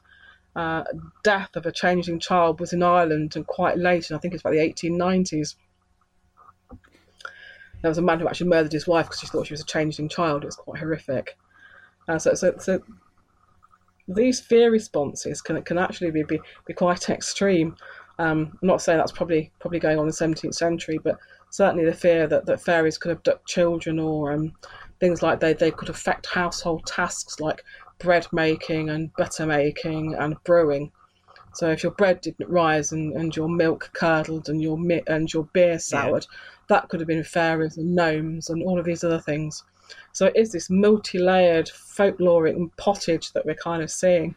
uh, 0.57 0.83
death 1.23 1.55
of 1.55 1.67
a 1.67 1.73
changeling 1.73 2.19
child 2.19 2.59
was 2.59 2.73
in 2.73 2.83
Ireland 2.83 3.37
and 3.37 3.47
quite 3.47 3.79
late, 3.79 4.11
and 4.11 4.17
I 4.17 4.21
think 4.21 4.35
it's 4.35 4.43
about 4.43 4.55
the 4.55 4.59
1890s. 4.59 5.55
There 7.81 7.89
was 7.89 7.99
a 7.99 8.03
man 8.03 8.19
who 8.19 8.27
actually 8.27 8.51
murdered 8.51 8.73
his 8.73 8.89
wife 8.89 9.07
because 9.07 9.21
she 9.21 9.29
thought 9.29 9.47
she 9.47 9.53
was 9.53 9.61
a 9.61 9.67
changeling 9.67 10.09
child. 10.09 10.43
It 10.43 10.47
was 10.47 10.57
quite 10.57 10.81
horrific. 10.81 11.39
Uh, 12.09 12.19
so, 12.19 12.35
so, 12.35 12.57
so 12.59 12.83
these 14.09 14.41
fear 14.41 14.71
responses 14.71 15.41
can 15.41 15.61
can 15.63 15.79
actually 15.79 16.11
be, 16.11 16.23
be, 16.23 16.41
be 16.67 16.75
quite 16.75 17.11
extreme. 17.11 17.77
Um, 18.19 18.59
I'm 18.61 18.67
not 18.67 18.83
saying 18.83 18.99
that's 18.99 19.13
probably 19.13 19.53
probably 19.61 19.79
going 19.79 19.99
on 19.99 20.05
in 20.05 20.09
the 20.09 20.13
17th 20.13 20.55
century, 20.55 20.99
but 21.03 21.19
certainly 21.51 21.85
the 21.85 21.93
fear 21.93 22.27
that, 22.27 22.47
that 22.47 22.61
fairies 22.61 22.99
could 22.99 23.13
abduct 23.13 23.47
children 23.47 23.99
or 23.99 24.33
um, 24.33 24.53
things 25.01 25.23
like 25.23 25.41
they, 25.41 25.53
they 25.53 25.71
could 25.71 25.89
affect 25.89 26.27
household 26.27 26.85
tasks 26.87 27.41
like 27.41 27.63
bread 27.99 28.27
making 28.33 28.91
and 28.91 29.13
butter 29.15 29.47
making 29.47 30.15
and 30.15 30.37
brewing. 30.45 30.91
So 31.55 31.71
if 31.71 31.83
your 31.83 31.93
bread 31.93 32.21
didn't 32.21 32.49
rise 32.49 32.93
and, 32.93 33.13
and 33.15 33.35
your 33.35 33.49
milk 33.49 33.91
curdled 33.93 34.49
and 34.49 34.63
your 34.63 34.79
and 35.07 35.33
your 35.33 35.45
beer 35.53 35.79
soured, 35.79 36.27
yeah. 36.31 36.37
that 36.69 36.89
could 36.89 37.01
have 37.01 37.07
been 37.07 37.25
fairies 37.25 37.77
and 37.77 37.95
gnomes 37.95 38.51
and 38.51 38.63
all 38.63 38.79
of 38.79 38.85
these 38.85 39.05
other 39.05 39.21
things. 39.21 39.65
So 40.13 40.27
it 40.27 40.37
is 40.37 40.53
this 40.53 40.71
multi-layered 40.71 41.69
folkloric 41.69 42.57
pottage 42.77 43.33
that 43.33 43.45
we're 43.47 43.55
kind 43.55 43.83
of 43.83 43.91
seeing. 43.91 44.35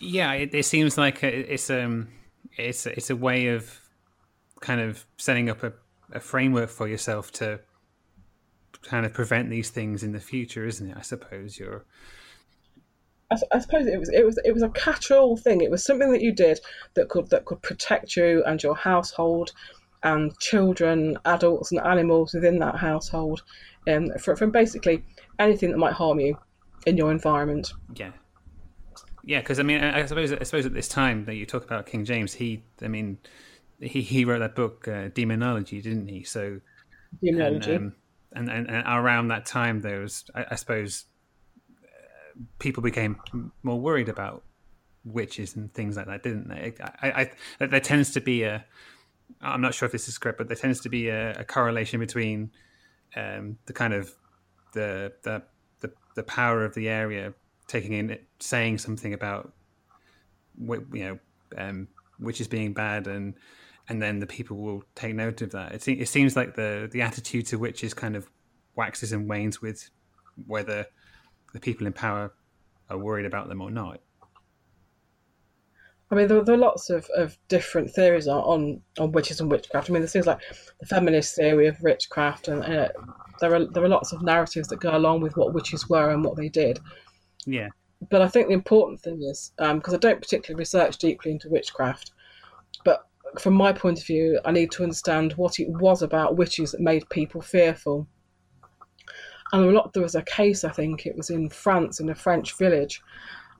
Yeah, 0.00 0.32
it, 0.32 0.54
it 0.54 0.64
seems 0.64 0.98
like 0.98 1.22
it's 1.22 1.70
um 1.70 2.08
it's 2.56 2.86
it's 2.86 3.10
a 3.10 3.16
way 3.16 3.48
of 3.48 3.80
kind 4.60 4.80
of 4.80 5.04
setting 5.18 5.50
up 5.50 5.62
a, 5.62 5.72
a 6.12 6.20
framework 6.20 6.70
for 6.70 6.88
yourself 6.88 7.30
to 7.32 7.60
kind 8.82 9.06
of 9.06 9.12
prevent 9.12 9.50
these 9.50 9.70
things 9.70 10.02
in 10.02 10.12
the 10.12 10.20
future, 10.20 10.66
isn't 10.66 10.90
it? 10.90 10.96
I 10.96 11.02
suppose 11.02 11.58
you're. 11.58 11.84
I, 13.30 13.36
I 13.52 13.58
suppose 13.58 13.86
it 13.86 13.98
was 13.98 14.10
it 14.10 14.24
was 14.24 14.38
it 14.44 14.52
was 14.52 14.62
a 14.62 14.68
catch-all 14.70 15.36
thing. 15.36 15.60
It 15.60 15.70
was 15.70 15.84
something 15.84 16.12
that 16.12 16.22
you 16.22 16.32
did 16.32 16.60
that 16.94 17.08
could 17.08 17.30
that 17.30 17.44
could 17.44 17.62
protect 17.62 18.16
you 18.16 18.42
and 18.44 18.62
your 18.62 18.76
household 18.76 19.52
and 20.02 20.38
children, 20.38 21.16
adults, 21.24 21.72
and 21.72 21.80
animals 21.80 22.34
within 22.34 22.58
that 22.58 22.76
household 22.76 23.42
um, 23.88 24.10
from, 24.18 24.36
from 24.36 24.50
basically 24.50 25.04
anything 25.38 25.70
that 25.70 25.78
might 25.78 25.94
harm 25.94 26.20
you. 26.20 26.36
in 26.86 26.96
your 26.96 27.10
environment. 27.10 27.72
Yeah, 27.94 28.12
yeah. 29.24 29.40
Because 29.40 29.58
I 29.58 29.62
mean, 29.62 29.82
I 29.82 30.04
suppose 30.06 30.32
I 30.32 30.42
suppose 30.42 30.66
at 30.66 30.74
this 30.74 30.88
time 30.88 31.24
that 31.26 31.34
you 31.34 31.46
talk 31.46 31.64
about 31.64 31.86
King 31.86 32.04
James, 32.04 32.34
he, 32.34 32.62
I 32.82 32.88
mean, 32.88 33.18
he 33.80 34.02
he 34.02 34.24
wrote 34.24 34.40
that 34.40 34.54
book 34.54 34.86
uh, 34.88 35.08
Daemonologie, 35.08 35.82
didn't 35.82 36.08
he? 36.08 36.24
So 36.24 36.60
Daemonologie. 37.22 37.66
And, 37.66 37.76
um, 37.76 37.94
and, 38.36 38.50
and, 38.50 38.68
and 38.68 38.84
around 38.86 39.28
that 39.28 39.46
time, 39.46 39.80
there 39.80 40.00
was, 40.00 40.24
I, 40.34 40.46
I 40.50 40.54
suppose, 40.56 41.04
uh, 41.84 42.40
people 42.58 42.82
became 42.82 43.20
more 43.62 43.80
worried 43.80 44.08
about 44.08 44.42
witches 45.04 45.54
and 45.54 45.72
things 45.72 45.96
like 45.96 46.06
that, 46.06 46.24
didn't 46.24 46.48
they? 46.48 46.74
I, 47.00 47.30
I, 47.60 47.66
there 47.66 47.78
tends 47.78 48.10
to 48.12 48.20
be 48.20 48.42
a, 48.42 48.64
I'm 49.40 49.60
not 49.60 49.72
sure 49.72 49.86
if 49.86 49.92
this 49.92 50.08
is 50.08 50.18
correct, 50.18 50.38
but 50.38 50.48
there 50.48 50.56
tends 50.56 50.80
to 50.80 50.88
be 50.88 51.10
a, 51.10 51.32
a 51.34 51.44
correlation 51.44 52.00
between 52.00 52.50
um, 53.16 53.58
the 53.66 53.72
kind 53.72 53.94
of 53.94 54.12
the, 54.72 55.12
the 55.22 55.42
the 55.80 55.92
the 56.14 56.22
power 56.22 56.64
of 56.64 56.74
the 56.74 56.88
area 56.88 57.34
taking 57.66 57.92
in, 57.92 58.18
saying 58.40 58.78
something 58.78 59.14
about, 59.14 59.52
you 60.58 60.84
know, 60.92 61.18
um, 61.56 61.88
witches 62.18 62.48
being 62.48 62.72
bad 62.72 63.06
and 63.06 63.34
and 63.88 64.00
then 64.00 64.18
the 64.18 64.26
people 64.26 64.56
will 64.56 64.82
take 64.94 65.14
note 65.14 65.42
of 65.42 65.50
that. 65.52 65.74
It, 65.74 65.88
it 65.88 66.08
seems 66.08 66.36
like 66.36 66.54
the 66.54 66.88
the 66.90 67.02
attitude 67.02 67.46
to 67.46 67.58
witches 67.58 67.94
kind 67.94 68.16
of 68.16 68.28
waxes 68.76 69.12
and 69.12 69.28
wanes 69.28 69.60
with 69.60 69.90
whether 70.46 70.86
the 71.52 71.60
people 71.60 71.86
in 71.86 71.92
power 71.92 72.32
are 72.90 72.98
worried 72.98 73.26
about 73.26 73.48
them 73.48 73.60
or 73.60 73.70
not. 73.70 74.00
I 76.14 76.18
mean, 76.18 76.28
there, 76.28 76.44
there 76.44 76.54
are 76.54 76.58
lots 76.58 76.90
of, 76.90 77.08
of 77.16 77.36
different 77.48 77.90
theories 77.90 78.28
on, 78.28 78.80
on 79.00 79.10
witches 79.10 79.40
and 79.40 79.50
witchcraft. 79.50 79.90
I 79.90 79.92
mean, 79.92 80.02
this 80.02 80.14
is 80.14 80.26
like 80.26 80.38
the 80.78 80.86
feminist 80.86 81.34
theory 81.34 81.66
of 81.66 81.80
witchcraft, 81.82 82.46
and 82.46 82.62
uh, 82.62 82.88
there 83.40 83.52
are 83.52 83.64
there 83.64 83.82
are 83.82 83.88
lots 83.88 84.12
of 84.12 84.22
narratives 84.22 84.68
that 84.68 84.78
go 84.78 84.96
along 84.96 85.22
with 85.22 85.36
what 85.36 85.52
witches 85.52 85.88
were 85.88 86.10
and 86.10 86.24
what 86.24 86.36
they 86.36 86.48
did. 86.48 86.78
Yeah. 87.46 87.68
But 88.10 88.22
I 88.22 88.28
think 88.28 88.46
the 88.46 88.54
important 88.54 89.00
thing 89.00 89.24
is 89.24 89.52
because 89.56 89.92
um, 89.92 89.94
I 89.94 89.98
don't 89.98 90.22
particularly 90.22 90.60
research 90.60 90.98
deeply 90.98 91.32
into 91.32 91.48
witchcraft, 91.48 92.12
but 92.84 93.08
from 93.40 93.54
my 93.54 93.72
point 93.72 93.98
of 93.98 94.06
view, 94.06 94.38
I 94.44 94.52
need 94.52 94.70
to 94.72 94.84
understand 94.84 95.32
what 95.32 95.58
it 95.58 95.68
was 95.68 96.02
about 96.02 96.36
witches 96.36 96.70
that 96.72 96.80
made 96.80 97.08
people 97.10 97.40
fearful. 97.40 98.06
And 99.52 99.64
a 99.64 99.70
lot, 99.70 99.92
there 99.92 100.02
was 100.02 100.14
a 100.14 100.22
case, 100.22 100.62
I 100.62 100.70
think 100.70 101.06
it 101.06 101.16
was 101.16 101.30
in 101.30 101.48
France, 101.48 101.98
in 101.98 102.08
a 102.10 102.14
French 102.14 102.56
village, 102.56 103.00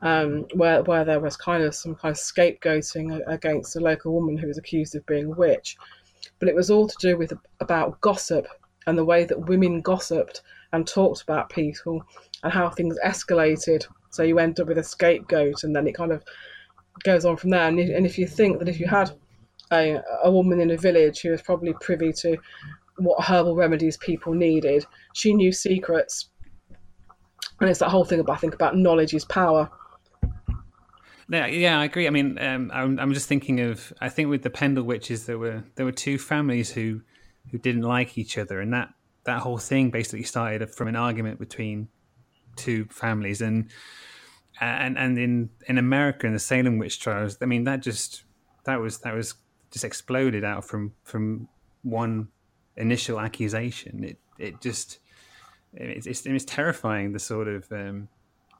um, 0.04 0.46
where 0.54 0.82
where 0.84 1.04
there 1.04 1.18
was 1.18 1.36
kind 1.36 1.64
of 1.64 1.74
some 1.74 1.96
kind 1.96 2.12
of 2.12 2.18
scapegoating 2.18 3.20
against 3.26 3.74
a 3.74 3.80
local 3.80 4.12
woman 4.12 4.38
who 4.38 4.46
was 4.46 4.58
accused 4.58 4.94
of 4.94 5.04
being 5.06 5.26
a 5.26 5.30
witch, 5.30 5.76
but 6.38 6.48
it 6.48 6.54
was 6.54 6.70
all 6.70 6.86
to 6.86 6.96
do 7.00 7.16
with 7.16 7.32
about 7.60 8.00
gossip 8.00 8.46
and 8.86 8.96
the 8.96 9.04
way 9.04 9.24
that 9.24 9.48
women 9.48 9.80
gossiped 9.80 10.42
and 10.72 10.86
talked 10.86 11.22
about 11.22 11.50
people 11.50 12.04
and 12.42 12.52
how 12.52 12.70
things 12.70 12.96
escalated. 13.04 13.86
So 14.10 14.22
you 14.22 14.38
end 14.38 14.60
up 14.60 14.68
with 14.68 14.78
a 14.78 14.84
scapegoat, 14.84 15.64
and 15.64 15.74
then 15.74 15.88
it 15.88 15.96
kind 15.96 16.12
of 16.12 16.22
goes 17.02 17.24
on 17.24 17.36
from 17.36 17.50
there. 17.50 17.66
And 17.66 17.80
if, 17.80 17.90
and 17.96 18.06
if 18.06 18.16
you 18.18 18.28
think 18.28 18.60
that 18.60 18.68
if 18.68 18.78
you 18.78 18.86
had 18.86 19.10
a, 19.72 20.00
a 20.22 20.30
woman 20.30 20.60
in 20.60 20.70
a 20.70 20.76
village 20.76 21.20
who 21.20 21.30
was 21.30 21.42
probably 21.42 21.72
privy 21.80 22.12
to 22.12 22.36
what 22.96 23.24
herbal 23.24 23.56
remedies 23.56 23.96
people 23.96 24.34
needed. 24.34 24.86
She 25.14 25.34
knew 25.34 25.52
secrets. 25.52 26.28
And 27.60 27.70
it's 27.70 27.80
that 27.80 27.88
whole 27.90 28.04
thing 28.04 28.20
about 28.20 28.36
I 28.36 28.38
think 28.38 28.54
about 28.54 28.76
knowledge 28.76 29.14
is 29.14 29.24
power. 29.24 29.70
Yeah, 31.28 31.46
yeah, 31.46 31.80
I 31.80 31.84
agree. 31.84 32.06
I 32.06 32.10
mean, 32.10 32.38
um, 32.38 32.70
I'm, 32.72 32.98
I'm 32.98 33.14
just 33.14 33.28
thinking 33.28 33.60
of. 33.60 33.92
I 34.00 34.08
think 34.08 34.28
with 34.28 34.42
the 34.42 34.50
Pendle 34.50 34.84
witches, 34.84 35.26
there 35.26 35.38
were 35.38 35.64
there 35.74 35.86
were 35.86 35.92
two 35.92 36.18
families 36.18 36.70
who 36.70 37.00
who 37.50 37.58
didn't 37.58 37.82
like 37.82 38.18
each 38.18 38.36
other, 38.36 38.60
and 38.60 38.72
that 38.72 38.90
that 39.24 39.40
whole 39.40 39.58
thing 39.58 39.90
basically 39.90 40.24
started 40.24 40.70
from 40.70 40.88
an 40.88 40.96
argument 40.96 41.38
between 41.38 41.88
two 42.56 42.84
families, 42.90 43.40
and 43.40 43.70
and 44.60 44.98
and 44.98 45.18
in 45.18 45.50
in 45.66 45.78
America 45.78 46.26
in 46.26 46.34
the 46.34 46.38
Salem 46.38 46.78
witch 46.78 47.00
trials, 47.00 47.38
I 47.40 47.46
mean 47.46 47.64
that 47.64 47.80
just 47.80 48.24
that 48.64 48.80
was 48.80 48.98
that 49.00 49.14
was 49.14 49.34
just 49.70 49.84
exploded 49.84 50.44
out 50.44 50.64
from 50.64 50.92
from 51.04 51.48
one 51.82 52.28
initial 52.76 53.18
accusation. 53.18 54.04
It 54.04 54.18
it 54.38 54.60
just 54.60 54.98
it's 55.72 56.06
it's, 56.06 56.26
it's 56.26 56.44
terrifying 56.44 57.12
the 57.12 57.18
sort 57.18 57.48
of 57.48 57.70
um, 57.72 58.08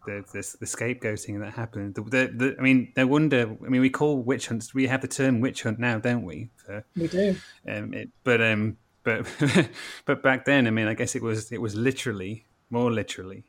the, 0.06 0.24
the, 0.32 0.56
the 0.60 0.66
scapegoating 0.66 1.40
that 1.40 1.52
happened. 1.52 1.94
The, 1.94 2.02
the, 2.02 2.56
I 2.58 2.62
mean, 2.62 2.92
no 2.96 3.06
wonder. 3.06 3.56
I 3.64 3.68
mean, 3.68 3.80
we 3.80 3.90
call 3.90 4.22
witch 4.22 4.48
hunts. 4.48 4.74
We 4.74 4.86
have 4.86 5.00
the 5.00 5.08
term 5.08 5.40
witch 5.40 5.62
hunt 5.62 5.78
now, 5.78 5.98
don't 5.98 6.22
we? 6.22 6.50
For, 6.56 6.84
we 6.96 7.08
do. 7.08 7.36
Um, 7.68 7.94
it, 7.94 8.10
but 8.22 8.40
um, 8.40 8.76
but 9.02 9.26
but 10.04 10.22
back 10.22 10.44
then, 10.44 10.66
I 10.66 10.70
mean, 10.70 10.86
I 10.86 10.94
guess 10.94 11.14
it 11.14 11.22
was 11.22 11.52
it 11.52 11.60
was 11.60 11.74
literally 11.74 12.46
more 12.70 12.90
literally 12.90 13.44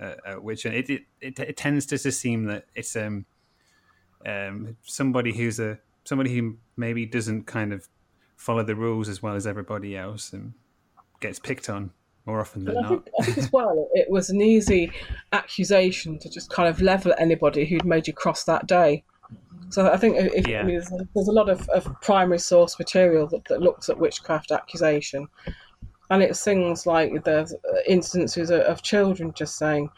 uh, 0.00 0.14
a 0.26 0.40
witch 0.40 0.64
hunt. 0.64 0.74
It, 0.74 0.90
it 0.90 1.02
it, 1.20 1.38
it 1.38 1.56
tends 1.56 1.86
to 1.86 1.98
just 1.98 2.20
seem 2.20 2.44
that 2.44 2.66
it's 2.74 2.96
um 2.96 3.26
um 4.26 4.76
somebody 4.82 5.32
who's 5.32 5.58
a 5.58 5.78
somebody 6.04 6.34
who 6.34 6.56
maybe 6.76 7.06
doesn't 7.06 7.46
kind 7.46 7.72
of 7.72 7.88
follow 8.36 8.62
the 8.62 8.74
rules 8.74 9.08
as 9.08 9.22
well 9.22 9.34
as 9.34 9.46
everybody 9.46 9.96
else 9.96 10.32
and 10.32 10.54
gets 11.20 11.38
picked 11.38 11.68
on 11.68 11.90
more 12.26 12.40
often 12.40 12.64
than 12.64 12.78
I 12.78 12.80
not. 12.80 12.88
Think, 12.88 13.08
I 13.18 13.24
think 13.24 13.38
as 13.38 13.52
well, 13.52 13.88
it 13.94 14.10
was 14.10 14.30
an 14.30 14.40
easy 14.40 14.92
accusation 15.32 16.18
to 16.18 16.28
just 16.28 16.50
kind 16.50 16.68
of 16.68 16.80
level 16.80 17.12
at 17.12 17.20
anybody 17.20 17.64
who'd 17.64 17.84
made 17.84 18.06
you 18.06 18.12
cross 18.12 18.44
that 18.44 18.66
day. 18.66 19.04
So 19.70 19.90
I 19.90 19.96
think 19.96 20.16
if, 20.16 20.46
yeah. 20.48 20.60
I 20.60 20.62
mean, 20.64 20.74
there's, 20.76 20.90
there's, 21.14 21.28
a 21.28 21.32
lot 21.32 21.48
of, 21.48 21.68
of 21.68 21.88
primary 22.02 22.40
source 22.40 22.78
material 22.78 23.28
that, 23.28 23.44
that, 23.46 23.60
looks 23.60 23.88
at 23.88 23.98
witchcraft 23.98 24.50
accusation, 24.50 25.28
and 26.10 26.22
it's 26.22 26.42
things 26.42 26.86
like 26.86 27.24
the 27.24 27.56
instances 27.86 28.50
of, 28.50 28.60
of 28.62 28.82
children 28.82 29.32
just 29.34 29.56
saying 29.56 29.88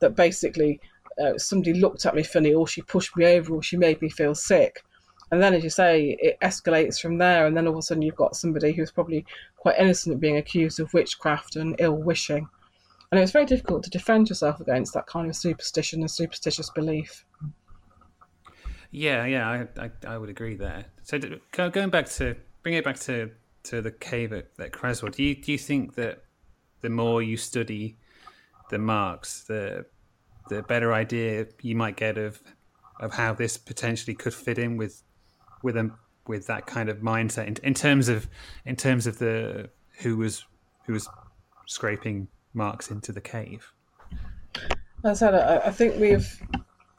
that 0.00 0.16
basically 0.16 0.80
uh, 1.22 1.36
somebody 1.36 1.74
looked 1.74 2.06
at 2.06 2.14
me 2.14 2.22
funny, 2.22 2.54
or 2.54 2.66
she 2.66 2.80
pushed 2.82 3.16
me 3.16 3.26
over, 3.26 3.54
or 3.54 3.62
she 3.62 3.76
made 3.76 4.00
me 4.00 4.08
feel 4.08 4.34
sick, 4.34 4.82
and 5.30 5.42
then, 5.42 5.54
as 5.54 5.62
you 5.62 5.70
say, 5.70 6.16
it 6.20 6.38
escalates 6.40 7.00
from 7.00 7.18
there, 7.18 7.46
and 7.46 7.56
then 7.56 7.66
all 7.66 7.74
of 7.74 7.78
a 7.78 7.82
sudden 7.82 8.02
you've 8.02 8.16
got 8.16 8.36
somebody 8.36 8.72
who's 8.72 8.90
probably 8.90 9.26
quite 9.56 9.78
innocent 9.78 10.14
of 10.14 10.20
being 10.20 10.38
accused 10.38 10.80
of 10.80 10.92
witchcraft 10.94 11.56
and 11.56 11.76
ill 11.78 11.96
wishing. 11.96 12.48
And 13.10 13.20
it's 13.20 13.32
very 13.32 13.46
difficult 13.46 13.82
to 13.84 13.90
defend 13.90 14.28
yourself 14.28 14.60
against 14.60 14.94
that 14.94 15.06
kind 15.06 15.28
of 15.28 15.36
superstition 15.36 16.00
and 16.00 16.10
superstitious 16.10 16.70
belief. 16.70 17.24
Yeah, 18.90 19.26
yeah, 19.26 19.66
I, 19.76 19.84
I, 19.84 19.90
I 20.06 20.18
would 20.18 20.30
agree 20.30 20.56
there. 20.56 20.86
So 21.02 21.18
going 21.52 21.90
back 21.90 22.08
to 22.10 22.36
bring 22.62 22.74
it 22.74 22.84
back 22.84 22.98
to, 23.00 23.30
to 23.64 23.82
the 23.82 23.90
cave 23.90 24.32
at, 24.32 24.48
at 24.58 24.72
Creswell, 24.72 25.12
do 25.12 25.22
you 25.22 25.34
do 25.34 25.52
you 25.52 25.58
think 25.58 25.94
that 25.96 26.22
the 26.80 26.88
more 26.88 27.22
you 27.22 27.36
study 27.36 27.98
the 28.70 28.78
marks, 28.78 29.44
the 29.44 29.84
the 30.48 30.62
better 30.62 30.92
idea 30.94 31.46
you 31.60 31.76
might 31.76 31.96
get 31.96 32.16
of 32.16 32.40
of 33.00 33.12
how 33.12 33.34
this 33.34 33.56
potentially 33.56 34.14
could 34.14 34.34
fit 34.34 34.58
in 34.58 34.76
with 34.76 35.02
with 35.62 35.74
them 35.74 35.96
with 36.26 36.46
that 36.46 36.66
kind 36.66 36.88
of 36.88 36.98
mindset 36.98 37.46
in, 37.46 37.56
in 37.62 37.74
terms 37.74 38.08
of 38.08 38.28
in 38.66 38.76
terms 38.76 39.06
of 39.06 39.18
the 39.18 39.70
who 40.00 40.16
was 40.16 40.44
who 40.86 40.92
was 40.92 41.08
scraping 41.66 42.28
marks 42.54 42.90
into 42.90 43.12
the 43.12 43.20
cave. 43.20 43.72
As 45.04 45.22
I 45.22 45.26
said, 45.26 45.34
I 45.34 45.70
think 45.70 45.98
we've 46.00 46.42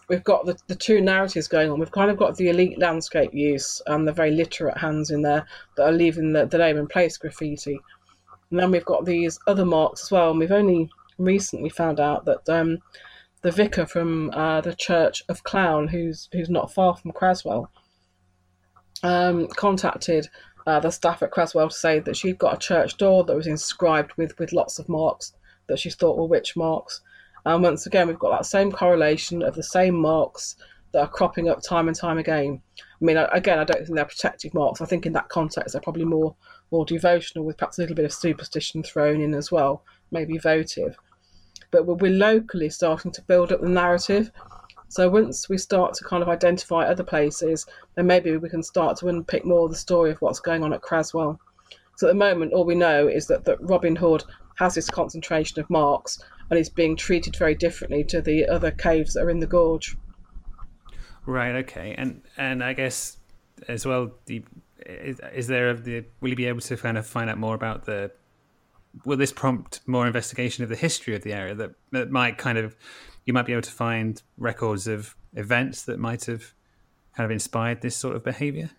we've 0.10 0.24
got 0.24 0.46
the, 0.46 0.58
the 0.68 0.76
two 0.76 1.00
narratives 1.02 1.48
going 1.48 1.70
on. 1.70 1.80
We've 1.80 1.92
kind 1.92 2.12
of 2.12 2.18
got 2.18 2.36
the 2.36 2.50
elite 2.50 2.80
landscape 2.80 3.34
use 3.34 3.82
and 3.88 4.08
the 4.08 4.12
very 4.12 4.32
literate 4.32 4.78
hands 4.78 5.12
in 5.12 5.22
there 5.22 5.46
that 5.78 5.84
are 5.84 5.92
leaving 5.92 6.34
the, 6.34 6.46
the 6.46 6.58
name 6.58 6.78
and 6.78 6.90
place 6.90 7.18
graffiti. 7.18 7.80
And 8.50 8.60
then 8.60 8.72
we've 8.72 8.86
got 8.86 9.06
these 9.06 9.40
other 9.48 9.66
marks 9.66 10.04
as 10.04 10.12
well. 10.12 10.32
And 10.32 10.40
we've 10.40 10.52
only 10.52 10.90
recently 11.18 11.70
found 11.70 12.00
out 12.00 12.26
that 12.26 12.50
um, 12.50 12.80
the 13.42 13.52
vicar 13.52 13.86
from 13.86 14.32
uh, 14.32 14.62
the 14.62 14.74
Church 14.74 15.24
of 15.30 15.44
Clowne, 15.44 15.88
who's 15.88 16.28
who's 16.32 16.50
not 16.50 16.74
far 16.74 16.96
from 16.96 17.12
Creswell, 17.12 17.72
um, 19.04 19.48
contacted 19.48 20.28
uh, 20.68 20.80
the 20.80 20.92
staff 20.92 21.24
at 21.24 21.32
Creswell 21.32 21.70
to 21.70 21.76
say 21.76 22.00
that 22.00 22.18
she'd 22.18 22.38
got 22.38 22.56
a 22.56 22.60
church 22.60 22.98
door 22.98 23.24
that 23.24 23.36
was 23.36 23.48
inscribed 23.48 24.12
with, 24.18 24.38
with 24.40 24.54
lots 24.54 24.80
of 24.80 24.90
marks 24.90 25.34
that 25.68 25.80
she 25.80 25.90
thought 25.90 26.18
were 26.18 26.26
witch 26.26 26.56
marks. 26.56 27.02
And 27.46 27.64
once 27.64 27.86
again, 27.86 28.08
we've 28.08 28.20
got 28.20 28.32
that 28.32 28.46
same 28.46 28.72
correlation 28.72 29.42
of 29.42 29.56
the 29.56 29.64
same 29.64 29.96
marks 29.96 30.58
that 30.92 31.02
are 31.02 31.08
cropping 31.08 31.50
up 31.50 31.62
time 31.62 31.88
and 31.88 31.96
time 31.96 32.18
again. 32.18 32.62
I 32.80 33.06
mean, 33.06 33.18
again, 33.18 33.60
I 33.60 33.64
don't 33.64 33.78
think 33.86 33.96
they're 33.96 34.06
protective 34.06 34.54
marks. 34.54 34.82
I 34.82 34.86
think 34.86 35.06
in 35.06 35.14
that 35.14 35.30
context, 35.30 35.74
they're 35.74 35.82
probably 35.82 36.06
more 36.06 36.36
more 36.72 36.86
devotional, 36.86 37.46
with 37.46 37.58
perhaps 37.58 37.80
a 37.80 37.82
little 37.82 37.96
bit 37.96 38.06
of 38.06 38.14
superstition 38.14 38.84
thrown 38.84 39.22
in 39.22 39.34
as 39.34 39.52
well, 39.52 39.84
maybe 40.12 40.38
votive. 40.38 40.96
But 41.72 41.88
we're 41.88 42.12
locally 42.12 42.70
starting 42.70 43.12
to 43.14 43.22
build 43.24 43.52
up 43.52 43.62
the 43.62 43.70
narrative 43.70 44.32
so 44.90 45.08
once 45.08 45.48
we 45.48 45.58
start 45.58 45.94
to 45.94 46.04
kind 46.04 46.24
of 46.24 46.30
identify 46.30 46.84
other 46.84 47.04
places, 47.04 47.66
then 47.96 48.08
maybe 48.08 48.36
we 48.38 48.50
can 48.50 48.64
start 48.64 48.98
to 48.98 49.08
unpick 49.08 49.46
more 49.46 49.66
of 49.66 49.72
the 49.72 49.78
story 49.78 50.12
of 50.12 50.18
what's 50.20 50.40
going 50.40 50.64
on 50.64 50.74
at 50.74 50.82
Creswell. 50.82 51.40
So 51.96 52.08
at 52.08 52.12
the 52.12 52.16
moment, 52.16 52.54
all 52.54 52.66
we 52.66 52.76
know 52.76 53.08
is 53.08 53.28
that, 53.28 53.46
that 53.46 53.62
Robin 53.62 53.96
Hood 53.96 54.24
has 54.56 54.76
this 54.76 54.90
concentration 54.90 55.60
of 55.60 55.70
marks 55.70 56.20
and 56.50 56.60
is 56.60 56.70
being 56.70 56.96
treated 56.96 57.36
very 57.36 57.54
differently 57.56 58.04
to 58.06 58.22
the 58.22 58.48
other 58.48 58.72
caves 58.72 59.14
that 59.14 59.24
are 59.24 59.30
in 59.30 59.40
the 59.40 59.48
gorge. 59.48 59.96
Right. 61.26 61.56
Okay. 61.58 61.94
And 61.98 62.24
and 62.38 62.64
I 62.64 62.74
guess 62.74 63.18
as 63.68 63.86
well, 63.86 64.12
the 64.26 64.44
is, 64.86 65.48
there 65.48 65.74
the 65.74 66.06
will 66.22 66.30
you 66.30 66.36
be 66.36 66.46
able 66.46 66.62
to 66.62 66.78
kind 66.78 66.98
of 66.98 67.06
find 67.06 67.30
out 67.30 67.38
more 67.38 67.54
about 67.54 67.86
the 67.86 68.12
will 69.06 69.18
this 69.18 69.32
prompt 69.32 69.82
more 69.86 70.08
investigation 70.08 70.64
of 70.64 70.70
the 70.70 70.76
history 70.76 71.16
of 71.16 71.22
the 71.22 71.34
area 71.34 71.54
that, 71.54 71.72
that 71.92 72.10
might 72.10 72.38
kind 72.38 72.58
of 72.58 72.76
you 73.26 73.34
might 73.34 73.46
be 73.46 73.54
able 73.54 73.62
to 73.62 73.72
find 73.72 74.22
records 74.38 74.88
of 74.88 75.16
events 75.34 75.84
that 75.84 76.00
might 76.00 76.26
have 76.26 76.54
kind 77.16 77.26
of 77.26 77.32
inspired 77.32 77.82
this 77.82 77.96
sort 77.96 78.16
of 78.16 78.24
behavior? 78.24 78.72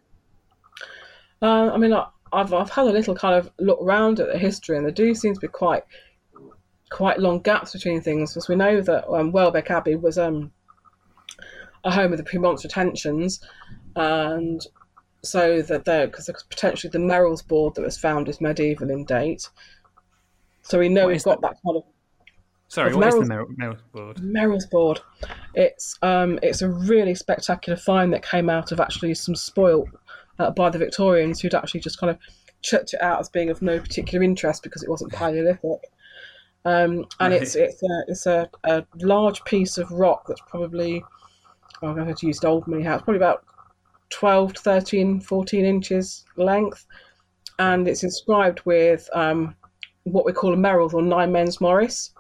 Uh, 1.43 1.70
I 1.72 1.76
mean, 1.76 1.93
I, 1.93 2.07
I've 2.32 2.53
I've 2.53 2.70
had 2.70 2.86
a 2.86 2.93
little 2.93 3.14
kind 3.14 3.34
of 3.34 3.51
look 3.59 3.80
around 3.80 4.20
at 4.20 4.28
the 4.32 4.38
history, 4.38 4.76
and 4.76 4.84
there 4.84 4.93
do 4.93 5.14
seem 5.14 5.34
to 5.34 5.41
be 5.41 5.49
quite 5.49 5.84
quite 6.91 7.18
long 7.20 7.41
gaps 7.41 7.72
between 7.72 8.01
things. 8.01 8.32
Because 8.32 8.49
we 8.49 8.57
know 8.57 8.80
that 8.80 9.09
um, 9.09 9.32
Welbeck 9.32 9.70
Abbey 9.70 9.97
was 9.97 10.18
um, 10.18 10.53
a 11.84 11.91
home 11.91 12.12
of 12.12 12.18
the 12.18 12.24
Premonstratensians, 12.24 13.41
and 13.97 14.66
so 15.22 15.62
that 15.62 15.84
there 15.84 16.07
because 16.07 16.30
potentially 16.49 16.91
the 16.91 16.99
Merrills 16.99 17.47
board 17.47 17.74
that 17.74 17.82
was 17.82 17.99
found 17.99 18.28
is 18.28 18.41
medieval 18.41 18.91
in 18.91 19.05
date. 19.05 19.49
So 20.62 20.78
we 20.78 20.88
know 20.88 21.07
What 21.07 21.12
we've 21.12 21.22
got 21.24 21.41
that? 21.41 21.51
that 21.51 21.57
kind 21.64 21.76
of 21.78 21.84
Sorry, 22.70 22.94
what 22.94 23.08
is 23.08 23.14
the 23.14 23.24
Merrill's- 23.26 23.50
Merrill, 23.56 23.76
Merrill 23.76 23.76
board? 23.92 24.22
Merrill's 24.22 24.66
board. 24.66 25.00
It's 25.54 25.98
um, 26.02 26.38
it's 26.42 26.62
a 26.62 26.68
really 26.68 27.14
spectacular 27.16 27.76
find 27.76 28.12
that 28.12 28.22
came 28.24 28.48
out 28.48 28.70
of 28.70 28.78
actually 28.80 29.14
some 29.14 29.34
spoil 29.34 29.88
uh, 30.38 30.50
by 30.52 30.70
the 30.70 30.78
Victorians 30.78 31.40
who'd 31.40 31.54
actually 31.54 31.80
just 31.80 31.98
kind 31.98 32.10
of 32.10 32.18
chucked 32.62 32.94
it 32.94 33.02
out 33.02 33.18
as 33.18 33.28
being 33.28 33.50
of 33.50 33.60
no 33.60 33.80
particular 33.80 34.22
interest 34.22 34.62
because 34.62 34.82
it 34.84 34.88
wasn't 34.88 35.12
Paleolithic. 35.12 35.80
Um, 36.64 37.06
and 37.18 37.34
it's 37.34 37.56
Right. 37.56 37.64
it's 37.64 37.82
a 37.82 38.04
it's 38.06 38.26
a, 38.26 38.50
a 38.64 38.84
large 39.02 39.42
piece 39.44 39.76
of 39.76 39.90
rock 39.90 40.26
that's 40.28 40.42
probably 40.46 41.02
oh, 41.82 41.88
I'm 41.88 41.96
going 41.96 42.14
to 42.14 42.26
use 42.26 42.44
old 42.44 42.68
money 42.68 42.82
how 42.84 42.94
it's 42.94 43.02
probably 43.02 43.16
about 43.16 43.44
12 44.10 44.54
to 44.54 44.62
13 44.62 45.20
14 45.20 45.64
inches 45.64 46.24
length 46.36 46.86
and 47.58 47.88
it's 47.88 48.04
inscribed 48.04 48.60
with 48.64 49.08
um, 49.14 49.56
what 50.04 50.24
we 50.26 50.32
call 50.32 50.52
a 50.52 50.56
Merrill's 50.56 50.92
or 50.94 51.00
nine 51.02 51.32
men's 51.32 51.60
Morris 51.60 52.12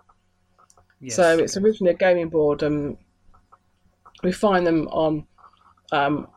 Yes. 1.00 1.16
so 1.16 1.38
it's 1.38 1.56
originally 1.56 1.94
a 1.94 1.96
gaming 1.96 2.28
board. 2.28 2.62
Um, 2.62 2.98
we 4.22 4.32
find 4.32 4.66
them 4.66 4.86
on 4.88 5.26
um, 5.92 6.28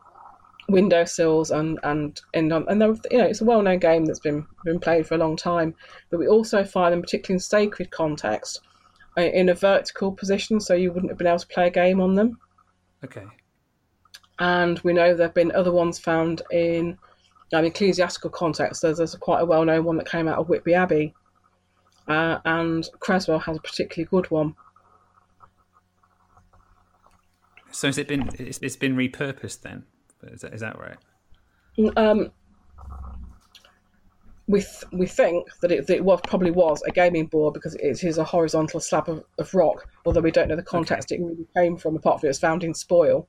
windowsills 0.68 1.50
and 1.50 1.78
and 1.82 2.20
and, 2.32 2.52
on, 2.52 2.64
and 2.68 2.80
they're, 2.80 2.94
you 3.10 3.18
know 3.18 3.26
it's 3.26 3.42
a 3.42 3.44
well-known 3.44 3.78
game 3.78 4.06
that's 4.06 4.20
been 4.20 4.46
been 4.64 4.80
played 4.80 5.06
for 5.06 5.14
a 5.14 5.18
long 5.18 5.36
time. 5.36 5.74
But 6.10 6.18
we 6.18 6.26
also 6.26 6.64
find 6.64 6.92
them, 6.92 7.02
particularly 7.02 7.36
in 7.36 7.40
sacred 7.40 7.90
context, 7.90 8.60
uh, 9.18 9.22
in 9.22 9.50
a 9.50 9.54
vertical 9.54 10.12
position, 10.12 10.60
so 10.60 10.74
you 10.74 10.92
wouldn't 10.92 11.10
have 11.10 11.18
been 11.18 11.26
able 11.26 11.38
to 11.38 11.46
play 11.46 11.66
a 11.66 11.70
game 11.70 12.00
on 12.00 12.14
them. 12.14 12.38
okay. 13.04 13.24
And 14.40 14.80
we 14.80 14.92
know 14.92 15.14
there 15.14 15.28
have 15.28 15.34
been 15.34 15.52
other 15.52 15.70
ones 15.70 16.00
found 16.00 16.42
in 16.50 16.98
um, 17.52 17.64
ecclesiastical 17.64 18.30
context. 18.30 18.82
There's, 18.82 18.98
there's 18.98 19.14
quite 19.14 19.40
a 19.40 19.44
well-known 19.44 19.84
one 19.84 19.96
that 19.98 20.10
came 20.10 20.26
out 20.26 20.38
of 20.38 20.48
Whitby 20.48 20.74
Abbey, 20.74 21.14
uh, 22.08 22.38
and 22.44 22.88
Creswell 23.00 23.38
has 23.40 23.56
a 23.56 23.60
particularly 23.60 24.08
good 24.10 24.30
one. 24.30 24.54
So 27.70 27.88
has 27.88 27.98
it 27.98 28.08
been? 28.08 28.30
It's, 28.38 28.58
it's 28.62 28.76
been 28.76 28.96
repurposed 28.96 29.62
then. 29.62 29.84
Is 30.24 30.42
that, 30.42 30.54
is 30.54 30.60
that 30.60 30.78
right? 30.78 30.96
Um, 31.96 32.30
we 34.46 34.60
th- 34.60 34.84
we 34.92 35.06
think 35.06 35.48
that 35.60 35.72
it, 35.72 35.86
that 35.86 35.96
it 35.96 36.04
was 36.04 36.20
probably 36.26 36.50
was 36.50 36.82
a 36.86 36.90
gaming 36.90 37.26
board 37.26 37.54
because 37.54 37.74
it 37.76 38.04
is 38.04 38.18
a 38.18 38.24
horizontal 38.24 38.78
slab 38.78 39.08
of, 39.08 39.24
of 39.38 39.54
rock, 39.54 39.88
although 40.04 40.20
we 40.20 40.30
don't 40.30 40.48
know 40.48 40.56
the 40.56 40.62
context 40.62 41.12
it 41.12 41.20
really 41.20 41.46
came 41.56 41.76
from, 41.76 41.96
apart 41.96 42.20
from 42.20 42.28
it 42.28 42.30
was 42.30 42.38
found 42.38 42.62
in 42.62 42.74
spoil. 42.74 43.26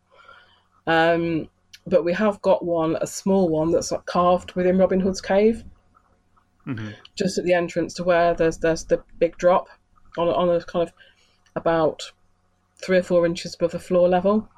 Um, 0.88 1.49
but 1.88 2.03
we 2.03 2.13
have 2.13 2.41
got 2.41 2.65
one, 2.65 2.97
a 3.01 3.07
small 3.07 3.49
one 3.49 3.71
that's 3.71 3.93
carved 4.05 4.53
within 4.53 4.78
Robin 4.78 4.99
Hood's 4.99 5.21
cave, 5.21 5.63
hmm 6.66 6.89
just 7.16 7.38
at 7.38 7.45
the 7.45 7.53
entrance 7.53 7.93
to 7.93 8.03
where 8.03 8.34
there's 8.34 8.57
there's 8.57 8.86
the 8.86 9.01
big 9.20 9.38
drop 9.38 9.68
on 10.18 10.28
a, 10.28 10.32
on 10.32 10.49
a 10.49 10.61
kind 10.63 10.88
of 10.88 10.93
about 11.55 12.11
three 12.84 12.97
or 12.97 13.03
four 13.03 13.26
inches 13.26 13.55
above 13.55 13.72
the 13.72 13.80
floor 13.80 14.09
level 14.09 14.49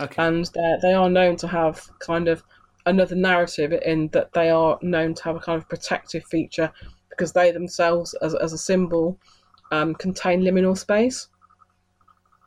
Okay. 0.00 0.22
and 0.22 0.50
they 0.54 0.76
they 0.82 0.92
are 0.92 1.08
known 1.08 1.36
to 1.36 1.48
have 1.48 1.88
kind 2.00 2.28
of 2.28 2.42
another 2.86 3.16
narrative 3.16 3.72
in 3.84 4.08
that 4.08 4.32
they 4.32 4.50
are 4.50 4.78
known 4.82 5.14
to 5.14 5.22
have 5.24 5.36
a 5.36 5.40
kind 5.40 5.60
of 5.60 5.68
protective 5.68 6.24
feature 6.24 6.72
because 7.10 7.32
they 7.32 7.50
themselves, 7.50 8.14
as, 8.22 8.34
as 8.34 8.52
a 8.52 8.58
symbol, 8.58 9.18
um, 9.72 9.94
contain 9.94 10.42
liminal 10.42 10.76
space. 10.76 11.28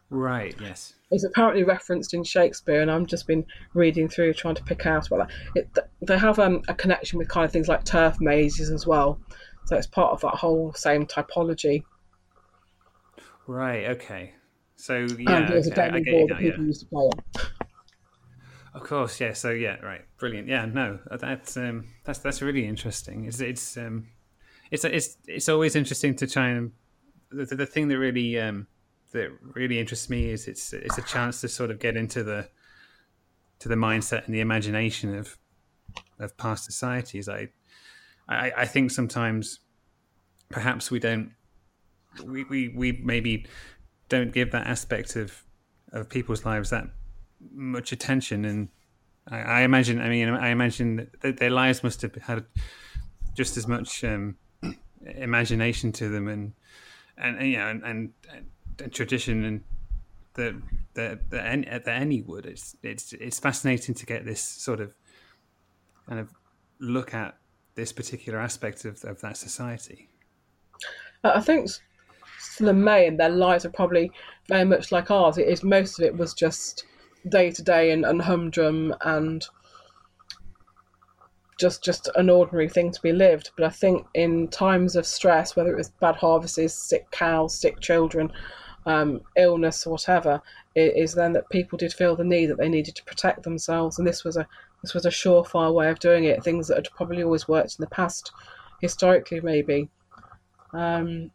Right. 0.10 0.55
Yes. 0.60 0.93
It's 1.12 1.24
apparently 1.24 1.64
referenced 1.64 2.14
in 2.14 2.24
Shakespeare, 2.24 2.82
and 2.82 2.91
I've 2.91 3.07
just 3.07 3.28
been 3.28 3.45
reading 3.74 4.07
through 4.07 4.34
trying 4.34 4.55
to 4.55 4.64
pick 4.64 4.86
out 4.86 5.07
about 5.07 5.28
that. 5.28 5.36
It, 5.55 5.78
they 6.01 6.18
have 6.18 6.39
um, 6.39 6.62
a 6.68 6.74
connection 6.74 7.18
with 7.18 7.30
kind 7.30 7.45
of 7.45 7.51
things 7.51 7.68
like 7.68 7.84
turf 7.84 8.20
mazes 8.20 8.70
as 8.70 8.86
well, 8.86 9.20
so 9.66 9.76
it's 9.76 9.88
part 9.88 10.12
of 10.12 10.22
that 10.22 10.36
whole 10.36 10.74
same 10.74 11.05
typology. 11.05 11.84
Right. 13.47 13.86
Okay. 13.86 14.34
So 14.76 15.07
yeah, 15.18 15.38
and 15.38 15.49
there's 15.49 15.68
a 15.68 15.72
okay, 15.72 15.82
I 15.82 15.89
gaming 15.89 16.03
board 16.05 16.30
now, 16.30 16.36
that 16.38 16.43
yeah. 16.43 16.57
used 16.57 16.82
to 16.82 16.86
play 16.88 17.03
on. 17.03 17.12
Of 18.74 18.84
course, 18.84 19.20
yeah. 19.20 19.34
So 19.34 19.49
yeah, 19.49 19.76
right, 19.82 20.05
brilliant. 20.18 20.47
Yeah, 20.47 20.66
no, 20.66 20.99
that's 21.12 21.57
um, 21.57 21.88
that's 22.05 22.20
that's 22.20 22.41
really 22.41 22.66
interesting. 22.66 23.26
It's 23.26 23.41
it's 23.41 23.76
um, 23.76 24.07
it's 24.72 24.86
it's 24.86 25.18
it's 25.28 25.49
always 25.49 25.76
interesting 25.76 26.16
to 26.16 26.28
try 26.28 26.49
and 26.49 26.72
the, 27.30 27.45
the 27.45 27.66
thing 27.66 27.89
that 27.89 27.97
really 27.97 28.39
um, 28.39 28.68
that 29.12 29.30
really 29.41 29.80
interests 29.80 30.10
me 30.10 30.30
is 30.30 30.47
it's 30.47 30.74
it's 30.74 30.97
a 30.97 31.01
chance 31.03 31.41
to 31.41 31.47
sort 31.47 31.72
of 31.72 31.80
get 31.80 31.95
into 31.95 32.24
the 32.24 32.49
to 33.60 33.70
the 33.70 33.76
mindset 33.76 34.26
and 34.26 34.34
the 34.34 34.39
imagination 34.39 35.16
of 35.16 35.38
of 36.20 36.36
past 36.38 36.66
societies. 36.66 37.28
I 37.28 37.49
I, 38.28 38.51
I 38.57 38.66
think 38.66 38.91
sometimes 38.91 39.60
perhaps 40.49 40.91
we 40.91 40.99
don't 40.99 41.32
we, 42.26 42.43
we, 42.45 42.70
we 42.70 42.91
maybe 43.03 43.45
don't 44.07 44.32
give 44.32 44.51
that 44.51 44.68
aspect 44.68 45.16
of 45.16 45.43
of 45.91 46.10
people's 46.10 46.45
lives 46.45 46.70
that 46.70 46.86
much 47.51 47.91
attention 47.91 48.45
and 48.45 48.70
I, 49.28 49.39
I 49.39 49.62
imagine 49.62 50.01
I 50.01 50.10
mean 50.10 50.30
I 50.30 50.49
imagine 50.49 51.10
that 51.22 51.38
their 51.38 51.49
lives 51.49 51.84
must 51.84 52.01
have 52.01 52.16
had 52.16 52.45
just 53.36 53.57
as 53.57 53.68
much 53.68 54.03
um, 54.03 54.36
imagination 55.16 55.91
to 55.93 56.10
them 56.10 56.28
and 56.28 56.53
and, 57.18 57.38
and 57.38 57.47
you 57.47 57.57
know 57.57 57.68
and, 57.68 57.84
and, 57.84 58.14
and 58.32 58.45
tradition 58.88 59.43
and 59.43 59.63
the 60.36 60.61
the 60.93 61.19
the, 61.30 61.43
any, 61.91 62.21
would 62.21 62.45
it's 62.45 62.75
it's 62.84 63.13
it's 63.13 63.39
fascinating 63.39 63.95
to 63.95 64.05
get 64.05 64.25
this 64.25 64.41
sort 64.41 64.80
of 64.80 64.95
kind 66.07 66.19
of 66.19 66.34
look 66.80 67.13
at 67.13 67.38
this 67.75 67.91
particular 67.93 68.39
aspect 68.39 68.86
of, 68.86 69.03
of 69.03 69.21
that 69.21 69.38
society 69.38 70.09
I 71.23 71.41
think 71.41 71.65
s- 71.69 71.82
for 72.55 72.63
the 72.65 72.73
main, 72.73 73.17
their 73.17 73.30
lives 73.30 73.65
are 73.65 73.69
probably 73.71 74.11
very 74.47 74.65
much 74.65 74.91
like 74.91 75.11
ours. 75.11 75.38
It 75.38 75.47
is 75.47 75.63
most 75.63 75.99
of 75.99 76.05
it 76.05 76.17
was 76.17 76.34
just 76.34 76.86
day 77.27 77.51
to 77.51 77.61
day 77.61 77.91
and 77.91 78.05
and 78.05 78.21
humdrum 78.21 78.95
and 79.01 79.45
just 81.59 81.84
just 81.84 82.09
an 82.15 82.30
ordinary 82.30 82.69
thing 82.69 82.91
to 82.91 83.01
be 83.01 83.11
lived. 83.11 83.51
But 83.57 83.65
I 83.65 83.69
think 83.69 84.07
in 84.13 84.47
times 84.47 84.95
of 84.95 85.05
stress, 85.05 85.55
whether 85.55 85.71
it 85.73 85.77
was 85.77 85.89
bad 85.89 86.15
harvests, 86.15 86.73
sick 86.73 87.11
cows, 87.11 87.53
sick 87.53 87.80
children, 87.82 88.32
um, 88.86 89.21
illness, 89.36 89.86
or 89.86 89.91
whatever, 89.91 90.41
is 90.75 91.13
then 91.13 91.34
that 91.34 91.49
people 91.49 91.77
did 91.77 91.93
feel 91.93 92.15
the 92.15 92.23
need 92.23 92.47
that 92.47 92.57
they 92.57 92.69
needed 92.69 92.95
to 92.95 93.03
protect 93.03 93.43
themselves, 93.43 93.97
and 93.97 94.07
this 94.07 94.23
was 94.23 94.38
a 94.38 94.47
this 94.82 94.93
was 94.93 95.05
a 95.05 95.09
surefire 95.09 95.73
way 95.73 95.89
of 95.89 95.99
doing 95.99 96.23
it. 96.23 96.43
Things 96.43 96.67
that 96.67 96.77
had 96.77 96.88
probably 96.95 97.23
always 97.23 97.47
worked 97.47 97.75
in 97.77 97.84
the 97.84 97.89
past, 97.89 98.32
historically 98.82 99.41
maybe. 99.41 99.89
Um, 100.73 101.32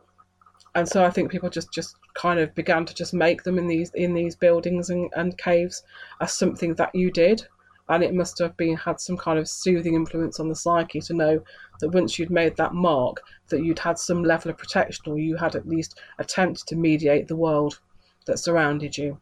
and 0.74 0.88
so 0.88 1.04
I 1.04 1.10
think 1.10 1.30
people 1.30 1.50
just, 1.50 1.72
just 1.72 1.96
kind 2.14 2.40
of 2.40 2.54
began 2.54 2.84
to 2.86 2.94
just 2.94 3.14
make 3.14 3.42
them 3.44 3.58
in 3.58 3.66
these 3.68 3.90
in 3.94 4.14
these 4.14 4.34
buildings 4.34 4.90
and, 4.90 5.10
and 5.14 5.36
caves 5.38 5.82
as 6.20 6.32
something 6.32 6.74
that 6.74 6.94
you 6.94 7.10
did, 7.10 7.46
and 7.88 8.02
it 8.02 8.14
must 8.14 8.38
have 8.38 8.56
been 8.56 8.76
had 8.76 9.00
some 9.00 9.16
kind 9.16 9.38
of 9.38 9.48
soothing 9.48 9.94
influence 9.94 10.40
on 10.40 10.48
the 10.48 10.54
psyche 10.54 11.00
to 11.00 11.14
know 11.14 11.42
that 11.80 11.90
once 11.90 12.18
you'd 12.18 12.30
made 12.30 12.56
that 12.56 12.72
mark, 12.72 13.20
that 13.48 13.62
you'd 13.62 13.78
had 13.78 13.98
some 13.98 14.22
level 14.22 14.50
of 14.50 14.58
protection, 14.58 15.12
or 15.12 15.18
you 15.18 15.36
had 15.36 15.54
at 15.54 15.68
least 15.68 16.00
attempted 16.18 16.66
to 16.66 16.76
mediate 16.76 17.28
the 17.28 17.36
world 17.36 17.80
that 18.26 18.38
surrounded 18.38 18.96
you. 18.96 19.18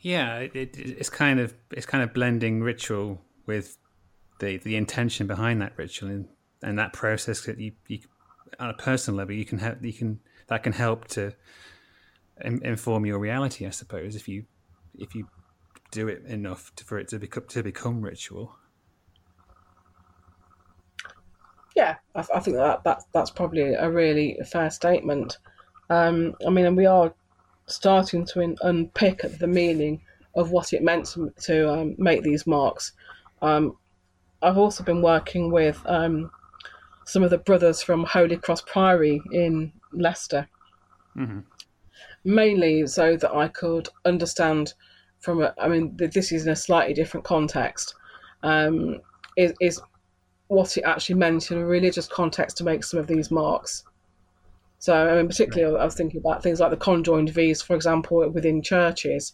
Yeah, 0.00 0.38
it, 0.38 0.54
it, 0.54 0.78
it's 0.78 1.10
kind 1.10 1.40
of 1.40 1.54
it's 1.72 1.86
kind 1.86 2.02
of 2.02 2.14
blending 2.14 2.62
ritual 2.62 3.20
with 3.44 3.76
the 4.38 4.58
the 4.58 4.76
intention 4.76 5.26
behind 5.26 5.60
that 5.62 5.72
ritual 5.76 6.10
and, 6.10 6.28
and 6.62 6.78
that 6.78 6.92
process 6.92 7.42
that 7.46 7.58
you, 7.58 7.72
you 7.88 8.00
on 8.60 8.70
a 8.70 8.74
personal 8.74 9.18
level 9.18 9.34
you 9.34 9.44
can 9.44 9.58
help 9.58 9.82
you 9.82 9.92
can 9.92 10.20
that 10.48 10.62
can 10.62 10.72
help 10.72 11.08
to 11.08 11.32
in, 12.40 12.62
inform 12.64 13.06
your 13.06 13.18
reality, 13.18 13.66
I 13.66 13.70
suppose, 13.70 14.16
if 14.16 14.28
you 14.28 14.44
if 14.98 15.14
you 15.14 15.28
do 15.96 16.08
it 16.08 16.22
enough 16.26 16.74
to, 16.76 16.84
for 16.84 16.98
it 16.98 17.08
to 17.08 17.18
become 17.18 17.44
to 17.48 17.62
become 17.62 18.02
ritual. 18.02 18.54
Yeah, 21.74 21.96
I, 22.14 22.24
I 22.34 22.40
think 22.40 22.58
that, 22.58 22.84
that 22.84 23.02
that's 23.12 23.30
probably 23.30 23.72
a 23.72 23.90
really 23.90 24.38
fair 24.50 24.70
statement. 24.70 25.38
Um, 25.88 26.34
I 26.46 26.50
mean, 26.50 26.66
and 26.66 26.76
we 26.76 26.84
are 26.84 27.14
starting 27.66 28.26
to 28.26 28.40
in, 28.40 28.56
unpick 28.60 29.22
the 29.38 29.46
meaning 29.46 30.02
of 30.34 30.50
what 30.50 30.74
it 30.74 30.82
meant 30.82 31.06
to, 31.06 31.32
to 31.40 31.72
um, 31.72 31.94
make 31.96 32.22
these 32.22 32.46
marks. 32.46 32.92
Um, 33.40 33.78
I've 34.42 34.58
also 34.58 34.84
been 34.84 35.00
working 35.00 35.50
with 35.50 35.80
um, 35.86 36.30
some 37.06 37.22
of 37.22 37.30
the 37.30 37.38
brothers 37.38 37.82
from 37.82 38.04
Holy 38.04 38.36
Cross 38.36 38.62
Priory 38.62 39.22
in 39.32 39.72
Leicester. 39.92 40.46
Mhm. 41.16 41.44
Mainly 42.24 42.86
so 42.86 43.16
that 43.16 43.32
I 43.32 43.48
could 43.48 43.88
understand 44.04 44.74
from 45.20 45.42
a, 45.42 45.54
I 45.58 45.68
mean, 45.68 45.96
this 45.96 46.32
is 46.32 46.46
in 46.46 46.52
a 46.52 46.56
slightly 46.56 46.94
different 46.94 47.24
context, 47.24 47.94
um, 48.42 49.00
is, 49.36 49.52
is 49.60 49.80
what 50.48 50.76
it 50.76 50.82
actually 50.82 51.16
meant 51.16 51.50
in 51.50 51.58
a 51.58 51.66
religious 51.66 52.06
context 52.06 52.56
to 52.58 52.64
make 52.64 52.84
some 52.84 53.00
of 53.00 53.06
these 53.06 53.30
marks. 53.30 53.84
So, 54.78 54.94
I 54.94 55.16
mean, 55.16 55.26
particularly, 55.26 55.76
I 55.76 55.84
was 55.84 55.94
thinking 55.94 56.20
about 56.20 56.42
things 56.42 56.60
like 56.60 56.70
the 56.70 56.76
conjoined 56.76 57.30
V's, 57.30 57.62
for 57.62 57.74
example, 57.74 58.28
within 58.30 58.62
churches, 58.62 59.32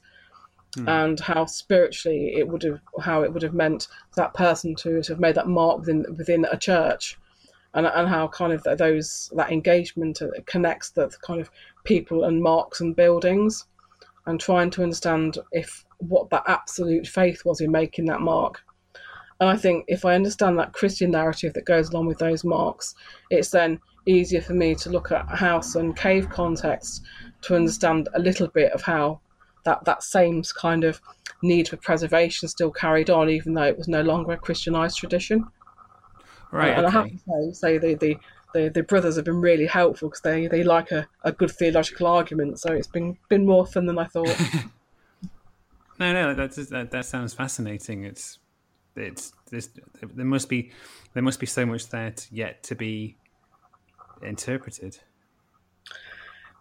and 0.86 1.20
how 1.20 1.44
spiritually 1.44 2.32
it 2.34 2.48
would 2.48 2.62
have, 2.62 2.80
how 3.00 3.22
it 3.22 3.32
would 3.32 3.42
have 3.42 3.52
meant 3.52 3.88
that 4.16 4.32
person 4.32 4.74
to, 4.76 5.02
to 5.02 5.12
have 5.12 5.20
made 5.20 5.34
that 5.34 5.48
mark 5.48 5.80
within 5.80 6.06
within 6.16 6.46
a 6.50 6.56
church, 6.56 7.18
and 7.74 7.86
and 7.86 8.08
how 8.08 8.28
kind 8.28 8.54
of 8.54 8.62
those 8.78 9.30
that 9.36 9.52
engagement 9.52 10.22
connects 10.46 10.90
the 10.90 11.10
kind 11.20 11.42
of 11.42 11.50
people 11.84 12.24
and 12.24 12.42
marks 12.42 12.80
and 12.80 12.96
buildings, 12.96 13.66
and 14.26 14.40
trying 14.40 14.70
to 14.70 14.82
understand 14.82 15.38
if 15.52 15.84
what 15.98 16.30
that 16.30 16.44
absolute 16.46 17.06
faith 17.06 17.44
was 17.44 17.60
in 17.60 17.70
making 17.70 18.06
that 18.06 18.20
mark. 18.20 18.60
And 19.40 19.50
I 19.50 19.56
think 19.56 19.84
if 19.88 20.04
I 20.04 20.14
understand 20.14 20.58
that 20.58 20.72
Christian 20.72 21.10
narrative 21.10 21.54
that 21.54 21.64
goes 21.64 21.90
along 21.90 22.06
with 22.06 22.18
those 22.18 22.44
marks, 22.44 22.94
it's 23.30 23.50
then 23.50 23.80
easier 24.06 24.40
for 24.40 24.54
me 24.54 24.74
to 24.76 24.90
look 24.90 25.10
at 25.10 25.28
house 25.28 25.74
and 25.74 25.96
cave 25.96 26.28
context 26.28 27.02
to 27.42 27.56
understand 27.56 28.08
a 28.14 28.20
little 28.20 28.48
bit 28.48 28.72
of 28.72 28.82
how 28.82 29.20
that, 29.64 29.84
that 29.84 30.02
same 30.02 30.42
kind 30.60 30.84
of 30.84 31.00
need 31.42 31.68
for 31.68 31.76
preservation 31.76 32.48
still 32.48 32.70
carried 32.70 33.10
on, 33.10 33.28
even 33.28 33.54
though 33.54 33.62
it 33.62 33.76
was 33.76 33.88
no 33.88 34.02
longer 34.02 34.32
a 34.32 34.36
Christianized 34.36 34.98
tradition. 34.98 35.44
Right. 36.50 36.76
Uh, 36.76 36.78
and 36.78 36.86
I 36.86 36.90
have 36.90 37.10
to 37.10 37.18
say, 37.18 37.52
say 37.52 37.78
the, 37.78 37.94
the, 37.94 38.16
the, 38.52 38.68
the 38.68 38.82
brothers 38.82 39.16
have 39.16 39.24
been 39.24 39.40
really 39.40 39.66
helpful 39.66 40.08
because 40.08 40.22
they, 40.22 40.46
they 40.46 40.62
like 40.62 40.90
a, 40.90 41.08
a 41.22 41.32
good 41.32 41.50
theological 41.50 42.06
argument. 42.06 42.60
So 42.60 42.72
it's 42.72 42.86
been 42.86 43.18
been 43.28 43.46
more 43.46 43.66
fun 43.66 43.86
than 43.86 43.98
I 43.98 44.04
thought. 44.04 44.36
No, 45.98 46.12
no, 46.12 46.34
that's, 46.34 46.56
that 46.56 46.90
that 46.90 47.04
sounds 47.04 47.32
fascinating. 47.32 48.04
It's 48.04 48.40
it's 48.96 49.32
there's, 49.50 49.68
there 50.02 50.24
must 50.24 50.48
be 50.48 50.72
there 51.14 51.22
must 51.22 51.38
be 51.38 51.46
so 51.46 51.64
much 51.64 51.88
there 51.90 52.10
to, 52.10 52.34
yet 52.34 52.62
to 52.64 52.74
be 52.74 53.16
interpreted. 54.20 54.98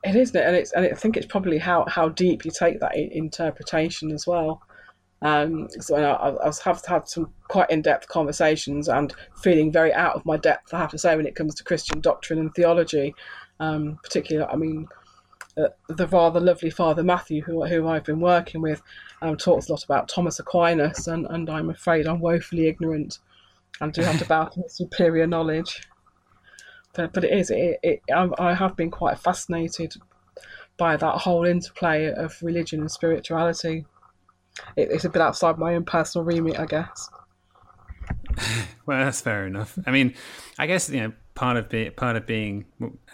It 0.03 0.15
is, 0.15 0.35
and 0.35 0.55
it's 0.55 0.73
and 0.73 0.85
I 0.85 0.93
think 0.93 1.17
it's 1.17 1.25
probably 1.25 1.57
how, 1.57 1.85
how 1.87 2.09
deep 2.09 2.45
you 2.45 2.51
take 2.51 2.79
that 2.81 2.95
interpretation 2.95 4.11
as 4.11 4.27
well. 4.27 4.61
Um, 5.21 5.69
so 5.79 5.95
I, 5.95 6.51
have 6.63 6.83
had 6.85 7.07
some 7.07 7.31
quite 7.47 7.69
in 7.69 7.83
depth 7.83 8.07
conversations 8.07 8.87
and 8.87 9.13
feeling 9.41 9.71
very 9.71 9.93
out 9.93 10.15
of 10.15 10.25
my 10.25 10.37
depth. 10.37 10.73
I 10.73 10.79
have 10.79 10.91
to 10.91 10.97
say 10.97 11.15
when 11.15 11.27
it 11.27 11.35
comes 11.35 11.53
to 11.55 11.63
Christian 11.63 12.01
doctrine 12.01 12.39
and 12.39 12.53
theology, 12.55 13.13
um, 13.59 13.99
particularly, 14.01 14.51
I 14.51 14.55
mean, 14.55 14.87
uh, 15.57 15.69
the 15.89 16.07
rather 16.07 16.39
lovely 16.39 16.71
Father 16.71 17.03
Matthew, 17.03 17.43
who 17.43 17.63
who 17.65 17.87
I've 17.87 18.05
been 18.05 18.19
working 18.19 18.61
with, 18.61 18.81
um, 19.21 19.37
talks 19.37 19.69
a 19.69 19.73
lot 19.73 19.83
about 19.83 20.07
Thomas 20.07 20.39
Aquinas, 20.39 21.07
and, 21.07 21.27
and 21.29 21.49
I'm 21.49 21.69
afraid 21.69 22.07
I'm 22.07 22.19
woefully 22.19 22.67
ignorant, 22.67 23.19
and 23.79 23.93
do 23.93 24.01
have 24.01 24.17
to 24.19 24.25
bow 24.25 24.45
to 24.45 24.63
superior 24.69 25.27
knowledge 25.27 25.81
but, 26.93 27.13
but 27.13 27.23
it 27.23 27.31
is 27.31 27.49
it, 27.49 27.79
it 27.83 28.01
I 28.39 28.53
have 28.53 28.75
been 28.75 28.91
quite 28.91 29.19
fascinated 29.19 29.95
by 30.77 30.97
that 30.97 31.17
whole 31.19 31.45
interplay 31.45 32.11
of 32.11 32.41
religion 32.41 32.81
and 32.81 32.91
spirituality 32.91 33.85
it, 34.75 34.89
it's 34.91 35.05
a 35.05 35.09
bit 35.09 35.21
outside 35.21 35.57
my 35.57 35.75
own 35.75 35.83
personal 35.85 36.25
remit 36.25 36.59
i 36.59 36.65
guess 36.65 37.09
Well, 38.85 39.05
that's 39.05 39.21
fair 39.21 39.45
enough. 39.45 39.77
I 39.85 39.91
mean, 39.91 40.15
I 40.57 40.67
guess 40.67 40.89
you 40.89 40.99
know 41.01 41.13
part 41.35 41.55
of 41.55 41.69
be, 41.69 41.89
part 41.91 42.15
of 42.15 42.25
being 42.25 42.65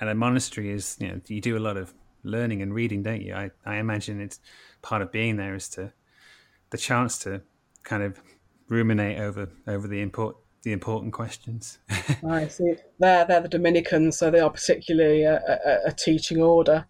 at 0.02 0.08
a 0.08 0.16
monastery 0.16 0.72
is 0.72 0.98
you 1.00 1.08
know 1.10 1.22
you 1.28 1.41
do 1.41 1.58
a 1.58 1.60
lot 1.60 1.78
of 1.78 1.93
learning 2.24 2.62
and 2.62 2.74
reading, 2.74 3.04
don't 3.04 3.22
you? 3.22 3.34
I, 3.34 3.52
I 3.66 3.76
imagine 3.76 4.22
it's 4.22 4.39
part 4.82 5.02
of 5.02 5.12
being 5.12 5.36
there 5.36 5.56
is 5.56 5.70
to 5.70 5.93
the 6.70 6.78
chance 6.78 7.20
to 7.20 7.41
kind 7.84 8.04
of 8.04 8.22
ruminate 8.70 9.20
over 9.20 9.50
over 9.68 9.88
the 9.88 10.02
import 10.02 10.38
the 10.64 10.72
important 10.72 11.14
questions. 11.14 11.80
i 12.28 12.48
see 12.48 12.74
they're 13.00 13.26
they're 13.26 13.41
the 13.41 13.48
dominicans 13.48 14.18
so 14.18 14.30
they 14.32 14.39
are 14.39 14.50
particularly 14.50 15.24
a, 15.24 15.36
a, 15.36 15.89
a 15.89 15.91
teaching 15.93 16.41
order 16.41 16.86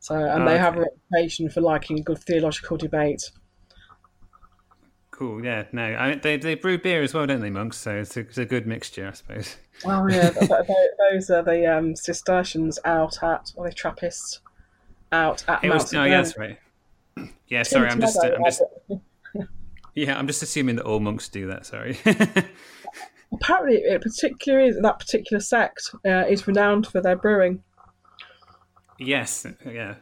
so 0.00 0.14
and 0.14 0.42
Oh, 0.42 0.46
they 0.46 0.56
ah, 0.56 0.58
have 0.58 0.76
a 0.76 0.82
reputation 0.82 1.48
for 1.48 1.60
liking 1.60 1.98
a 1.98 2.02
good 2.02 2.18
theological 2.18 2.76
debate 2.76 3.30
cool, 5.18 5.44
yeah. 5.44 5.64
No, 5.72 5.82
I, 5.82 6.14
they 6.14 6.36
they 6.36 6.54
brew 6.54 6.78
beer 6.78 7.02
as 7.02 7.12
well, 7.12 7.26
don't 7.26 7.40
they, 7.40 7.50
monks? 7.50 7.76
So 7.76 7.96
it's 7.96 8.16
a, 8.16 8.20
it's 8.20 8.38
a 8.38 8.44
good 8.44 8.66
mixture, 8.66 9.08
I 9.08 9.12
suppose. 9.12 9.56
oh 9.84 10.08
yeah 10.08 10.30
th- 10.30 10.48
th- 10.48 10.90
those 11.10 11.30
are 11.30 11.42
the 11.42 11.66
um, 11.66 11.94
cistercians 11.96 12.78
out 12.84 13.22
at 13.22 13.52
or 13.56 13.68
the 13.68 13.74
trappists 13.74 14.40
out 15.12 15.44
at 15.48 15.64
It 15.64 15.68
Mount 15.68 15.82
was, 15.82 15.94
oh, 15.94 16.04
yeah, 16.04 16.22
that's 16.22 16.38
right. 16.38 16.58
Yeah, 17.48 17.62
sorry, 17.64 17.88
I'm 17.88 18.00
just, 18.00 18.22
I'm 18.22 18.44
just, 18.44 18.62
yeah, 19.94 20.16
I'm 20.16 20.26
just 20.28 20.42
assuming 20.42 20.76
that 20.76 20.84
all 20.84 21.00
monks 21.00 21.28
do 21.28 21.48
that. 21.48 21.66
Sorry. 21.66 21.98
apparently 23.32 23.76
it 23.76 24.00
particularly 24.00 24.72
that 24.80 24.98
particular 24.98 25.40
sect 25.40 25.90
uh, 26.06 26.24
is 26.28 26.46
renowned 26.46 26.86
for 26.86 27.00
their 27.00 27.16
brewing. 27.16 27.62
Yes, 28.98 29.46
yeah. 29.66 29.96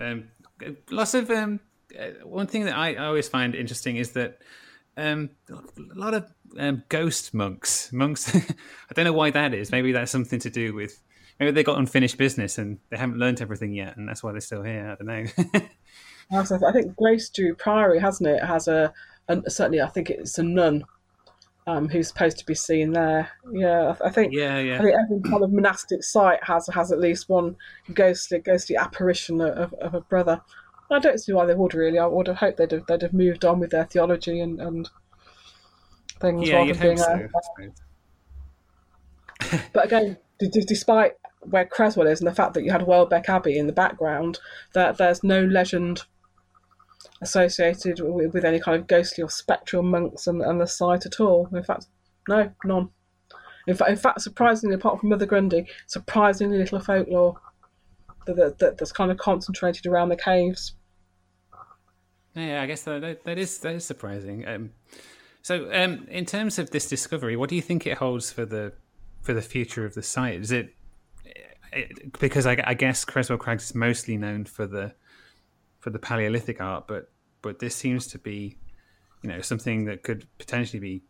Um, 0.00 0.28
lots 0.90 1.14
of 1.14 1.30
um, 1.30 1.60
uh, 1.98 2.26
one 2.26 2.46
thing 2.46 2.64
that 2.64 2.76
I, 2.76 2.94
I 2.94 3.06
always 3.06 3.28
find 3.28 3.54
interesting 3.54 3.96
is 3.96 4.12
that 4.12 4.38
um, 4.96 5.30
a 5.50 5.98
lot 5.98 6.14
of 6.14 6.30
um, 6.58 6.82
ghost 6.88 7.32
monks. 7.34 7.92
Monks. 7.92 8.34
I 8.36 8.94
don't 8.94 9.04
know 9.04 9.12
why 9.12 9.30
that 9.30 9.54
is. 9.54 9.70
Maybe 9.70 9.92
that's 9.92 10.10
something 10.10 10.40
to 10.40 10.50
do 10.50 10.74
with 10.74 11.00
maybe 11.38 11.52
they 11.52 11.64
got 11.64 11.78
unfinished 11.78 12.18
business 12.18 12.58
and 12.58 12.78
they 12.90 12.96
haven't 12.96 13.18
learned 13.18 13.40
everything 13.40 13.72
yet, 13.74 13.96
and 13.96 14.08
that's 14.08 14.22
why 14.22 14.32
they're 14.32 14.40
still 14.40 14.62
here. 14.62 14.96
I 15.00 15.02
don't 15.02 15.06
know. 15.54 15.60
Also, 16.30 16.58
I 16.66 16.72
think 16.72 16.96
Grace 16.96 17.28
Dieu 17.28 17.54
Priory, 17.54 17.98
hasn't 17.98 18.28
it, 18.28 18.42
has 18.42 18.66
a, 18.66 18.92
a 19.28 19.50
certainly 19.50 19.82
I 19.82 19.88
think 19.88 20.08
it's 20.08 20.38
a 20.38 20.42
nun 20.42 20.84
um, 21.66 21.88
who's 21.88 22.08
supposed 22.08 22.38
to 22.38 22.46
be 22.46 22.54
seen 22.54 22.92
there. 22.92 23.28
Yeah, 23.52 23.94
I, 24.00 24.06
I 24.06 24.10
think 24.10 24.32
yeah, 24.32 24.58
yeah. 24.58 24.78
I 24.78 24.82
think 24.82 24.94
every 24.94 25.30
kind 25.30 25.44
of 25.44 25.52
monastic 25.52 26.02
site 26.02 26.42
has 26.42 26.68
has 26.72 26.90
at 26.90 27.00
least 27.00 27.28
one 27.28 27.56
ghostly 27.92 28.38
ghostly 28.38 28.76
apparition 28.76 29.40
of, 29.40 29.74
of 29.74 29.94
a 29.94 30.00
brother. 30.00 30.40
I 30.92 30.98
don't 30.98 31.18
see 31.18 31.32
why 31.32 31.46
they 31.46 31.54
would 31.54 31.74
really. 31.74 31.98
I 31.98 32.06
would 32.06 32.26
have 32.26 32.36
hoped 32.36 32.58
they'd 32.58 32.70
have, 32.70 32.86
they'd 32.86 33.02
have 33.02 33.12
moved 33.12 33.44
on 33.44 33.60
with 33.60 33.70
their 33.70 33.84
theology 33.84 34.40
and, 34.40 34.60
and 34.60 34.88
things 36.20 36.48
Yeah, 36.48 36.56
rather 36.56 36.72
than 36.74 36.82
being 36.82 36.98
so. 36.98 37.28
a. 39.50 39.60
But 39.72 39.86
again, 39.86 40.16
despite 40.38 41.14
where 41.40 41.66
Creswell 41.66 42.06
is 42.06 42.20
and 42.20 42.28
the 42.28 42.34
fact 42.34 42.54
that 42.54 42.62
you 42.64 42.70
had 42.70 42.86
Welbeck 42.86 43.28
Abbey 43.28 43.58
in 43.58 43.66
the 43.66 43.72
background, 43.72 44.38
that 44.74 44.96
there's 44.98 45.24
no 45.24 45.42
legend 45.44 46.04
associated 47.20 48.00
with, 48.00 48.32
with 48.32 48.44
any 48.44 48.60
kind 48.60 48.80
of 48.80 48.86
ghostly 48.86 49.22
or 49.22 49.30
spectral 49.30 49.82
monks 49.82 50.26
and, 50.26 50.42
and 50.42 50.60
the 50.60 50.66
site 50.66 51.06
at 51.06 51.20
all. 51.20 51.48
In 51.52 51.62
fact, 51.62 51.86
no, 52.28 52.52
none. 52.64 52.90
In 53.66 53.74
fact, 53.76 53.90
in 53.90 53.96
fact, 53.96 54.20
surprisingly, 54.20 54.74
apart 54.74 55.00
from 55.00 55.08
Mother 55.10 55.26
Grundy, 55.26 55.66
surprisingly 55.86 56.58
little 56.58 56.80
folklore 56.80 57.38
that, 58.26 58.36
that, 58.36 58.58
that 58.58 58.78
that's 58.78 58.92
kind 58.92 59.10
of 59.10 59.18
concentrated 59.18 59.86
around 59.86 60.08
the 60.08 60.16
caves. 60.16 60.74
Yeah, 62.34 62.62
I 62.62 62.66
guess 62.66 62.82
that, 62.84 63.24
that, 63.24 63.38
is 63.38 63.58
that 63.58 63.74
is 63.74 63.84
surprising. 63.84 64.46
Um, 64.46 64.70
so, 65.42 65.68
um, 65.72 66.06
in 66.08 66.24
terms 66.24 66.58
of 66.58 66.70
this 66.70 66.88
discovery, 66.88 67.36
what 67.36 67.50
do 67.50 67.56
you 67.56 67.62
think 67.62 67.86
it 67.86 67.98
holds 67.98 68.32
for 68.32 68.46
the 68.46 68.72
for 69.20 69.34
the 69.34 69.42
future 69.42 69.84
of 69.84 69.94
the 69.94 70.02
site? 70.02 70.40
Is 70.40 70.50
it, 70.50 70.74
it 71.72 72.18
because 72.18 72.46
I, 72.46 72.62
I 72.64 72.74
guess 72.74 73.04
Creswell 73.04 73.38
Crags 73.38 73.64
is 73.64 73.74
mostly 73.74 74.16
known 74.16 74.44
for 74.44 74.66
the 74.66 74.94
for 75.80 75.90
the 75.90 75.98
Paleolithic 75.98 76.60
art, 76.60 76.86
but 76.86 77.10
but 77.42 77.58
this 77.58 77.74
seems 77.74 78.06
to 78.08 78.18
be, 78.18 78.56
you 79.22 79.28
know, 79.28 79.40
something 79.40 79.84
that 79.86 80.02
could 80.02 80.26
potentially 80.38 80.80
be 80.80 81.02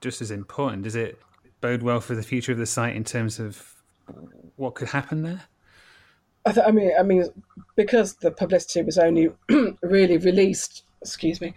just 0.00 0.20
as 0.20 0.30
important. 0.30 0.82
Does 0.82 0.96
it 0.96 1.18
bode 1.60 1.82
well 1.82 2.00
for 2.00 2.14
the 2.14 2.22
future 2.22 2.52
of 2.52 2.58
the 2.58 2.66
site 2.66 2.94
in 2.94 3.04
terms 3.04 3.38
of 3.38 3.74
what 4.56 4.74
could 4.74 4.88
happen 4.88 5.22
there? 5.22 5.42
I, 6.48 6.52
th- 6.52 6.66
I 6.66 6.70
mean, 6.70 6.92
I 6.98 7.02
mean, 7.02 7.24
because 7.76 8.14
the 8.14 8.30
publicity 8.30 8.82
was 8.82 8.96
only 8.96 9.28
really 9.82 10.16
released. 10.16 10.84
Excuse 11.02 11.40
me, 11.40 11.54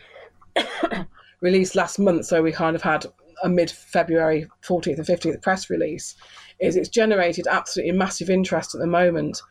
released 1.42 1.76
last 1.76 1.98
month, 1.98 2.26
so 2.26 2.42
we 2.44 2.52
kind 2.52 2.76
of 2.76 2.82
had 2.82 3.06
a 3.44 3.50
mid-February 3.50 4.48
14th 4.64 4.98
and 4.98 5.08
15th 5.08 5.42
press 5.42 5.70
release. 5.70 6.16
Is 6.60 6.76
it's 6.76 6.90
generated 6.90 7.48
absolutely 7.48 7.94
massive 7.94 8.30
interest 8.30 8.76
at 8.76 8.82
the 8.82 8.88
moment, 8.88 9.42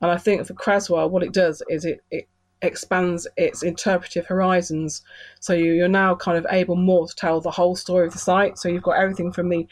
and 0.00 0.10
I 0.12 0.16
think 0.16 0.46
for 0.46 0.54
Creswell, 0.54 1.10
what 1.10 1.24
it 1.24 1.32
does 1.32 1.60
is 1.68 1.84
it, 1.84 2.00
it 2.12 2.28
expands 2.62 3.26
its 3.36 3.62
interpretive 3.62 4.26
horizons. 4.26 5.02
So 5.40 5.54
you, 5.54 5.72
you're 5.72 5.88
now 5.88 6.14
kind 6.14 6.38
of 6.38 6.46
able 6.50 6.76
more 6.76 7.06
to 7.06 7.14
tell 7.16 7.40
the 7.40 7.50
whole 7.50 7.76
story 7.76 8.06
of 8.06 8.12
the 8.12 8.18
site. 8.18 8.58
So 8.58 8.68
you've 8.68 8.82
got 8.82 8.92
everything 8.92 9.32
from 9.32 9.48
the 9.48 9.66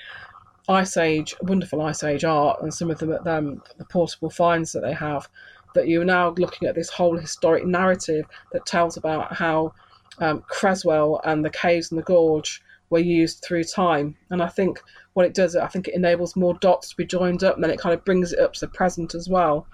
Ice 0.69 0.97
Age, 0.97 1.35
wonderful 1.43 1.83
Ice 1.83 2.05
Age 2.05 2.25
art, 2.25 2.63
and 2.63 2.73
some 2.73 2.91
of 2.91 2.99
the, 2.99 3.21
um, 3.31 3.63
the 3.79 3.85
portable 3.85 4.31
finds 4.31 4.73
that 4.73 4.81
they 4.81 4.93
have. 4.93 5.29
That 5.75 5.89
you're 5.89 6.05
now 6.05 6.35
looking 6.37 6.69
at 6.69 6.75
this 6.75 6.91
whole 6.91 7.17
historic 7.17 7.65
narrative 7.65 8.27
that 8.53 8.67
tells 8.67 8.97
about 8.97 9.33
how 9.35 9.73
um, 10.19 10.43
Creswell 10.47 11.21
and 11.25 11.45
the 11.45 11.51
caves 11.51 11.91
and 11.91 11.99
the 11.99 12.05
gorge 12.05 12.63
were 12.91 12.99
used 12.99 13.43
through 13.43 13.65
time. 13.65 14.15
And 14.29 14.43
I 14.43 14.49
think 14.49 14.83
what 15.15 15.25
it 15.25 15.35
does, 15.35 15.57
I 15.57 15.67
think 15.67 15.89
it 15.89 15.95
enables 15.95 16.37
more 16.37 16.55
dots 16.55 16.91
to 16.91 16.97
be 16.97 17.07
joined 17.07 17.43
up, 17.43 17.55
and 17.55 17.65
then 17.65 17.71
it 17.71 17.81
kind 17.81 17.95
of 17.95 18.05
brings 18.05 18.33
it 18.33 18.39
up 18.39 18.53
to 18.53 18.61
the 18.61 18.69
present 18.69 19.15
as 19.15 19.29
well, 19.29 19.67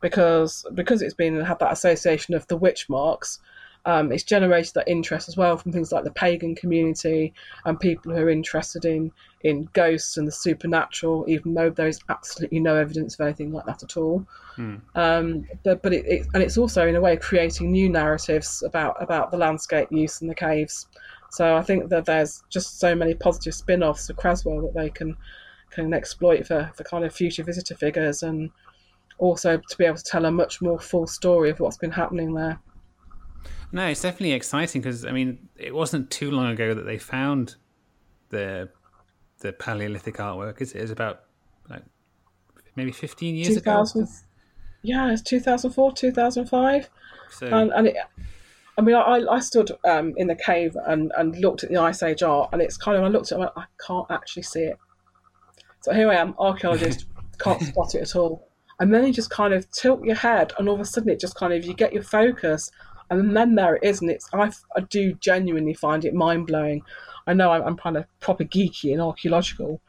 because 0.00 0.64
because 0.74 1.02
it's 1.02 1.14
been 1.14 1.40
had 1.40 1.58
that 1.58 1.72
association 1.72 2.34
of 2.34 2.46
the 2.46 2.56
witch 2.56 2.88
marks. 2.88 3.40
Um, 3.84 4.12
it's 4.12 4.22
generated 4.22 4.74
that 4.74 4.88
interest 4.88 5.28
as 5.28 5.36
well 5.36 5.56
from 5.56 5.72
things 5.72 5.90
like 5.90 6.04
the 6.04 6.12
pagan 6.12 6.54
community 6.54 7.34
and 7.64 7.80
people 7.80 8.12
who 8.12 8.22
are 8.22 8.30
interested 8.30 8.84
in 8.84 9.10
in 9.42 9.68
ghosts 9.72 10.16
and 10.16 10.26
the 10.26 10.32
supernatural, 10.32 11.24
even 11.26 11.54
though 11.54 11.68
there 11.68 11.88
is 11.88 12.00
absolutely 12.08 12.60
no 12.60 12.76
evidence 12.76 13.14
of 13.14 13.26
anything 13.26 13.52
like 13.52 13.66
that 13.66 13.82
at 13.82 13.96
all. 13.96 14.24
Hmm. 14.54 14.76
Um, 14.94 15.48
but, 15.64 15.82
but 15.82 15.92
it, 15.92 16.06
it, 16.06 16.26
and 16.32 16.42
it's 16.44 16.56
also 16.56 16.86
in 16.86 16.94
a 16.94 17.00
way 17.00 17.16
creating 17.16 17.72
new 17.72 17.88
narratives 17.88 18.62
about 18.62 19.02
about 19.02 19.32
the 19.32 19.36
landscape 19.36 19.88
use 19.90 20.20
and 20.20 20.30
the 20.30 20.34
caves. 20.34 20.86
So 21.30 21.56
I 21.56 21.62
think 21.62 21.88
that 21.88 22.04
there's 22.04 22.44
just 22.50 22.78
so 22.78 22.94
many 22.94 23.14
positive 23.14 23.54
spin-offs 23.54 24.10
of 24.10 24.16
Creswell 24.16 24.60
that 24.62 24.74
they 24.74 24.90
can 24.90 25.16
can 25.70 25.92
exploit 25.94 26.46
for, 26.46 26.70
for 26.76 26.84
kind 26.84 27.04
of 27.04 27.14
future 27.14 27.42
visitor 27.42 27.74
figures 27.74 28.22
and 28.22 28.50
also 29.18 29.56
to 29.56 29.78
be 29.78 29.84
able 29.84 29.96
to 29.96 30.04
tell 30.04 30.26
a 30.26 30.30
much 30.30 30.60
more 30.60 30.78
full 30.78 31.06
story 31.06 31.50
of 31.50 31.58
what's 31.58 31.78
been 31.78 31.90
happening 31.90 32.34
there. 32.34 32.60
No, 33.72 33.86
it's 33.86 34.02
definitely 34.02 34.32
exciting 34.32 34.82
because 34.82 35.04
I 35.04 35.12
mean, 35.12 35.48
it 35.56 35.74
wasn't 35.74 36.10
too 36.10 36.30
long 36.30 36.50
ago 36.50 36.74
that 36.74 36.84
they 36.84 36.98
found 36.98 37.56
the 38.28 38.68
the 39.40 39.52
Paleolithic 39.52 40.16
artwork. 40.16 40.60
Is 40.60 40.72
it 40.72 40.82
is 40.82 40.90
about 40.90 41.22
like 41.70 41.82
maybe 42.76 42.92
fifteen 42.92 43.34
years 43.34 43.54
2000, 43.54 44.02
ago? 44.02 44.10
Yeah, 44.82 45.12
it's 45.12 45.22
two 45.22 45.40
thousand 45.40 45.72
four, 45.72 45.92
two 45.92 46.12
thousand 46.12 46.46
five, 46.46 46.90
so, 47.30 47.46
and, 47.46 47.72
and 47.72 47.86
it, 47.88 47.96
I 48.76 48.80
mean, 48.80 48.94
I, 48.94 49.22
I 49.30 49.40
stood 49.40 49.70
um, 49.84 50.14
in 50.16 50.26
the 50.26 50.34
cave 50.34 50.76
and, 50.86 51.12
and 51.16 51.36
looked 51.38 51.62
at 51.62 51.70
the 51.70 51.76
Ice 51.76 52.02
Age 52.02 52.22
art, 52.22 52.50
and 52.52 52.62
it's 52.62 52.76
kind 52.76 52.96
of 52.96 53.04
I 53.04 53.08
looked 53.08 53.30
at 53.30 53.32
it, 53.32 53.34
and 53.34 53.40
went, 53.40 53.52
I 53.56 53.64
can't 53.86 54.06
actually 54.10 54.44
see 54.44 54.62
it. 54.62 54.78
So 55.80 55.92
here 55.92 56.10
I 56.10 56.16
am, 56.16 56.34
archaeologist, 56.38 57.06
can't 57.38 57.60
spot 57.60 57.94
it 57.94 58.02
at 58.02 58.16
all. 58.16 58.48
And 58.80 58.92
then 58.92 59.06
you 59.06 59.12
just 59.12 59.30
kind 59.30 59.52
of 59.52 59.70
tilt 59.70 60.02
your 60.04 60.14
head, 60.14 60.52
and 60.58 60.68
all 60.68 60.74
of 60.74 60.80
a 60.80 60.84
sudden 60.84 61.10
it 61.10 61.20
just 61.20 61.36
kind 61.36 61.52
of 61.52 61.64
you 61.64 61.74
get 61.74 61.92
your 61.92 62.02
focus, 62.02 62.70
and 63.18 63.36
then 63.36 63.54
there 63.54 63.76
it 63.76 63.84
is, 63.84 64.00
and 64.00 64.10
it's 64.10 64.28
I, 64.32 64.50
I 64.76 64.80
do 64.88 65.14
genuinely 65.14 65.74
find 65.74 66.04
it 66.04 66.14
mind 66.14 66.46
blowing. 66.46 66.82
I 67.26 67.34
know 67.34 67.52
I'm, 67.52 67.62
I'm 67.62 67.76
kind 67.76 67.96
of 67.96 68.06
proper 68.20 68.44
geeky 68.44 68.92
and 68.92 69.00
archaeological, 69.00 69.80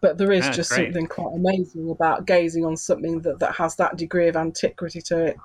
but 0.00 0.18
there 0.18 0.32
is 0.32 0.44
That's 0.44 0.56
just 0.56 0.70
great. 0.70 0.86
something 0.86 1.06
quite 1.06 1.34
amazing 1.34 1.90
about 1.90 2.26
gazing 2.26 2.64
on 2.64 2.76
something 2.76 3.20
that, 3.22 3.38
that 3.40 3.54
has 3.56 3.76
that 3.76 3.96
degree 3.96 4.28
of 4.28 4.36
antiquity 4.36 5.00
to 5.02 5.18
it 5.26 5.36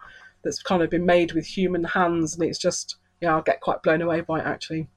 that's 0.44 0.62
kind 0.62 0.84
of 0.84 0.90
been 0.90 1.06
made 1.06 1.34
with 1.34 1.46
human 1.46 1.84
hands, 1.84 2.36
and 2.36 2.44
it's 2.44 2.60
just 2.60 2.98
yeah, 3.22 3.36
I'll 3.36 3.42
get 3.42 3.62
quite 3.62 3.82
blown 3.84 4.02
away 4.02 4.22
by 4.22 4.40
it 4.40 4.46
actually. 4.46 4.90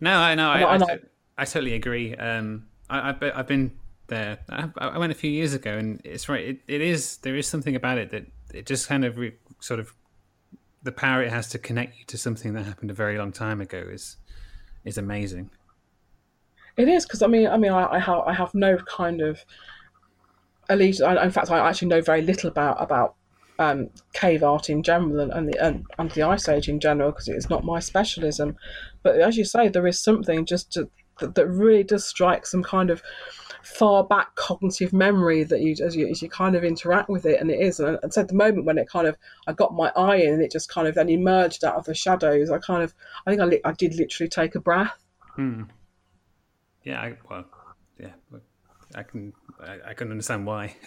No, 0.00 0.18
I 0.18 0.34
know, 0.34 0.50
I, 0.50 0.60
I, 0.60 0.76
I, 0.76 0.98
I, 1.38 1.44
totally 1.44 1.74
agree. 1.74 2.14
Um, 2.16 2.66
I, 2.90 3.14
I've 3.34 3.46
been 3.46 3.72
there. 4.08 4.38
I, 4.48 4.98
went 4.98 5.12
a 5.12 5.14
few 5.14 5.30
years 5.30 5.54
ago, 5.54 5.76
and 5.76 6.00
it's 6.04 6.28
right. 6.28 6.44
It, 6.44 6.58
it 6.68 6.80
is 6.80 7.18
there 7.18 7.36
is 7.36 7.46
something 7.46 7.74
about 7.74 7.98
it 7.98 8.10
that 8.10 8.26
it 8.52 8.66
just 8.66 8.88
kind 8.88 9.04
of 9.04 9.16
re, 9.16 9.32
sort 9.60 9.80
of 9.80 9.94
the 10.82 10.92
power 10.92 11.22
it 11.22 11.30
has 11.30 11.48
to 11.50 11.58
connect 11.58 11.98
you 11.98 12.04
to 12.06 12.18
something 12.18 12.54
that 12.54 12.64
happened 12.64 12.90
a 12.90 12.94
very 12.94 13.18
long 13.18 13.32
time 13.32 13.60
ago 13.60 13.86
is 13.90 14.16
is 14.84 14.98
amazing. 14.98 15.50
It 16.76 16.88
is 16.88 17.04
because 17.04 17.22
I 17.22 17.26
mean, 17.26 17.46
I 17.46 17.56
mean, 17.56 17.72
I, 17.72 17.86
I 17.94 17.98
have 17.98 18.20
I 18.20 18.32
have 18.32 18.54
no 18.54 18.78
kind 18.78 19.20
of 19.20 19.44
allegiance. 20.68 21.20
In 21.22 21.30
fact, 21.30 21.50
I 21.50 21.68
actually 21.68 21.88
know 21.88 22.00
very 22.00 22.22
little 22.22 22.48
about 22.48 22.82
about 22.82 23.14
um, 23.58 23.90
cave 24.12 24.42
art 24.42 24.70
in 24.70 24.82
general 24.82 25.20
and, 25.20 25.32
and 25.32 25.48
the 25.48 25.64
and, 25.64 25.84
and, 25.98 26.10
the 26.12 26.22
ice 26.22 26.48
age 26.48 26.68
in 26.68 26.80
general 26.80 27.12
because 27.12 27.28
it's 27.28 27.50
not 27.50 27.64
my 27.64 27.78
specialism. 27.78 28.56
But 29.02 29.20
as 29.20 29.36
you 29.36 29.44
say, 29.44 29.68
there 29.68 29.86
is 29.86 30.00
something 30.00 30.46
just 30.46 30.72
to, 30.72 30.88
that, 31.20 31.34
that 31.34 31.46
really 31.46 31.84
does 31.84 32.06
strike 32.06 32.46
some 32.46 32.62
kind 32.62 32.90
of 32.90 33.02
far 33.62 34.04
back 34.04 34.34
cognitive 34.34 34.92
memory 34.92 35.44
that 35.44 35.60
you 35.60 35.76
as 35.84 35.96
you 35.96 36.08
as 36.08 36.22
you 36.22 36.28
kind 36.28 36.54
of 36.54 36.64
interact 36.64 37.08
with 37.08 37.26
it, 37.26 37.40
and 37.40 37.50
it 37.50 37.60
is. 37.60 37.80
And, 37.80 37.98
and 38.02 38.12
so 38.12 38.20
at 38.22 38.28
the 38.28 38.34
moment 38.34 38.66
when 38.66 38.78
it 38.78 38.88
kind 38.88 39.06
of 39.06 39.16
I 39.46 39.52
got 39.52 39.74
my 39.74 39.92
eye 39.96 40.16
in, 40.16 40.34
and 40.34 40.42
it 40.42 40.50
just 40.50 40.68
kind 40.68 40.88
of 40.88 40.94
then 40.94 41.08
emerged 41.08 41.64
out 41.64 41.76
of 41.76 41.84
the 41.84 41.94
shadows. 41.94 42.50
I 42.50 42.58
kind 42.58 42.82
of 42.82 42.94
I 43.26 43.30
think 43.30 43.42
I 43.42 43.44
li- 43.44 43.60
I 43.64 43.72
did 43.72 43.94
literally 43.94 44.28
take 44.28 44.54
a 44.54 44.60
breath. 44.60 45.04
Hmm. 45.36 45.64
Yeah. 46.84 47.00
I, 47.00 47.16
well. 47.28 47.44
Yeah. 47.98 48.12
I 48.94 49.02
can 49.02 49.32
I, 49.60 49.78
I 49.90 49.94
can 49.94 50.10
understand 50.10 50.46
why. 50.46 50.76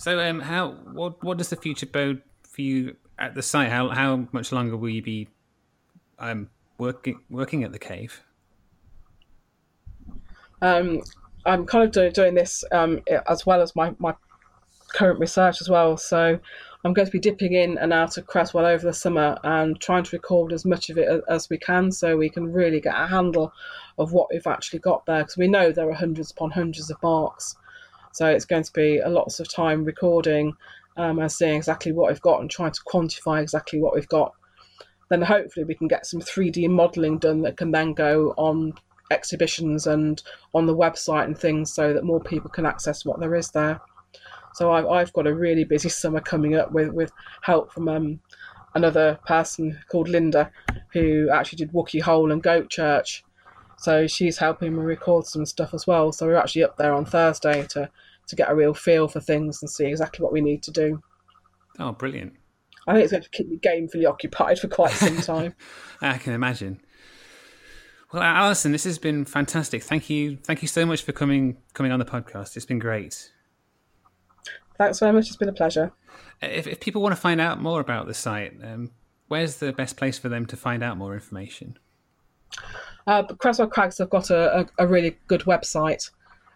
So, 0.00 0.18
um, 0.18 0.40
how 0.40 0.70
what 0.92 1.22
what 1.22 1.36
does 1.36 1.50
the 1.50 1.56
future 1.56 1.84
bode 1.84 2.22
for 2.42 2.62
you 2.62 2.96
at 3.18 3.34
the 3.34 3.42
site? 3.42 3.68
How 3.68 3.90
how 3.90 4.28
much 4.32 4.50
longer 4.50 4.74
will 4.74 4.88
you 4.88 5.02
be 5.02 5.28
um, 6.18 6.48
working 6.78 7.20
working 7.28 7.64
at 7.64 7.72
the 7.72 7.78
cave? 7.78 8.22
Um, 10.62 11.02
I'm 11.46 11.66
kind 11.66 11.84
of 11.84 11.92
doing, 11.92 12.12
doing 12.12 12.34
this 12.34 12.64
um, 12.70 13.00
as 13.28 13.46
well 13.46 13.62
as 13.62 13.74
my, 13.74 13.94
my 13.98 14.14
current 14.92 15.18
research 15.18 15.60
as 15.60 15.68
well. 15.68 15.96
So 15.96 16.38
I'm 16.84 16.92
going 16.92 17.06
to 17.06 17.12
be 17.12 17.18
dipping 17.18 17.52
in 17.54 17.78
and 17.78 17.92
out 17.92 18.16
of 18.16 18.26
Creswell 18.26 18.66
over 18.66 18.86
the 18.86 18.92
summer 18.92 19.38
and 19.44 19.80
trying 19.80 20.04
to 20.04 20.16
record 20.16 20.52
as 20.52 20.64
much 20.64 20.90
of 20.90 20.98
it 20.98 21.22
as 21.28 21.48
we 21.50 21.58
can 21.58 21.92
so 21.92 22.16
we 22.16 22.30
can 22.30 22.52
really 22.52 22.80
get 22.80 22.94
a 22.94 23.06
handle 23.06 23.52
of 23.98 24.12
what 24.12 24.28
we've 24.32 24.46
actually 24.46 24.78
got 24.78 25.04
there 25.06 25.22
because 25.22 25.36
we 25.36 25.48
know 25.48 25.72
there 25.72 25.88
are 25.88 25.94
hundreds 25.94 26.30
upon 26.30 26.50
hundreds 26.50 26.90
of 26.90 27.02
marks. 27.02 27.54
So 28.12 28.26
it's 28.26 28.44
going 28.44 28.64
to 28.64 28.72
be 28.72 28.98
a 28.98 29.08
lots 29.08 29.40
of 29.40 29.52
time 29.52 29.84
recording 29.84 30.54
um, 30.96 31.18
and 31.18 31.30
seeing 31.30 31.56
exactly 31.56 31.92
what 31.92 32.08
we've 32.08 32.20
got 32.20 32.40
and 32.40 32.50
trying 32.50 32.72
to 32.72 32.80
quantify 32.90 33.40
exactly 33.40 33.80
what 33.80 33.94
we've 33.94 34.08
got. 34.08 34.32
Then 35.10 35.22
hopefully 35.22 35.64
we 35.64 35.74
can 35.74 35.88
get 35.88 36.06
some 36.06 36.20
3D 36.20 36.68
modelling 36.70 37.18
done 37.18 37.42
that 37.42 37.56
can 37.56 37.72
then 37.72 37.94
go 37.94 38.32
on 38.36 38.74
exhibitions 39.10 39.86
and 39.86 40.22
on 40.54 40.66
the 40.66 40.76
website 40.76 41.24
and 41.24 41.38
things 41.38 41.72
so 41.72 41.92
that 41.92 42.04
more 42.04 42.20
people 42.20 42.50
can 42.50 42.66
access 42.66 43.04
what 43.04 43.20
there 43.20 43.34
is 43.34 43.50
there. 43.50 43.80
So 44.54 44.72
I've, 44.72 44.86
I've 44.86 45.12
got 45.12 45.26
a 45.26 45.34
really 45.34 45.64
busy 45.64 45.88
summer 46.00 46.20
coming 46.20 46.56
up 46.56 46.72
with, 46.72 46.90
with 46.90 47.12
help 47.42 47.72
from 47.72 47.88
um, 47.88 48.20
another 48.74 49.18
person 49.26 49.78
called 49.90 50.08
Linda 50.08 50.50
who 50.92 51.28
actually 51.30 51.58
did 51.58 51.72
Wookey 51.72 52.00
Hole 52.00 52.32
and 52.32 52.42
Goatchurch 52.42 53.22
so 53.80 54.06
she's 54.06 54.36
helping 54.36 54.76
me 54.76 54.82
record 54.82 55.24
some 55.24 55.46
stuff 55.46 55.72
as 55.72 55.86
well. 55.86 56.12
So 56.12 56.26
we're 56.26 56.36
actually 56.36 56.64
up 56.64 56.76
there 56.76 56.92
on 56.92 57.06
Thursday 57.06 57.66
to 57.70 57.88
to 58.26 58.36
get 58.36 58.50
a 58.50 58.54
real 58.54 58.74
feel 58.74 59.08
for 59.08 59.20
things 59.20 59.62
and 59.62 59.70
see 59.70 59.86
exactly 59.86 60.22
what 60.22 60.34
we 60.34 60.42
need 60.42 60.62
to 60.64 60.70
do. 60.70 61.02
Oh, 61.78 61.92
brilliant! 61.92 62.34
I 62.86 62.92
think 62.92 63.04
it's 63.04 63.12
going 63.12 63.22
to 63.22 63.30
keep 63.30 63.48
me 63.48 63.56
gamefully 63.56 64.06
occupied 64.06 64.58
for 64.58 64.68
quite 64.68 64.92
some 64.92 65.16
time. 65.22 65.54
I 66.02 66.18
can 66.18 66.34
imagine. 66.34 66.82
Well, 68.12 68.22
Alison, 68.22 68.72
this 68.72 68.84
has 68.84 68.98
been 68.98 69.24
fantastic. 69.24 69.84
Thank 69.84 70.10
you, 70.10 70.36
thank 70.36 70.62
you 70.62 70.68
so 70.68 70.84
much 70.84 71.02
for 71.02 71.12
coming 71.12 71.58
coming 71.74 71.92
on 71.92 72.00
the 72.00 72.04
podcast. 72.04 72.56
It's 72.56 72.66
been 72.66 72.80
great. 72.80 73.30
Thanks 74.78 74.98
very 74.98 75.12
much. 75.12 75.28
It's 75.28 75.36
been 75.36 75.48
a 75.48 75.52
pleasure. 75.52 75.92
If, 76.42 76.66
if 76.66 76.80
people 76.80 77.02
want 77.02 77.14
to 77.14 77.20
find 77.20 77.40
out 77.40 77.60
more 77.60 77.80
about 77.80 78.06
the 78.06 78.14
site, 78.14 78.54
um, 78.64 78.90
where's 79.28 79.56
the 79.56 79.72
best 79.72 79.96
place 79.96 80.18
for 80.18 80.28
them 80.28 80.46
to 80.46 80.56
find 80.56 80.82
out 80.82 80.96
more 80.96 81.14
information? 81.14 81.78
Uh, 83.06 83.22
Creswell 83.24 83.68
Crags 83.68 83.98
have 83.98 84.10
got 84.10 84.30
a, 84.30 84.60
a, 84.60 84.66
a 84.78 84.86
really 84.86 85.16
good 85.28 85.42
website. 85.42 86.10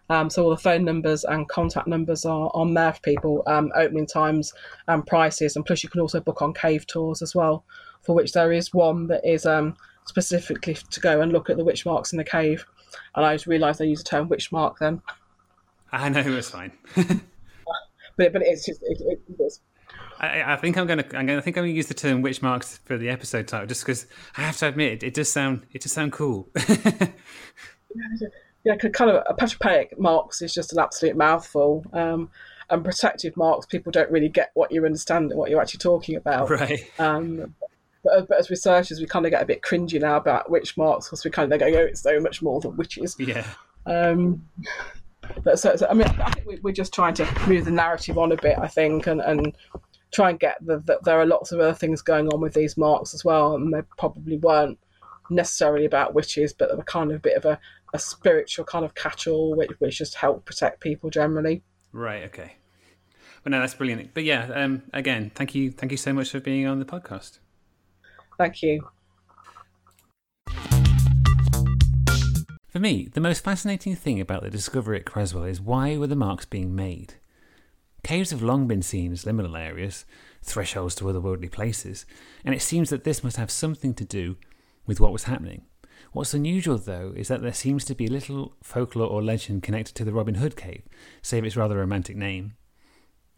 Um, 0.09 0.29
so 0.29 0.43
all 0.43 0.49
the 0.49 0.57
phone 0.57 0.83
numbers 0.83 1.23
and 1.23 1.47
contact 1.49 1.87
numbers 1.87 2.25
are 2.25 2.51
on 2.53 2.73
there 2.73 2.93
for 2.93 3.01
people, 3.01 3.43
um, 3.47 3.71
opening 3.75 4.05
times 4.05 4.53
and 4.87 5.05
prices, 5.05 5.55
and 5.55 5.65
plus 5.65 5.83
you 5.83 5.89
can 5.89 6.01
also 6.01 6.19
book 6.19 6.41
on 6.41 6.53
cave 6.53 6.85
tours 6.85 7.21
as 7.21 7.33
well, 7.33 7.63
for 8.01 8.13
which 8.13 8.33
there 8.33 8.51
is 8.51 8.73
one 8.73 9.07
that 9.07 9.25
is 9.25 9.45
um, 9.45 9.75
specifically 10.05 10.75
to 10.91 10.99
go 10.99 11.21
and 11.21 11.31
look 11.31 11.49
at 11.49 11.57
the 11.57 11.63
witch 11.63 11.85
marks 11.85 12.11
in 12.11 12.17
the 12.17 12.23
cave. 12.23 12.65
And 13.15 13.25
I 13.25 13.35
just 13.35 13.47
realised 13.47 13.81
I 13.81 13.85
used 13.85 14.05
the 14.05 14.09
term 14.09 14.29
witch 14.29 14.51
mark 14.51 14.79
then. 14.79 15.01
I 15.91 16.09
know 16.09 16.21
it's 16.21 16.49
fine. 16.49 16.71
but 16.95 18.33
but 18.33 18.41
it's 18.41 18.65
just 18.65 18.81
it, 18.83 19.01
it, 19.01 19.21
it's 19.39 19.61
I, 20.19 20.53
I, 20.53 20.55
think 20.57 20.77
I'm 20.77 20.87
gonna 20.87 21.05
I'm 21.13 21.25
gonna 21.25 21.37
I 21.37 21.41
think 21.41 21.57
I'm 21.57 21.63
gonna 21.63 21.73
use 21.73 21.87
the 21.87 21.93
term 21.93 22.21
witch 22.21 22.41
marks 22.41 22.77
for 22.79 22.97
the 22.97 23.09
episode 23.09 23.47
title 23.47 23.67
just 23.67 23.85
because 23.85 24.07
I 24.37 24.41
have 24.41 24.57
to 24.57 24.67
admit 24.67 24.93
it, 24.93 25.03
it 25.03 25.13
does 25.13 25.31
sound 25.31 25.65
it 25.71 25.81
does 25.81 25.91
sound 25.91 26.13
cool. 26.13 26.49
yeah, 28.63 28.75
kind 28.75 29.11
of 29.11 29.23
a 29.27 29.33
apotropaic 29.33 29.97
marks 29.97 30.41
is 30.41 30.53
just 30.53 30.73
an 30.73 30.79
absolute 30.79 31.15
mouthful. 31.15 31.85
Um, 31.93 32.29
and 32.69 32.83
protective 32.83 33.37
marks, 33.37 33.65
people 33.67 33.91
don't 33.91 34.09
really 34.09 34.29
get 34.29 34.49
what 34.55 34.71
you 34.71 34.85
understand 34.85 35.31
what 35.35 35.49
you're 35.49 35.61
actually 35.61 35.79
talking 35.79 36.15
about. 36.15 36.49
Right. 36.55 36.89
Um, 36.97 37.53
but, 38.05 38.27
but, 38.29 38.39
as 38.39 38.49
researchers, 38.49 38.99
we 38.99 39.07
kind 39.07 39.25
of 39.25 39.31
get 39.31 39.41
a 39.41 39.45
bit 39.45 39.61
cringy 39.61 39.99
now 39.99 40.15
about 40.15 40.49
witch 40.49 40.77
marks 40.77 41.07
because 41.07 41.25
we 41.25 41.31
kind 41.31 41.51
of 41.51 41.59
go, 41.59 41.65
oh, 41.65 41.85
it's 41.85 42.01
so 42.01 42.19
much 42.19 42.41
more 42.41 42.61
than 42.61 42.77
witches. 42.77 43.17
Yeah. 43.25 43.45
Um, 43.87 44.47
but 45.43 45.59
so, 45.59 45.75
so, 45.75 45.87
I 45.87 45.93
mean, 45.93 46.07
I 46.07 46.31
think 46.31 46.63
we, 46.63 46.71
are 46.71 46.73
just 46.73 46.93
trying 46.93 47.15
to 47.15 47.27
move 47.47 47.65
the 47.65 47.71
narrative 47.71 48.17
on 48.17 48.31
a 48.31 48.37
bit, 48.37 48.57
I 48.57 48.67
think, 48.67 49.07
and, 49.07 49.21
and 49.21 49.55
try 50.13 50.29
and 50.29 50.39
get 50.39 50.57
that 50.65 50.85
the, 50.85 50.99
there 51.03 51.19
are 51.19 51.25
lots 51.25 51.51
of 51.51 51.59
other 51.59 51.73
things 51.73 52.01
going 52.01 52.27
on 52.29 52.41
with 52.41 52.53
these 52.53 52.77
marks 52.77 53.13
as 53.13 53.25
well, 53.25 53.55
and 53.55 53.73
they 53.73 53.81
probably 53.97 54.37
weren't 54.37 54.79
necessarily 55.29 55.85
about 55.85 56.13
witches, 56.13 56.53
but 56.53 56.69
they 56.69 56.75
were 56.75 56.83
kind 56.83 57.11
of 57.11 57.17
a 57.17 57.19
bit 57.19 57.37
of 57.37 57.45
a, 57.45 57.59
a 57.93 57.99
spiritual 57.99 58.65
kind 58.65 58.85
of 58.85 58.93
catch-all, 58.95 59.55
which, 59.55 59.71
which 59.79 59.97
just 59.97 60.15
helped 60.15 60.45
protect 60.45 60.79
people 60.79 61.09
generally. 61.09 61.63
Right. 61.91 62.23
Okay. 62.23 62.55
But 63.43 63.51
no, 63.51 63.59
that's 63.59 63.75
brilliant. 63.75 64.13
But 64.13 64.23
yeah, 64.23 64.49
um, 64.53 64.83
again, 64.93 65.31
thank 65.35 65.53
you, 65.53 65.71
thank 65.71 65.91
you 65.91 65.97
so 65.97 66.13
much 66.13 66.31
for 66.31 66.39
being 66.39 66.65
on 66.65 66.79
the 66.79 66.85
podcast. 66.85 67.39
Thank 68.37 68.61
you. 68.61 68.87
For 72.67 72.79
me, 72.79 73.07
the 73.13 73.21
most 73.21 73.43
fascinating 73.43 73.95
thing 73.95 74.19
about 74.19 74.43
the 74.43 74.49
discovery 74.49 74.99
at 74.99 75.05
Creswell 75.05 75.45
is 75.45 75.61
why 75.61 75.95
were 75.95 76.07
the 76.07 76.15
marks 76.15 76.45
being 76.45 76.75
made? 76.75 77.13
Caves 78.03 78.31
have 78.31 78.43
long 78.43 78.67
been 78.67 78.81
seen 78.81 79.13
as 79.13 79.23
liminal 79.23 79.57
areas, 79.57 80.05
thresholds 80.43 80.93
to 80.95 81.05
otherworldly 81.05 81.49
places, 81.49 82.05
and 82.43 82.53
it 82.53 82.61
seems 82.61 82.89
that 82.89 83.05
this 83.05 83.23
must 83.23 83.37
have 83.37 83.49
something 83.49 83.93
to 83.93 84.03
do 84.03 84.35
with 84.85 84.99
what 84.99 85.13
was 85.13 85.23
happening. 85.23 85.63
What's 86.11 86.33
unusual, 86.33 86.77
though, 86.77 87.13
is 87.15 87.29
that 87.29 87.41
there 87.41 87.53
seems 87.53 87.83
to 87.85 87.95
be 87.95 88.07
little 88.07 88.57
folklore 88.61 89.07
or 89.07 89.23
legend 89.23 89.63
connected 89.63 89.95
to 89.95 90.03
the 90.05 90.13
Robin 90.13 90.35
Hood 90.35 90.55
cave, 90.55 90.83
save 91.21 91.45
its 91.45 91.55
rather 91.55 91.77
romantic 91.77 92.15
name. 92.15 92.53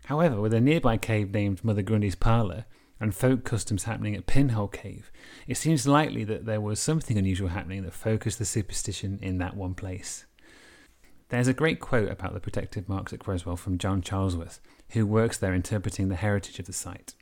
However, 0.06 0.42
with 0.42 0.54
a 0.54 0.60
nearby 0.60 0.98
cave 0.98 1.32
named 1.32 1.64
Mother 1.64 1.82
Grundy's 1.82 2.16
Parlour, 2.16 2.66
and 3.00 3.16
folk 3.16 3.44
customs 3.44 3.84
happening 3.84 4.16
at 4.16 4.26
Pinhole 4.26 4.68
Cave, 4.68 5.12
it 5.48 5.56
seems 5.56 5.88
likely 5.88 6.24
that 6.24 6.46
there 6.46 6.62
was 6.62 6.80
something 6.80 7.18
unusual 7.18 7.50
happening 7.50 7.84
that 7.84 7.94
focused 7.94 8.40
the 8.40 8.46
superstition 8.46 9.20
in 9.22 9.38
that 9.38 9.56
one 9.56 9.74
place. 9.74 10.26
There's 11.30 11.48
a 11.48 11.54
great 11.54 11.80
quote 11.80 12.10
about 12.10 12.34
the 12.34 12.40
protective 12.40 12.88
marks 12.88 13.12
at 13.12 13.20
Creswell 13.20 13.58
from 13.58 13.78
John 13.78 14.02
Charlesworth, 14.02 14.60
who 14.92 15.06
works 15.06 15.38
there 15.38 15.54
interpreting 15.54 16.08
the 16.08 16.16
heritage 16.16 16.60
of 16.60 16.66
the 16.66 16.74
site. 16.74 17.16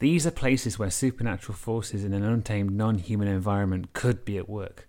These 0.00 0.26
are 0.26 0.32
places 0.32 0.78
where 0.78 0.90
supernatural 0.90 1.56
forces 1.56 2.04
in 2.04 2.14
an 2.14 2.24
untamed 2.24 2.72
non 2.72 2.98
human 2.98 3.28
environment 3.28 3.92
could 3.92 4.24
be 4.24 4.38
at 4.38 4.48
work. 4.48 4.88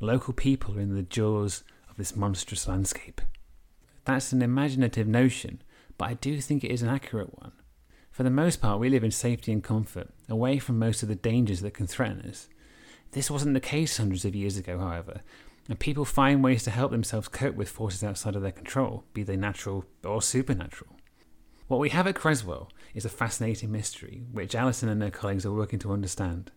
Local 0.00 0.34
people 0.34 0.76
are 0.76 0.80
in 0.80 0.94
the 0.94 1.02
jaws 1.02 1.64
of 1.88 1.96
this 1.96 2.14
monstrous 2.14 2.68
landscape. 2.68 3.20
That's 4.04 4.32
an 4.32 4.42
imaginative 4.42 5.06
notion, 5.06 5.62
but 5.96 6.08
I 6.08 6.14
do 6.14 6.40
think 6.40 6.64
it 6.64 6.70
is 6.70 6.82
an 6.82 6.88
accurate 6.88 7.38
one. 7.40 7.52
For 8.18 8.24
the 8.24 8.30
most 8.30 8.60
part, 8.60 8.80
we 8.80 8.90
live 8.90 9.04
in 9.04 9.12
safety 9.12 9.52
and 9.52 9.62
comfort, 9.62 10.08
away 10.28 10.58
from 10.58 10.76
most 10.76 11.04
of 11.04 11.08
the 11.08 11.14
dangers 11.14 11.60
that 11.60 11.74
can 11.74 11.86
threaten 11.86 12.28
us. 12.28 12.48
This 13.12 13.30
wasn't 13.30 13.54
the 13.54 13.60
case 13.60 13.96
hundreds 13.96 14.24
of 14.24 14.34
years 14.34 14.56
ago, 14.56 14.76
however, 14.80 15.20
and 15.68 15.78
people 15.78 16.04
find 16.04 16.42
ways 16.42 16.64
to 16.64 16.72
help 16.72 16.90
themselves 16.90 17.28
cope 17.28 17.54
with 17.54 17.68
forces 17.68 18.02
outside 18.02 18.34
of 18.34 18.42
their 18.42 18.50
control, 18.50 19.04
be 19.14 19.22
they 19.22 19.36
natural 19.36 19.84
or 20.04 20.20
supernatural. 20.20 20.96
What 21.68 21.78
we 21.78 21.90
have 21.90 22.08
at 22.08 22.16
Creswell 22.16 22.72
is 22.92 23.04
a 23.04 23.08
fascinating 23.08 23.70
mystery, 23.70 24.24
which 24.32 24.56
Alison 24.56 24.88
and 24.88 25.00
her 25.00 25.12
colleagues 25.12 25.46
are 25.46 25.52
working 25.52 25.78
to 25.78 25.92
understand. 25.92 26.50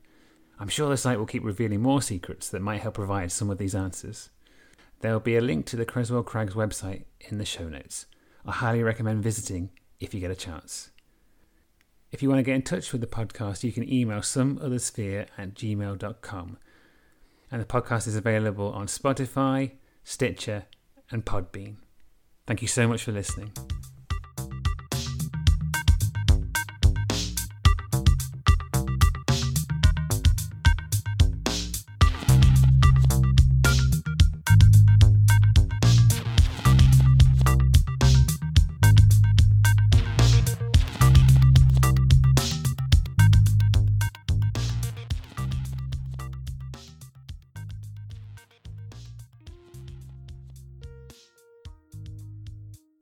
I'm 0.59 0.67
sure 0.67 0.89
the 0.89 0.97
site 0.97 1.19
will 1.19 1.27
keep 1.27 1.43
revealing 1.43 1.83
more 1.83 2.01
secrets 2.01 2.49
that 2.49 2.63
might 2.63 2.81
help 2.81 2.95
provide 2.95 3.31
some 3.31 3.51
of 3.51 3.59
these 3.59 3.75
answers. 3.75 4.31
There 5.01 5.13
will 5.13 5.19
be 5.19 5.35
a 5.35 5.41
link 5.41 5.67
to 5.67 5.75
the 5.75 5.85
Creswell 5.85 6.23
Crags 6.23 6.55
website 6.55 7.03
in 7.19 7.37
the 7.37 7.45
show 7.45 7.69
notes. 7.69 8.07
I 8.47 8.51
highly 8.51 8.81
recommend 8.81 9.21
visiting 9.21 9.69
if 9.99 10.15
you 10.15 10.19
get 10.19 10.31
a 10.31 10.35
chance. 10.35 10.89
If 12.11 12.21
you 12.21 12.29
want 12.29 12.39
to 12.39 12.43
get 12.43 12.55
in 12.55 12.61
touch 12.61 12.91
with 12.91 12.99
the 12.99 13.07
podcast, 13.07 13.63
you 13.63 13.71
can 13.71 13.91
email 13.91 14.19
someothersphere 14.19 15.27
at 15.37 15.53
gmail.com. 15.53 16.57
And 17.49 17.61
the 17.61 17.65
podcast 17.65 18.07
is 18.07 18.15
available 18.15 18.71
on 18.73 18.87
Spotify, 18.87 19.71
Stitcher, 20.03 20.65
and 21.09 21.25
Podbean. 21.25 21.77
Thank 22.45 22.61
you 22.61 22.67
so 22.67 22.87
much 22.87 23.03
for 23.03 23.13
listening. 23.13 23.53